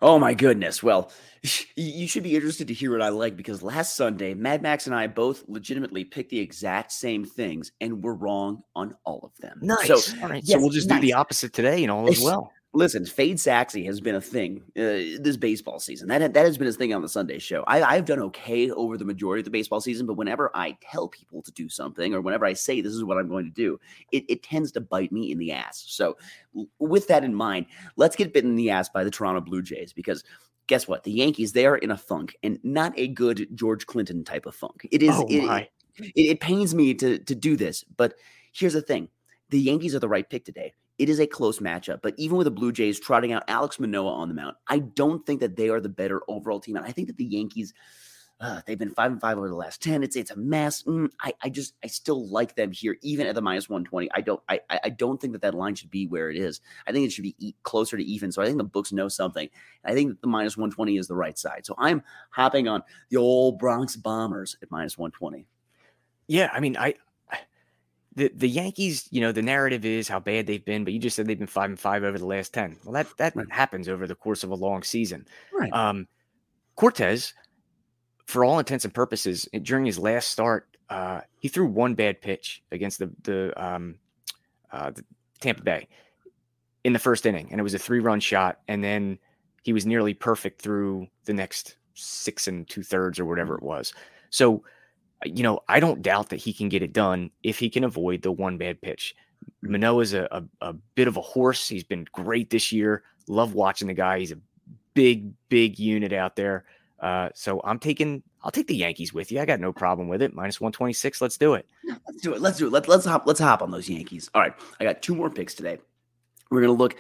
Oh 0.02 0.18
my 0.18 0.34
goodness. 0.34 0.82
Well, 0.82 1.12
you 1.76 2.08
should 2.08 2.24
be 2.24 2.36
interested 2.36 2.68
to 2.68 2.74
hear 2.74 2.92
what 2.92 3.02
I 3.02 3.10
like 3.10 3.38
because 3.38 3.62
last 3.62 3.96
Sunday, 3.96 4.34
Mad 4.34 4.62
Max 4.62 4.88
and 4.88 4.96
I 4.96 5.08
both 5.08 5.44
legitimately 5.48 6.06
picked 6.06 6.32
the 6.32 6.40
exact 6.40 6.92
same 6.92 7.24
things 7.24 7.72
and 7.82 8.04
we're 8.04 8.16
wrong 8.16 8.64
on 8.76 8.96
all 9.06 9.20
of 9.24 9.32
them. 9.40 9.60
Nice. 9.62 9.88
So, 9.88 10.22
all 10.22 10.30
right. 10.30 10.42
yes, 10.44 10.58
so 10.58 10.60
we'll 10.60 10.70
just 10.72 10.90
do 10.90 11.00
the 11.00 11.14
opposite 11.14 11.54
today 11.54 11.84
and 11.84 11.92
all 11.92 12.10
as 12.10 12.20
well. 12.20 12.52
Listen, 12.74 13.06
Fade 13.06 13.38
Saxy 13.38 13.86
has 13.86 14.00
been 14.00 14.16
a 14.16 14.22
thing 14.22 14.64
uh, 14.78 15.20
this 15.20 15.36
baseball 15.36 15.80
season. 15.80 16.08
That 16.08 16.34
that 16.34 16.46
has 16.46 16.58
been 16.58 16.68
his 16.68 16.78
thing 16.78 16.94
on 16.94 17.02
the 17.02 17.10
Sunday 17.10 17.38
show. 17.38 17.64
I, 17.68 17.82
I've 17.84 18.06
done 18.06 18.20
okay 18.20 18.72
over 18.72 18.98
the 18.98 19.04
majority 19.04 19.42
of 19.42 19.46
the 19.46 19.52
baseball 19.52 19.82
season, 19.82 20.06
but 20.08 20.14
whenever 20.14 20.50
I 20.56 20.78
tell 20.82 21.10
people 21.10 21.42
to 21.42 21.52
do 21.52 21.68
something 21.68 22.14
or 22.14 22.22
whenever 22.22 22.46
I 22.46 22.54
say 22.54 22.80
this 22.80 22.94
is 22.94 23.04
what 23.04 23.18
I'm 23.18 23.28
going 23.28 23.44
to 23.44 23.52
do, 23.52 23.78
it, 24.14 24.24
it 24.30 24.42
tends 24.44 24.72
to 24.74 24.82
bite 24.82 25.12
me 25.12 25.32
in 25.32 25.38
the 25.38 25.52
ass. 25.52 25.84
So, 25.88 26.16
with 26.80 27.08
that 27.08 27.26
in 27.26 27.36
mind, 27.36 27.66
let's 27.98 28.16
get 28.16 28.34
bitten 28.34 28.52
in 28.52 28.56
the 28.56 28.70
ass 28.70 28.88
by 28.88 29.04
the 29.04 29.12
Toronto 29.12 29.42
Blue 29.42 29.62
Jays 29.62 29.92
because 29.92 30.24
guess 30.68 30.88
what? 30.88 31.04
The 31.04 31.12
Yankees 31.12 31.52
they 31.52 31.66
are 31.66 31.78
in 31.78 31.92
a 31.92 31.98
funk 31.98 32.38
and 32.42 32.58
not 32.64 32.94
a 32.98 33.10
good 33.10 33.50
George 33.54 33.86
Clinton 33.86 34.24
type 34.24 34.46
of 34.46 34.56
funk. 34.56 34.88
It 34.92 35.04
is. 35.04 35.14
Oh, 35.14 35.28
it- 35.30 35.44
it, 35.98 36.12
it 36.16 36.40
pains 36.40 36.74
me 36.74 36.94
to 36.94 37.20
to 37.20 37.36
do 37.36 37.58
this, 37.58 37.84
but 37.98 38.14
here's 38.54 38.72
the 38.74 38.82
thing: 38.82 39.10
the 39.50 39.60
Yankees 39.60 39.94
are 39.94 40.00
the 40.00 40.08
right 40.08 40.28
pick 40.28 40.46
today. 40.46 40.74
It 41.02 41.10
is 41.10 41.20
a 41.20 41.26
close 41.26 41.58
matchup, 41.58 42.02
but 42.04 42.14
even 42.18 42.38
with 42.38 42.46
the 42.46 42.52
Blue 42.52 42.72
Jays 42.72 43.00
trotting 43.00 43.34
out 43.34 43.48
Alek 43.48 43.80
Manoah 43.80 44.14
on 44.14 44.28
the 44.28 44.36
mound, 44.36 44.56
I 44.68 44.78
don't 44.78 45.26
think 45.26 45.40
that 45.40 45.56
they 45.56 45.70
are 45.70 45.82
the 45.82 45.90
better 45.90 46.22
overall 46.28 46.60
team. 46.60 46.76
And 46.76 46.86
I 46.86 46.92
think 46.92 47.08
that 47.08 47.18
the 47.18 47.26
Yankees, 47.26 47.74
uh, 48.40 48.62
they've 48.68 48.78
been 48.78 48.94
five 48.94 49.12
and 49.12 49.20
five 49.20 49.40
over 49.40 49.50
the 49.50 49.56
last 49.56 49.82
ten. 49.82 50.04
It's 50.04 50.16
it's 50.16 50.30
a 50.30 50.36
mess. 50.36 50.84
Mm, 50.84 51.10
I 51.20 51.34
I 51.42 51.50
just 51.50 51.74
I 51.84 51.88
still 51.88 52.30
like 52.30 52.56
them 52.56 52.72
here, 52.72 52.98
even 53.02 53.26
at 53.26 53.34
the 53.34 53.42
minus 53.42 53.68
one 53.68 53.84
twenty. 53.84 54.10
I 54.14 54.22
don't 54.22 54.42
I 54.48 54.60
I 54.70 54.90
don't 54.90 55.20
think 55.20 55.34
that 55.34 55.42
that 55.42 55.56
line 55.56 55.74
should 55.74 55.90
be 55.90 56.06
where 56.06 56.30
it 56.30 56.38
is. 56.38 56.62
I 56.86 56.92
think 56.92 57.08
it 57.08 57.12
should 57.12 57.24
be 57.24 57.56
closer 57.64 57.98
to 57.98 58.04
even. 58.04 58.32
So 58.32 58.44
I 58.44 58.46
think 58.46 58.60
the 58.60 58.64
books 58.64 58.92
know 58.92 59.08
something. 59.08 59.50
I 59.84 59.94
think 59.96 60.10
that 60.10 60.22
the 60.22 60.28
minus 60.28 60.56
one 60.56 60.70
twenty 60.70 60.98
is 60.98 61.08
the 61.08 61.16
right 61.16 61.38
side. 61.38 61.66
So 61.66 61.74
I'm 61.80 62.04
hopping 62.30 62.68
on 62.68 62.84
the 63.10 63.18
old 63.18 63.58
Bronx 63.58 63.96
Bombers 63.96 64.56
at 64.62 64.70
minus 64.70 65.00
one 65.00 65.10
twenty. 65.12 65.48
Yeah. 66.28 66.52
I 66.54 66.60
mean, 66.60 66.78
I. 66.78 66.94
The, 68.14 68.30
the 68.36 68.50
Yankees, 68.50 69.08
you 69.12 69.22
know, 69.22 69.32
the 69.32 69.42
narrative 69.42 69.86
is 69.86 70.08
how 70.10 70.20
bad 70.20 70.46
they've 70.46 70.64
been, 70.66 70.84
but 70.84 70.92
you 70.92 71.00
just 71.00 71.16
said 71.16 71.28
they've 71.28 71.38
been 71.40 71.48
five 71.48 71.70
and 71.70 71.80
five 71.80 72.04
over 72.04 72.18
the 72.18 72.26
last 72.26 72.54
ten. 72.54 72.78
Well, 72.84 72.94
that 72.94 73.08
that 73.18 73.36
Right. 73.36 73.50
happens 73.52 73.88
over 73.88 74.06
the 74.06 74.16
course 74.16 74.44
of 74.44 74.50
a 74.50 74.56
long 74.56 74.84
season. 74.84 75.26
Right. 75.54 75.72
Um, 75.72 76.08
Cortes, 76.76 77.34
for 78.26 78.44
all 78.44 78.60
intents 78.60 78.84
and 78.86 78.94
purposes, 78.94 79.48
eh, 79.54 79.60
during 79.64 79.86
his 79.86 79.98
last 79.98 80.28
start, 80.30 80.68
uh, 80.90 81.22
he 81.40 81.48
threw 81.48 81.66
one 81.68 81.96
bad 81.96 82.22
pitch 82.22 82.62
against 82.72 83.00
the 83.00 83.10
the, 83.24 83.54
um, 83.64 83.96
uh, 84.72 84.92
the 84.92 85.06
Tampa 85.40 85.64
Bay 85.64 85.88
in 86.84 86.92
the 86.94 87.00
first 87.00 87.26
inning, 87.26 87.48
and 87.52 87.60
it 87.60 87.64
was 87.64 87.74
a 87.74 87.80
three 87.80 88.00
run 88.00 88.20
shot. 88.20 88.60
And 88.68 88.84
then 88.84 89.20
he 89.64 89.72
was 89.72 89.86
nearly 89.86 90.14
perfect 90.14 90.62
through 90.62 91.08
the 91.26 91.34
next 91.34 91.78
six 91.94 92.48
and 92.48 92.68
two 92.68 92.84
thirds 92.84 93.20
or 93.20 93.26
whatever 93.26 93.56
it 93.56 93.64
was. 93.64 93.94
So, 94.32 94.64
you 95.26 95.44
know, 95.44 95.62
I 95.68 95.80
don't 95.80 96.02
doubt 96.02 96.30
that 96.30 96.38
he 96.38 96.54
can 96.54 96.70
get 96.70 96.84
it 96.84 96.94
done 96.94 97.32
if 97.44 97.60
he 97.60 97.70
can 97.70 97.84
avoid 97.84 98.22
the 98.22 98.32
one 98.32 98.58
bad 98.58 98.82
pitch. 98.82 99.16
Manoah's 99.62 100.14
a, 100.14 100.28
a, 100.32 100.44
a 100.70 100.74
bit 100.96 101.08
of 101.08 101.18
a 101.18 101.22
horse. 101.22 101.68
He's 101.68 101.84
been 101.84 102.06
great 102.12 102.50
this 102.50 102.72
year. 102.72 103.04
Love 103.28 103.54
watching 103.54 103.88
the 103.88 103.94
guy. 103.94 104.20
He's 104.20 104.32
a 104.32 104.38
big, 104.94 105.34
big 105.50 105.80
unit 105.80 106.14
out 106.14 106.36
there. 106.36 106.66
Uh, 107.00 107.30
so 107.34 107.62
I'm 107.64 107.80
taking, 107.80 108.22
I'll 108.44 108.52
take 108.52 108.68
the 108.68 108.76
Yankees 108.76 109.14
with 109.14 109.32
you. 109.32 109.40
I 109.40 109.46
got 109.46 109.60
no 109.60 109.74
problem 109.74 110.08
with 110.08 110.22
it. 110.22 110.34
Minus 110.34 110.62
126. 110.62 111.22
Let's 111.22 111.38
do 111.38 111.56
it. 111.56 111.68
Let's 112.08 112.22
do 112.22 112.34
it. 112.34 112.42
Let's 112.42 112.58
do 112.58 112.68
it. 112.68 112.72
Let's 112.72 112.88
let's 112.88 113.06
hop. 113.06 113.24
Let's 113.26 113.40
hop 113.40 113.62
on 113.62 113.72
those 113.72 113.90
Yankees. 113.90 114.30
All 114.36 114.42
right. 114.42 114.54
I 114.80 114.84
got 114.84 115.02
two 115.02 115.16
more 115.16 115.30
picks 115.30 115.56
today. 115.56 115.80
We're 116.50 116.62
gonna 116.62 116.74
look, 116.74 116.96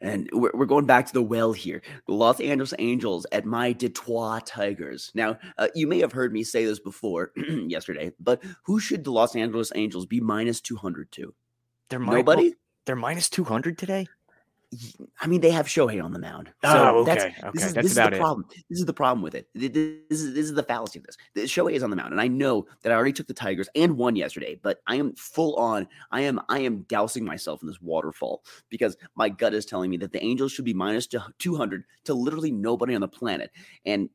and 0.00 0.28
we're, 0.32 0.52
we're 0.54 0.66
going 0.66 0.86
back 0.86 1.06
to 1.06 1.12
the 1.12 1.22
well 1.22 1.52
here. 1.52 1.82
The 2.06 2.14
Los 2.14 2.40
Angeles 2.40 2.74
Angels 2.78 3.26
at 3.32 3.44
my 3.44 3.72
Detroit 3.72 4.46
Tigers. 4.46 5.10
Now, 5.14 5.38
uh, 5.58 5.68
you 5.74 5.86
may 5.86 5.98
have 6.00 6.12
heard 6.12 6.32
me 6.32 6.42
say 6.44 6.64
this 6.64 6.80
before 6.80 7.32
yesterday, 7.36 8.12
but 8.18 8.42
who 8.64 8.80
should 8.80 9.04
the 9.04 9.12
Los 9.12 9.36
Angeles 9.36 9.72
Angels 9.74 10.06
be 10.06 10.20
minus 10.20 10.60
two 10.60 10.76
hundred 10.76 11.12
to? 11.12 11.34
They're 11.88 11.98
Nobody. 11.98 12.54
They're 12.86 12.96
minus 12.96 13.28
200 13.28 13.76
today. 13.78 14.06
I 15.20 15.26
mean, 15.26 15.40
they 15.40 15.50
have 15.50 15.66
Shohei 15.66 16.02
on 16.02 16.12
the 16.12 16.18
mound. 16.20 16.52
So 16.62 16.70
Oh, 16.98 17.04
that's, 17.04 17.24
okay, 17.24 17.34
okay, 17.38 17.50
This 17.52 17.64
is, 17.64 17.74
that's 17.74 17.84
this 17.86 17.92
is 17.92 17.98
about 17.98 18.10
the 18.10 18.16
it. 18.16 18.20
problem. 18.20 18.46
This 18.68 18.78
is 18.78 18.84
the 18.84 18.92
problem 18.92 19.20
with 19.20 19.34
it. 19.34 19.48
Th- 19.58 19.72
th- 19.72 19.96
This 20.08 20.20
is 20.20 20.32
this 20.32 20.44
is 20.44 20.54
the 20.54 20.62
fallacy 20.62 21.00
of 21.00 21.06
this. 21.06 21.16
The 21.34 21.42
Shohei 21.42 21.72
is 21.72 21.82
on 21.82 21.90
the 21.90 21.96
mound, 21.96 22.12
and 22.12 22.20
I 22.20 22.28
know 22.28 22.66
that 22.82 22.92
I 22.92 22.94
already 22.94 23.12
took 23.12 23.26
the 23.26 23.34
Tigers 23.34 23.68
and 23.74 23.96
won 23.96 24.14
yesterday, 24.14 24.60
but 24.62 24.80
I 24.86 24.94
am 24.94 25.12
full 25.16 25.56
on. 25.56 25.88
I 26.12 26.20
am 26.20 26.40
I 26.48 26.60
am 26.60 26.82
dousing 26.82 27.24
myself 27.24 27.62
in 27.62 27.66
this 27.68 27.80
waterfall 27.82 28.44
because 28.68 28.96
my 29.16 29.28
gut 29.28 29.54
is 29.54 29.66
telling 29.66 29.90
me 29.90 29.96
that 29.98 30.12
the 30.12 30.22
Angels 30.22 30.52
should 30.52 30.64
be 30.64 30.74
minus 30.74 31.08
two 31.08 31.56
hundred 31.56 31.84
to 32.04 32.14
literally 32.14 32.52
nobody 32.52 32.94
on 32.94 33.00
the 33.00 33.08
planet, 33.08 33.50
and 33.86 34.08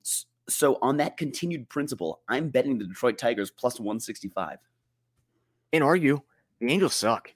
so 0.47 0.77
on 0.81 0.95
that 0.97 1.17
continued 1.17 1.67
principle, 1.67 2.21
I'm 2.29 2.49
betting 2.49 2.77
the 2.77 2.85
Detroit 2.85 3.17
Tigers 3.17 3.51
plus 3.51 3.77
one 3.79 3.99
sixty 3.99 4.29
five. 4.29 4.59
And 5.73 5.83
argue, 5.83 6.21
the 6.61 6.71
Angels 6.71 6.93
suck. 6.93 7.33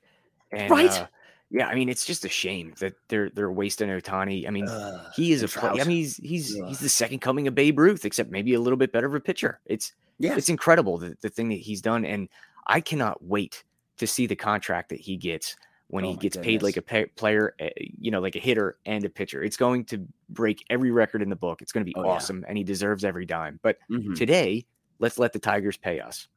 And, 0.52 0.72
Right. 0.72 0.90
uh, 0.90 1.08
yeah, 1.52 1.68
I 1.68 1.76
mean, 1.76 1.90
it's 1.90 2.06
just 2.06 2.26
a 2.26 2.30
shame 2.30 2.74
that 2.80 2.94
they're 3.08 3.30
they're 3.32 3.52
wasting 3.52 3.90
Ohtani. 3.90 4.48
I 4.48 4.52
mean, 4.52 4.66
Uh, 4.68 5.10
he 5.16 5.32
is 5.32 5.42
a 5.42 5.46
and 5.46 5.52
play. 5.54 5.82
I 5.82 5.84
mean, 5.84 5.98
he's 5.98 6.18
he's 6.18 6.56
Ugh. 6.56 6.68
he's 6.68 6.80
the 6.80 6.90
second 6.90 7.20
coming 7.20 7.48
of 7.48 7.56
Babe 7.56 7.80
Ruth, 7.80 8.06
except 8.06 8.30
maybe 8.32 8.54
a 8.54 8.60
little 8.60 8.78
bit 8.78 8.92
better 8.92 9.08
of 9.08 9.16
a 9.16 9.20
pitcher. 9.20 9.60
It's 9.66 9.94
Yeah, 10.20 10.36
it's 10.38 10.50
incredible 10.50 10.98
the, 10.98 11.16
the 11.22 11.30
thing 11.30 11.50
that 11.50 11.56
he's 11.60 11.82
done, 11.82 12.06
and 12.06 12.30
I 12.68 12.82
cannot 12.82 13.24
wait 13.24 13.64
to 13.98 14.06
see 14.08 14.28
the 14.28 14.36
contract 14.36 14.90
that 14.90 15.00
he 15.00 15.18
gets 15.18 15.56
when 15.88 16.06
Oh 16.06 16.12
he 16.12 16.18
gets 16.18 16.38
paid 16.38 16.62
like 16.62 16.78
a 16.78 16.82
pay, 16.84 17.06
player, 17.08 17.56
uh, 17.60 17.70
you 17.78 18.12
know, 18.12 18.20
like 18.22 18.36
a 18.36 18.40
hitter 18.40 18.78
and 18.86 19.04
a 19.06 19.10
pitcher. 19.10 19.42
It's 19.44 19.58
going 19.58 19.86
to 19.86 20.08
break 20.30 20.64
every 20.70 20.92
record 20.92 21.22
in 21.24 21.30
the 21.30 21.36
book. 21.36 21.62
It's 21.64 21.72
going 21.72 21.84
to 21.84 21.90
be 21.90 21.96
Oh, 21.96 22.04
yeah. 22.04 22.12
awesome, 22.12 22.46
and 22.48 22.58
he 22.60 22.64
deserves 22.64 23.04
every 23.04 23.26
dime. 23.26 23.60
But 23.64 23.78
Mhm. 23.90 24.16
today, 24.16 24.66
let's 25.00 25.18
let 25.18 25.34
the 25.34 25.40
Tigers 25.40 25.78
pay 25.78 26.00
us. 26.00 26.28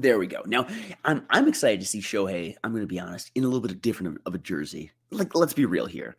There 0.00 0.18
we 0.18 0.26
go. 0.26 0.42
Now, 0.46 0.66
I'm 1.04 1.24
I'm 1.30 1.48
excited 1.48 1.80
to 1.80 1.86
see 1.86 2.00
Shohei. 2.00 2.54
I'm 2.62 2.72
going 2.72 2.82
to 2.82 2.86
be 2.86 3.00
honest, 3.00 3.30
in 3.34 3.44
a 3.44 3.46
little 3.46 3.60
bit 3.60 3.70
of 3.70 3.80
different 3.82 4.18
of 4.26 4.34
a 4.34 4.38
jersey. 4.38 4.90
Like, 5.10 5.34
let's 5.34 5.54
be 5.54 5.64
real 5.66 5.86
here. 5.86 6.16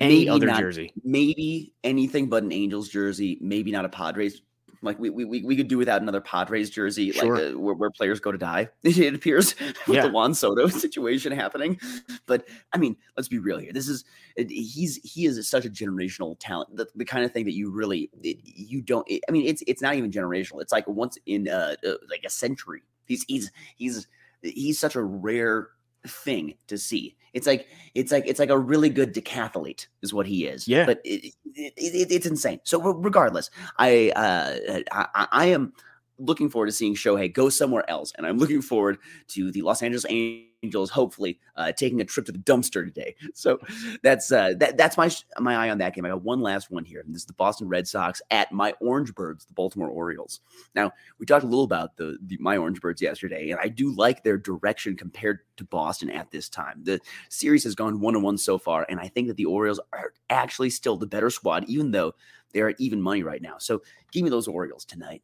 Any 0.00 0.20
Maybe 0.20 0.28
other 0.30 0.46
not- 0.46 0.60
jersey. 0.60 0.92
maybe 1.04 1.72
anything 1.84 2.28
but 2.28 2.42
an 2.42 2.52
Angels 2.52 2.88
jersey. 2.88 3.38
Maybe 3.40 3.70
not 3.70 3.84
a 3.84 3.88
Padres. 3.88 4.42
Like 4.82 4.98
we 4.98 5.08
we, 5.08 5.24
we 5.42 5.56
could 5.56 5.68
do 5.68 5.78
without 5.78 6.02
another 6.02 6.20
Padres 6.20 6.68
jersey, 6.68 7.10
Sure. 7.12 7.36
like 7.36 7.54
uh, 7.54 7.58
where, 7.58 7.74
where 7.74 7.90
players 7.90 8.20
go 8.20 8.30
to 8.32 8.36
die. 8.36 8.68
It 8.82 9.14
appears 9.14 9.54
with 9.86 9.96
Yeah. 9.96 10.02
the 10.06 10.12
Juan 10.12 10.34
Soto 10.34 10.66
situation 10.84 11.32
happening. 11.32 11.78
But 12.26 12.46
I 12.74 12.78
mean, 12.78 12.96
let's 13.16 13.28
be 13.28 13.38
real 13.38 13.56
here. 13.58 13.72
This 13.72 13.88
is 13.88 14.04
he's 14.36 14.96
he 15.02 15.24
is 15.24 15.48
such 15.48 15.64
a 15.64 15.70
generational 15.70 16.36
talent. 16.38 16.76
The, 16.76 16.86
the 16.96 17.04
kind 17.06 17.24
of 17.24 17.32
thing 17.32 17.46
that 17.46 17.54
you 17.54 17.70
really 17.70 18.10
you 18.22 18.82
don't. 18.82 19.08
I 19.26 19.32
mean, 19.32 19.46
it's 19.46 19.62
it's 19.66 19.80
not 19.80 19.94
even 19.94 20.10
generational. 20.10 20.60
It's 20.60 20.72
like 20.72 20.86
once 20.86 21.16
in 21.24 21.48
uh, 21.48 21.76
uh 21.86 21.94
like 22.10 22.24
a 22.26 22.30
century. 22.30 22.82
He's 23.06 23.24
he's 23.28 23.50
he's 23.76 24.06
he's 24.42 24.78
such 24.78 24.96
a 24.96 25.02
rare 25.02 25.68
thing 26.06 26.54
to 26.68 26.78
see. 26.78 27.16
It's 27.32 27.46
like 27.46 27.66
it's 27.94 28.12
like 28.12 28.24
it's 28.26 28.38
like 28.38 28.50
a 28.50 28.58
really 28.58 28.88
good 28.88 29.12
decathlete 29.12 29.86
is 30.02 30.14
what 30.14 30.26
he 30.26 30.46
is. 30.46 30.68
Yeah. 30.68 30.86
but 30.86 31.00
it, 31.04 31.34
it, 31.54 31.72
it, 31.76 32.12
it's 32.12 32.26
insane. 32.26 32.60
So 32.64 32.80
regardless, 32.80 33.50
I, 33.78 34.10
uh, 34.14 34.80
I 34.92 35.26
I 35.32 35.46
am 35.46 35.72
looking 36.18 36.48
forward 36.48 36.66
to 36.66 36.72
seeing 36.72 36.94
Shohei 36.94 37.32
go 37.32 37.48
somewhere 37.48 37.88
else, 37.90 38.12
and 38.16 38.26
I'm 38.26 38.38
looking 38.38 38.62
forward 38.62 38.98
to 39.28 39.50
the 39.50 39.62
Los 39.62 39.82
Angeles 39.82 40.06
Angels 40.08 40.48
hopefully 40.72 41.38
uh, 41.56 41.72
taking 41.72 42.00
a 42.00 42.04
trip 42.04 42.26
to 42.26 42.32
the 42.32 42.38
dumpster 42.38 42.84
today. 42.84 43.14
So 43.36 43.58
that's 44.02 44.30
uh, 44.30 44.54
that 44.58 44.76
that's 44.76 44.96
my 44.96 45.10
my 45.38 45.56
eye 45.56 45.70
on 45.70 45.78
that 45.78 45.94
game. 45.94 46.04
I 46.04 46.10
got 46.10 46.22
one 46.22 46.40
last 46.40 46.70
one 46.70 46.84
here, 46.84 47.00
and 47.00 47.12
this 47.12 47.22
is 47.22 47.26
the 47.26 47.32
Boston 47.32 47.68
Red 47.68 47.86
Sox 47.88 48.22
at 48.30 48.52
my 48.52 48.72
Orange 48.80 49.14
Birds, 49.14 49.44
the 49.44 49.52
Baltimore 49.52 49.88
Orioles. 49.88 50.40
Now 50.74 50.92
we 51.18 51.26
talked 51.26 51.44
a 51.44 51.48
little 51.48 51.64
about 51.64 51.96
the, 51.96 52.16
the 52.24 52.36
my 52.38 52.56
Orange 52.56 52.80
Birds 52.80 53.02
yesterday, 53.02 53.50
and 53.50 53.60
I 53.60 53.68
do 53.68 53.94
like 53.94 54.22
their 54.22 54.38
direction 54.38 54.96
compared 54.96 55.40
to 55.56 55.64
Boston 55.64 56.10
at 56.10 56.30
this 56.30 56.48
time. 56.48 56.80
The 56.84 57.00
series 57.28 57.64
has 57.64 57.74
gone 57.74 58.00
one 58.00 58.16
on 58.16 58.22
one 58.22 58.38
so 58.38 58.56
far, 58.56 58.86
and 58.88 59.00
I 59.00 59.08
think 59.08 59.28
that 59.28 59.36
the 59.36 59.46
Orioles 59.46 59.80
are 59.92 60.12
actually 60.30 60.70
still 60.70 60.96
the 60.96 61.06
better 61.06 61.30
squad, 61.30 61.64
even 61.64 61.90
though 61.90 62.14
they're 62.52 62.70
at 62.70 62.80
even 62.80 63.02
money 63.02 63.22
right 63.22 63.42
now. 63.42 63.56
So 63.58 63.82
give 64.12 64.22
me 64.22 64.30
those 64.30 64.48
Orioles 64.48 64.84
tonight. 64.84 65.22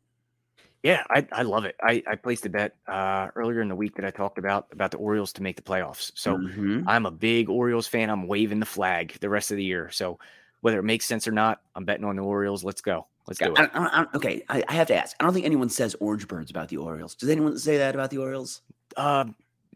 Yeah, 0.82 1.04
I, 1.10 1.26
I 1.32 1.42
love 1.42 1.66
it. 1.66 1.76
I, 1.82 2.02
I 2.06 2.16
placed 2.16 2.46
a 2.46 2.48
bet 2.48 2.74
uh, 2.88 3.28
earlier 3.36 3.60
in 3.60 3.68
the 3.68 3.74
week 3.76 3.96
that 3.96 4.04
I 4.04 4.10
talked 4.10 4.38
about 4.38 4.66
about 4.72 4.90
the 4.90 4.96
Orioles 4.96 5.32
to 5.34 5.42
make 5.42 5.56
the 5.56 5.62
playoffs. 5.62 6.10
So 6.14 6.38
Mhm. 6.38 6.84
I'm 6.86 7.04
a 7.04 7.10
big 7.10 7.50
Orioles 7.50 7.86
fan. 7.86 8.08
I'm 8.08 8.26
waving 8.26 8.60
the 8.60 8.66
flag 8.66 9.14
the 9.20 9.28
rest 9.28 9.50
of 9.50 9.58
the 9.58 9.64
year. 9.64 9.90
So 9.90 10.18
whether 10.62 10.78
it 10.78 10.84
makes 10.84 11.04
sense 11.04 11.28
or 11.28 11.32
not, 11.32 11.60
I'm 11.74 11.84
betting 11.84 12.04
on 12.04 12.16
the 12.16 12.22
Orioles. 12.22 12.64
Let's 12.64 12.80
go. 12.80 13.06
Let's 13.26 13.38
do 13.38 13.54
I, 13.56 13.64
it. 13.64 13.70
I, 13.74 14.00
I, 14.02 14.06
okay, 14.16 14.42
I, 14.48 14.64
I 14.68 14.72
have 14.72 14.86
to 14.88 14.96
ask. 14.96 15.14
I 15.20 15.24
don't 15.24 15.34
think 15.34 15.44
anyone 15.44 15.68
says 15.68 15.94
Orange 16.00 16.26
Birds 16.26 16.50
about 16.50 16.68
the 16.68 16.78
Orioles. 16.78 17.14
Does 17.14 17.28
anyone 17.28 17.58
say 17.58 17.76
that 17.76 17.94
about 17.94 18.10
the 18.10 18.18
Orioles? 18.18 18.62
Uh, 18.96 19.26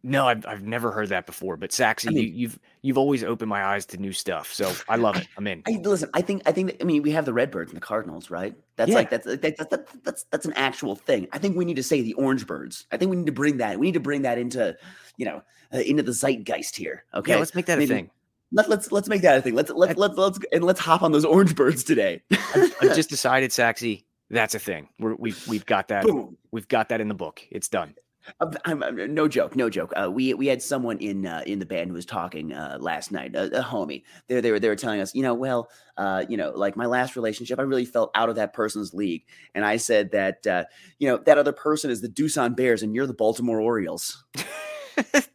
no, 0.06 0.28
I've, 0.28 0.44
I've 0.46 0.62
never 0.62 0.92
heard 0.92 1.08
that 1.08 1.24
before. 1.24 1.56
But 1.56 1.70
Saxy, 1.70 2.08
I 2.08 2.10
mean- 2.12 2.24
you, 2.24 2.30
you've 2.30 2.58
you've 2.82 2.98
always 2.98 3.24
opened 3.24 3.48
my 3.48 3.64
eyes 3.64 3.86
to 3.86 3.96
new 3.96 4.12
stuff. 4.12 4.52
So 4.52 4.70
I 4.88 4.96
love 4.96 5.16
it. 5.16 5.26
I'm 5.38 5.46
in. 5.46 5.62
I 5.66 5.80
listen. 5.82 6.10
I 6.12 6.20
think. 6.20 6.42
I 6.44 6.52
think. 6.52 6.68
That, 6.72 6.82
I 6.82 6.84
mean, 6.84 7.02
we 7.02 7.10
have 7.12 7.24
the 7.24 7.32
Redbirds 7.32 7.70
and 7.72 7.76
the 7.76 7.84
Cardinals, 7.84 8.30
right? 8.30 8.54
That's 8.76 8.90
Yeah. 8.90 8.96
like 8.96 9.10
that's 9.10 9.24
that, 9.24 9.40
that, 9.40 9.70
that, 9.70 10.04
that's 10.04 10.24
that's 10.24 10.44
an 10.44 10.52
actual 10.52 10.94
thing. 10.94 11.26
I 11.32 11.38
think 11.38 11.56
we 11.56 11.64
need 11.64 11.76
to 11.76 11.82
say 11.82 12.02
the 12.02 12.12
Orange 12.14 12.46
Birds. 12.46 12.86
I 12.92 12.98
think 12.98 13.10
we 13.10 13.16
need 13.16 13.26
to 13.26 13.32
bring 13.32 13.56
that. 13.56 13.78
We 13.78 13.86
need 13.86 13.94
to 13.94 14.00
bring 14.00 14.22
that 14.22 14.36
into, 14.38 14.76
you 15.16 15.24
know, 15.24 15.42
uh, 15.72 15.78
into 15.78 16.02
the 16.02 16.12
zeitgeist 16.12 16.76
here. 16.76 17.04
Okay, 17.14 17.32
Yeah, 17.32 17.38
let's 17.38 17.54
make 17.54 17.66
that 17.66 17.80
a 17.80 17.86
thing. 17.86 18.10
Let, 18.52 18.68
let's 18.68 18.92
let's 18.92 19.08
make 19.08 19.22
that 19.22 19.38
a 19.38 19.42
thing. 19.42 19.54
Let's 19.54 19.70
let's 19.70 19.96
let's 19.96 20.16
let's 20.18 20.38
and 20.52 20.62
let's 20.64 20.80
hop 20.80 21.02
on 21.02 21.12
those 21.12 21.24
Orange 21.24 21.56
Birds 21.56 21.82
today. 21.82 22.20
I've 22.54 22.94
just 22.94 23.08
decided, 23.16 23.50
Saxy, 23.52 24.04
that's 24.28 24.54
a 24.54 24.58
thing. 24.58 24.90
We're, 24.98 25.14
we've 25.14 25.48
we've 25.48 25.64
got 25.66 25.88
that. 25.88 26.04
Boom. 26.04 26.36
We've 26.52 26.68
got 26.68 26.90
that 26.90 27.00
in 27.00 27.08
the 27.08 27.14
book. 27.14 27.42
It's 27.50 27.68
done. 27.68 27.94
I'm, 28.40 28.50
I'm- 28.64 28.82
I'm- 28.82 29.14
no 29.14 29.28
joke, 29.28 29.56
no 29.56 29.68
joke. 29.70 29.92
Uh, 29.96 30.10
we 30.10 30.34
we 30.34 30.46
had 30.46 30.62
someone 30.62 30.98
in 30.98 31.26
uh, 31.26 31.42
in 31.46 31.58
the 31.58 31.66
band 31.66 31.88
who 31.88 31.94
was 31.94 32.06
talking 32.06 32.52
uh, 32.52 32.78
last 32.80 33.12
night, 33.12 33.34
a, 33.34 33.60
a 33.60 33.62
homie. 33.62 34.02
They 34.28 34.40
they 34.40 34.50
were 34.50 34.60
they 34.60 34.68
were 34.68 34.76
telling 34.76 35.00
us, 35.00 35.14
you 35.14 35.22
know, 35.22 35.34
well, 35.34 35.68
uh, 35.96 36.24
you 36.28 36.36
know, 36.36 36.50
like 36.54 36.76
my 36.76 36.86
last 36.86 37.16
relationship, 37.16 37.58
I 37.58 37.62
really 37.62 37.84
felt 37.84 38.10
out 38.14 38.28
of 38.28 38.36
that 38.36 38.52
person's 38.54 38.94
league, 38.94 39.24
and 39.54 39.64
I 39.64 39.76
said 39.76 40.12
that, 40.12 40.46
uh, 40.46 40.64
you 40.98 41.08
know, 41.08 41.18
that 41.26 41.38
other 41.38 41.52
person 41.52 41.90
is 41.90 42.00
the 42.00 42.08
Doosan 42.08 42.56
Bears, 42.56 42.82
and 42.82 42.94
you're 42.94 43.06
the 43.06 43.14
Baltimore 43.14 43.60
Orioles. 43.60 44.24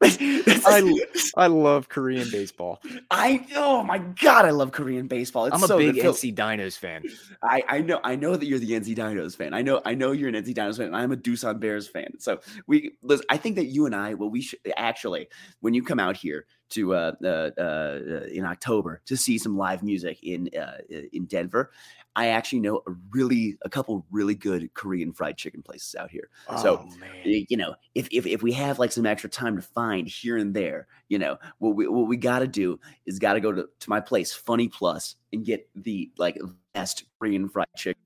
I 0.00 1.04
I 1.36 1.46
love 1.48 1.88
Korean 1.88 2.28
baseball. 2.30 2.80
I 3.10 3.44
oh 3.56 3.82
my 3.82 3.98
god, 3.98 4.44
I 4.44 4.50
love 4.50 4.70
Korean 4.70 5.08
baseball. 5.08 5.46
It's 5.46 5.56
I'm 5.56 5.64
a 5.64 5.66
so 5.66 5.78
big 5.78 5.96
good. 5.96 6.04
NC 6.04 6.34
Dinos 6.34 6.78
fan. 6.78 7.02
I, 7.42 7.62
I 7.68 7.80
know 7.80 8.00
I 8.04 8.14
know 8.14 8.36
that 8.36 8.46
you're 8.46 8.60
the 8.60 8.70
NC 8.70 8.96
Dinos 8.96 9.36
fan. 9.36 9.54
I 9.54 9.62
know 9.62 9.80
I 9.84 9.94
know 9.94 10.12
you're 10.12 10.28
an 10.28 10.34
NC 10.36 10.54
Dinos 10.54 10.76
fan. 10.76 10.86
And 10.86 10.96
I'm 10.96 11.10
a 11.10 11.16
Doosan 11.16 11.58
Bears 11.58 11.88
fan. 11.88 12.18
So 12.18 12.40
we 12.66 12.92
listen, 13.02 13.26
I 13.28 13.36
think 13.38 13.56
that 13.56 13.66
you 13.66 13.86
and 13.86 13.94
I, 13.94 14.14
well, 14.14 14.30
we 14.30 14.42
should 14.42 14.60
actually 14.76 15.28
when 15.60 15.74
you 15.74 15.82
come 15.82 15.98
out 15.98 16.16
here 16.16 16.46
to 16.70 16.94
uh, 16.94 17.12
uh, 17.24 17.50
uh 17.60 18.26
in 18.32 18.44
October 18.44 19.00
to 19.06 19.16
see 19.16 19.38
some 19.38 19.56
live 19.56 19.82
music 19.82 20.22
in 20.22 20.48
uh 20.56 20.78
in 21.12 21.24
Denver, 21.24 21.72
I 22.18 22.26
actually 22.26 22.58
know 22.58 22.82
a 22.84 22.90
really 23.10 23.56
a 23.62 23.70
couple 23.70 24.04
really 24.10 24.34
good 24.34 24.74
Korean 24.74 25.12
fried 25.12 25.36
chicken 25.36 25.62
places 25.62 25.94
out 25.94 26.10
here. 26.10 26.30
So 26.60 26.84
oh, 26.84 26.98
man. 26.98 27.46
you 27.48 27.56
know, 27.56 27.76
if, 27.94 28.08
if 28.10 28.26
if 28.26 28.42
we 28.42 28.50
have 28.54 28.80
like 28.80 28.90
some 28.90 29.06
extra 29.06 29.30
time 29.30 29.54
to 29.54 29.62
find 29.62 30.08
here 30.08 30.36
and 30.36 30.52
there, 30.52 30.88
you 31.08 31.20
know, 31.20 31.36
what 31.58 31.76
we 31.76 31.86
what 31.86 32.08
we 32.08 32.16
got 32.16 32.40
to 32.40 32.48
do 32.48 32.80
is 33.06 33.20
got 33.20 33.34
to 33.34 33.40
go 33.40 33.52
to, 33.52 33.68
to 33.78 33.88
my 33.88 34.00
place, 34.00 34.32
Funny 34.32 34.66
Plus, 34.66 35.14
and 35.32 35.44
get 35.44 35.68
the 35.76 36.10
like 36.18 36.36
best 36.74 37.04
Korean 37.20 37.48
fried 37.48 37.68
chicken 37.76 38.02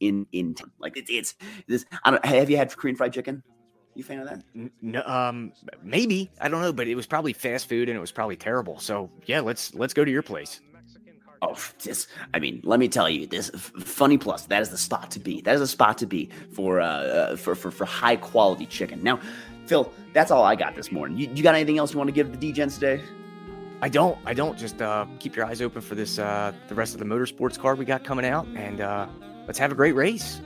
in 0.00 0.26
in 0.32 0.54
town. 0.54 0.72
Like 0.78 0.96
it's 0.96 1.10
it's 1.10 1.34
this. 1.66 1.84
I 2.04 2.12
don't. 2.12 2.24
Have 2.24 2.48
you 2.48 2.56
had 2.56 2.74
Korean 2.74 2.96
fried 2.96 3.12
chicken? 3.12 3.42
You 3.94 4.04
fan 4.04 4.20
of 4.20 4.28
that? 4.28 4.42
No, 4.80 5.02
um, 5.02 5.52
maybe 5.82 6.30
I 6.40 6.48
don't 6.48 6.62
know, 6.62 6.72
but 6.72 6.88
it 6.88 6.94
was 6.94 7.06
probably 7.06 7.34
fast 7.34 7.68
food 7.68 7.90
and 7.90 7.98
it 7.98 8.00
was 8.00 8.12
probably 8.12 8.36
terrible. 8.36 8.78
So 8.78 9.10
yeah, 9.26 9.40
let's 9.40 9.74
let's 9.74 9.92
go 9.92 10.02
to 10.02 10.10
your 10.10 10.22
place. 10.22 10.62
Oh, 11.40 11.56
this, 11.84 12.08
I 12.34 12.38
mean, 12.38 12.60
let 12.64 12.80
me 12.80 12.88
tell 12.88 13.08
you, 13.08 13.26
this 13.26 13.50
Funny 13.50 14.18
Plus 14.18 14.46
that 14.46 14.62
is 14.62 14.70
the 14.70 14.78
spot 14.78 15.10
to 15.12 15.20
be. 15.20 15.40
That 15.42 15.54
is 15.54 15.60
a 15.60 15.68
spot 15.68 15.98
to 15.98 16.06
be 16.06 16.30
for 16.52 16.80
uh, 16.80 16.86
uh 16.86 17.36
for 17.36 17.54
for 17.54 17.70
for 17.70 17.84
high 17.84 18.16
quality 18.16 18.66
chicken. 18.66 19.02
Now, 19.02 19.20
Phil, 19.66 19.92
that's 20.12 20.30
all 20.30 20.42
I 20.42 20.56
got 20.56 20.74
this 20.74 20.90
morning. 20.90 21.16
You, 21.18 21.30
you 21.34 21.42
got 21.42 21.54
anything 21.54 21.78
else 21.78 21.92
you 21.92 21.98
want 21.98 22.08
to 22.08 22.12
give 22.12 22.38
the 22.38 22.52
DGens 22.52 22.74
today? 22.74 23.02
I 23.80 23.88
don't, 23.88 24.18
I 24.24 24.34
don't. 24.34 24.58
Just 24.58 24.82
uh, 24.82 25.06
keep 25.20 25.36
your 25.36 25.46
eyes 25.46 25.62
open 25.62 25.80
for 25.80 25.94
this, 25.94 26.18
uh, 26.18 26.52
the 26.66 26.74
rest 26.74 26.94
of 26.94 26.98
the 26.98 27.04
motorsports 27.04 27.58
card 27.58 27.78
we 27.78 27.84
got 27.84 28.02
coming 28.02 28.24
out, 28.24 28.46
and 28.56 28.80
uh, 28.80 29.06
let's 29.46 29.58
have 29.58 29.70
a 29.70 29.74
great 29.76 29.94
race. 29.94 30.40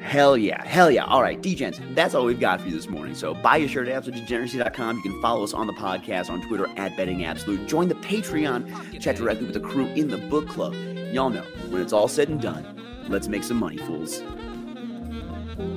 Hell 0.00 0.36
yeah. 0.36 0.64
Hell 0.66 0.90
yeah. 0.90 1.04
All 1.04 1.22
right, 1.22 1.40
DGens, 1.40 1.94
that's 1.94 2.14
all 2.14 2.24
we've 2.24 2.40
got 2.40 2.60
for 2.60 2.68
you 2.68 2.74
this 2.74 2.88
morning. 2.88 3.14
So 3.14 3.34
buy 3.34 3.56
your 3.56 3.68
shirt 3.68 3.88
at 3.88 4.02
absolutedegeneracy.com. 4.02 4.96
You 4.96 5.02
can 5.02 5.22
follow 5.22 5.44
us 5.44 5.52
on 5.52 5.66
the 5.66 5.72
podcast 5.74 6.30
on 6.30 6.40
Twitter 6.48 6.66
at 6.76 6.96
Betting 6.96 7.24
Absolute. 7.24 7.68
Join 7.68 7.88
the 7.88 7.94
Patreon. 7.96 9.00
Chat 9.00 9.16
directly 9.16 9.44
with 9.46 9.54
the 9.54 9.60
crew 9.60 9.86
in 9.86 10.08
the 10.08 10.18
book 10.18 10.48
club. 10.48 10.74
Y'all 11.12 11.30
know, 11.30 11.42
when 11.68 11.82
it's 11.82 11.92
all 11.92 12.08
said 12.08 12.28
and 12.28 12.40
done, 12.40 12.64
let's 13.08 13.28
make 13.28 13.44
some 13.44 13.58
money, 13.58 13.76
fools. 13.78 14.20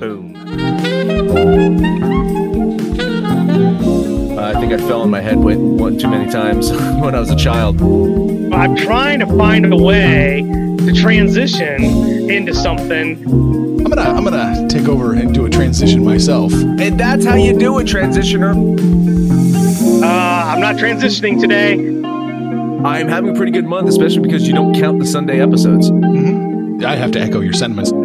Boom. 0.00 0.34
I 4.38 4.60
think 4.60 4.72
I 4.72 4.78
fell 4.78 5.02
on 5.02 5.10
my 5.10 5.20
head 5.20 5.38
way, 5.38 5.56
one 5.56 5.98
too 5.98 6.08
many 6.08 6.30
times 6.30 6.70
when 7.00 7.14
I 7.14 7.20
was 7.20 7.30
a 7.30 7.36
child. 7.36 7.80
I'm 8.52 8.74
trying 8.76 9.20
to 9.20 9.26
find 9.26 9.72
a 9.72 9.76
way 9.76 10.42
to 10.42 10.63
transition 10.94 11.82
into 12.30 12.54
something. 12.54 13.24
I'm 13.26 13.84
gonna 13.84 14.02
I'm 14.02 14.24
gonna 14.24 14.66
take 14.68 14.88
over 14.88 15.12
and 15.12 15.34
do 15.34 15.44
a 15.46 15.50
transition 15.50 16.04
myself. 16.04 16.52
And 16.52 16.98
that's 16.98 17.24
how 17.24 17.34
you 17.34 17.58
do 17.58 17.78
a 17.78 17.82
transitioner. 17.84 18.54
Uh, 20.02 20.06
I'm 20.06 20.60
not 20.60 20.76
transitioning 20.76 21.40
today. 21.40 21.74
I'm 22.84 23.08
having 23.08 23.30
a 23.30 23.34
pretty 23.34 23.52
good 23.52 23.64
month, 23.64 23.88
especially 23.88 24.20
because 24.20 24.46
you 24.46 24.54
don't 24.54 24.74
count 24.74 24.98
the 24.98 25.06
Sunday 25.06 25.40
episodes. 25.40 25.88
hmm 25.88 26.80
I 26.84 26.96
have 26.96 27.12
to 27.12 27.20
echo 27.20 27.40
your 27.40 27.52
sentiments. 27.54 27.92
Oh. 27.94 28.00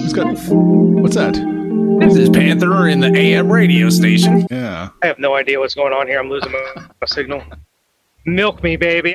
Who's 0.00 0.12
got? 0.12 0.26
What's 1.02 1.16
that? 1.16 1.34
This 2.00 2.16
is 2.16 2.30
Panther 2.30 2.88
in 2.88 3.00
the 3.00 3.14
AM 3.14 3.50
radio 3.52 3.90
station. 3.90 4.46
Yeah. 4.50 4.88
I 5.02 5.06
have 5.06 5.18
no 5.18 5.34
idea 5.34 5.58
what's 5.60 5.74
going 5.74 5.92
on 5.92 6.06
here. 6.06 6.18
I'm 6.18 6.28
losing 6.30 6.50
my, 6.52 6.72
my 6.76 7.06
signal. 7.06 7.42
Milk 8.24 8.62
me, 8.62 8.76
baby. 8.76 9.14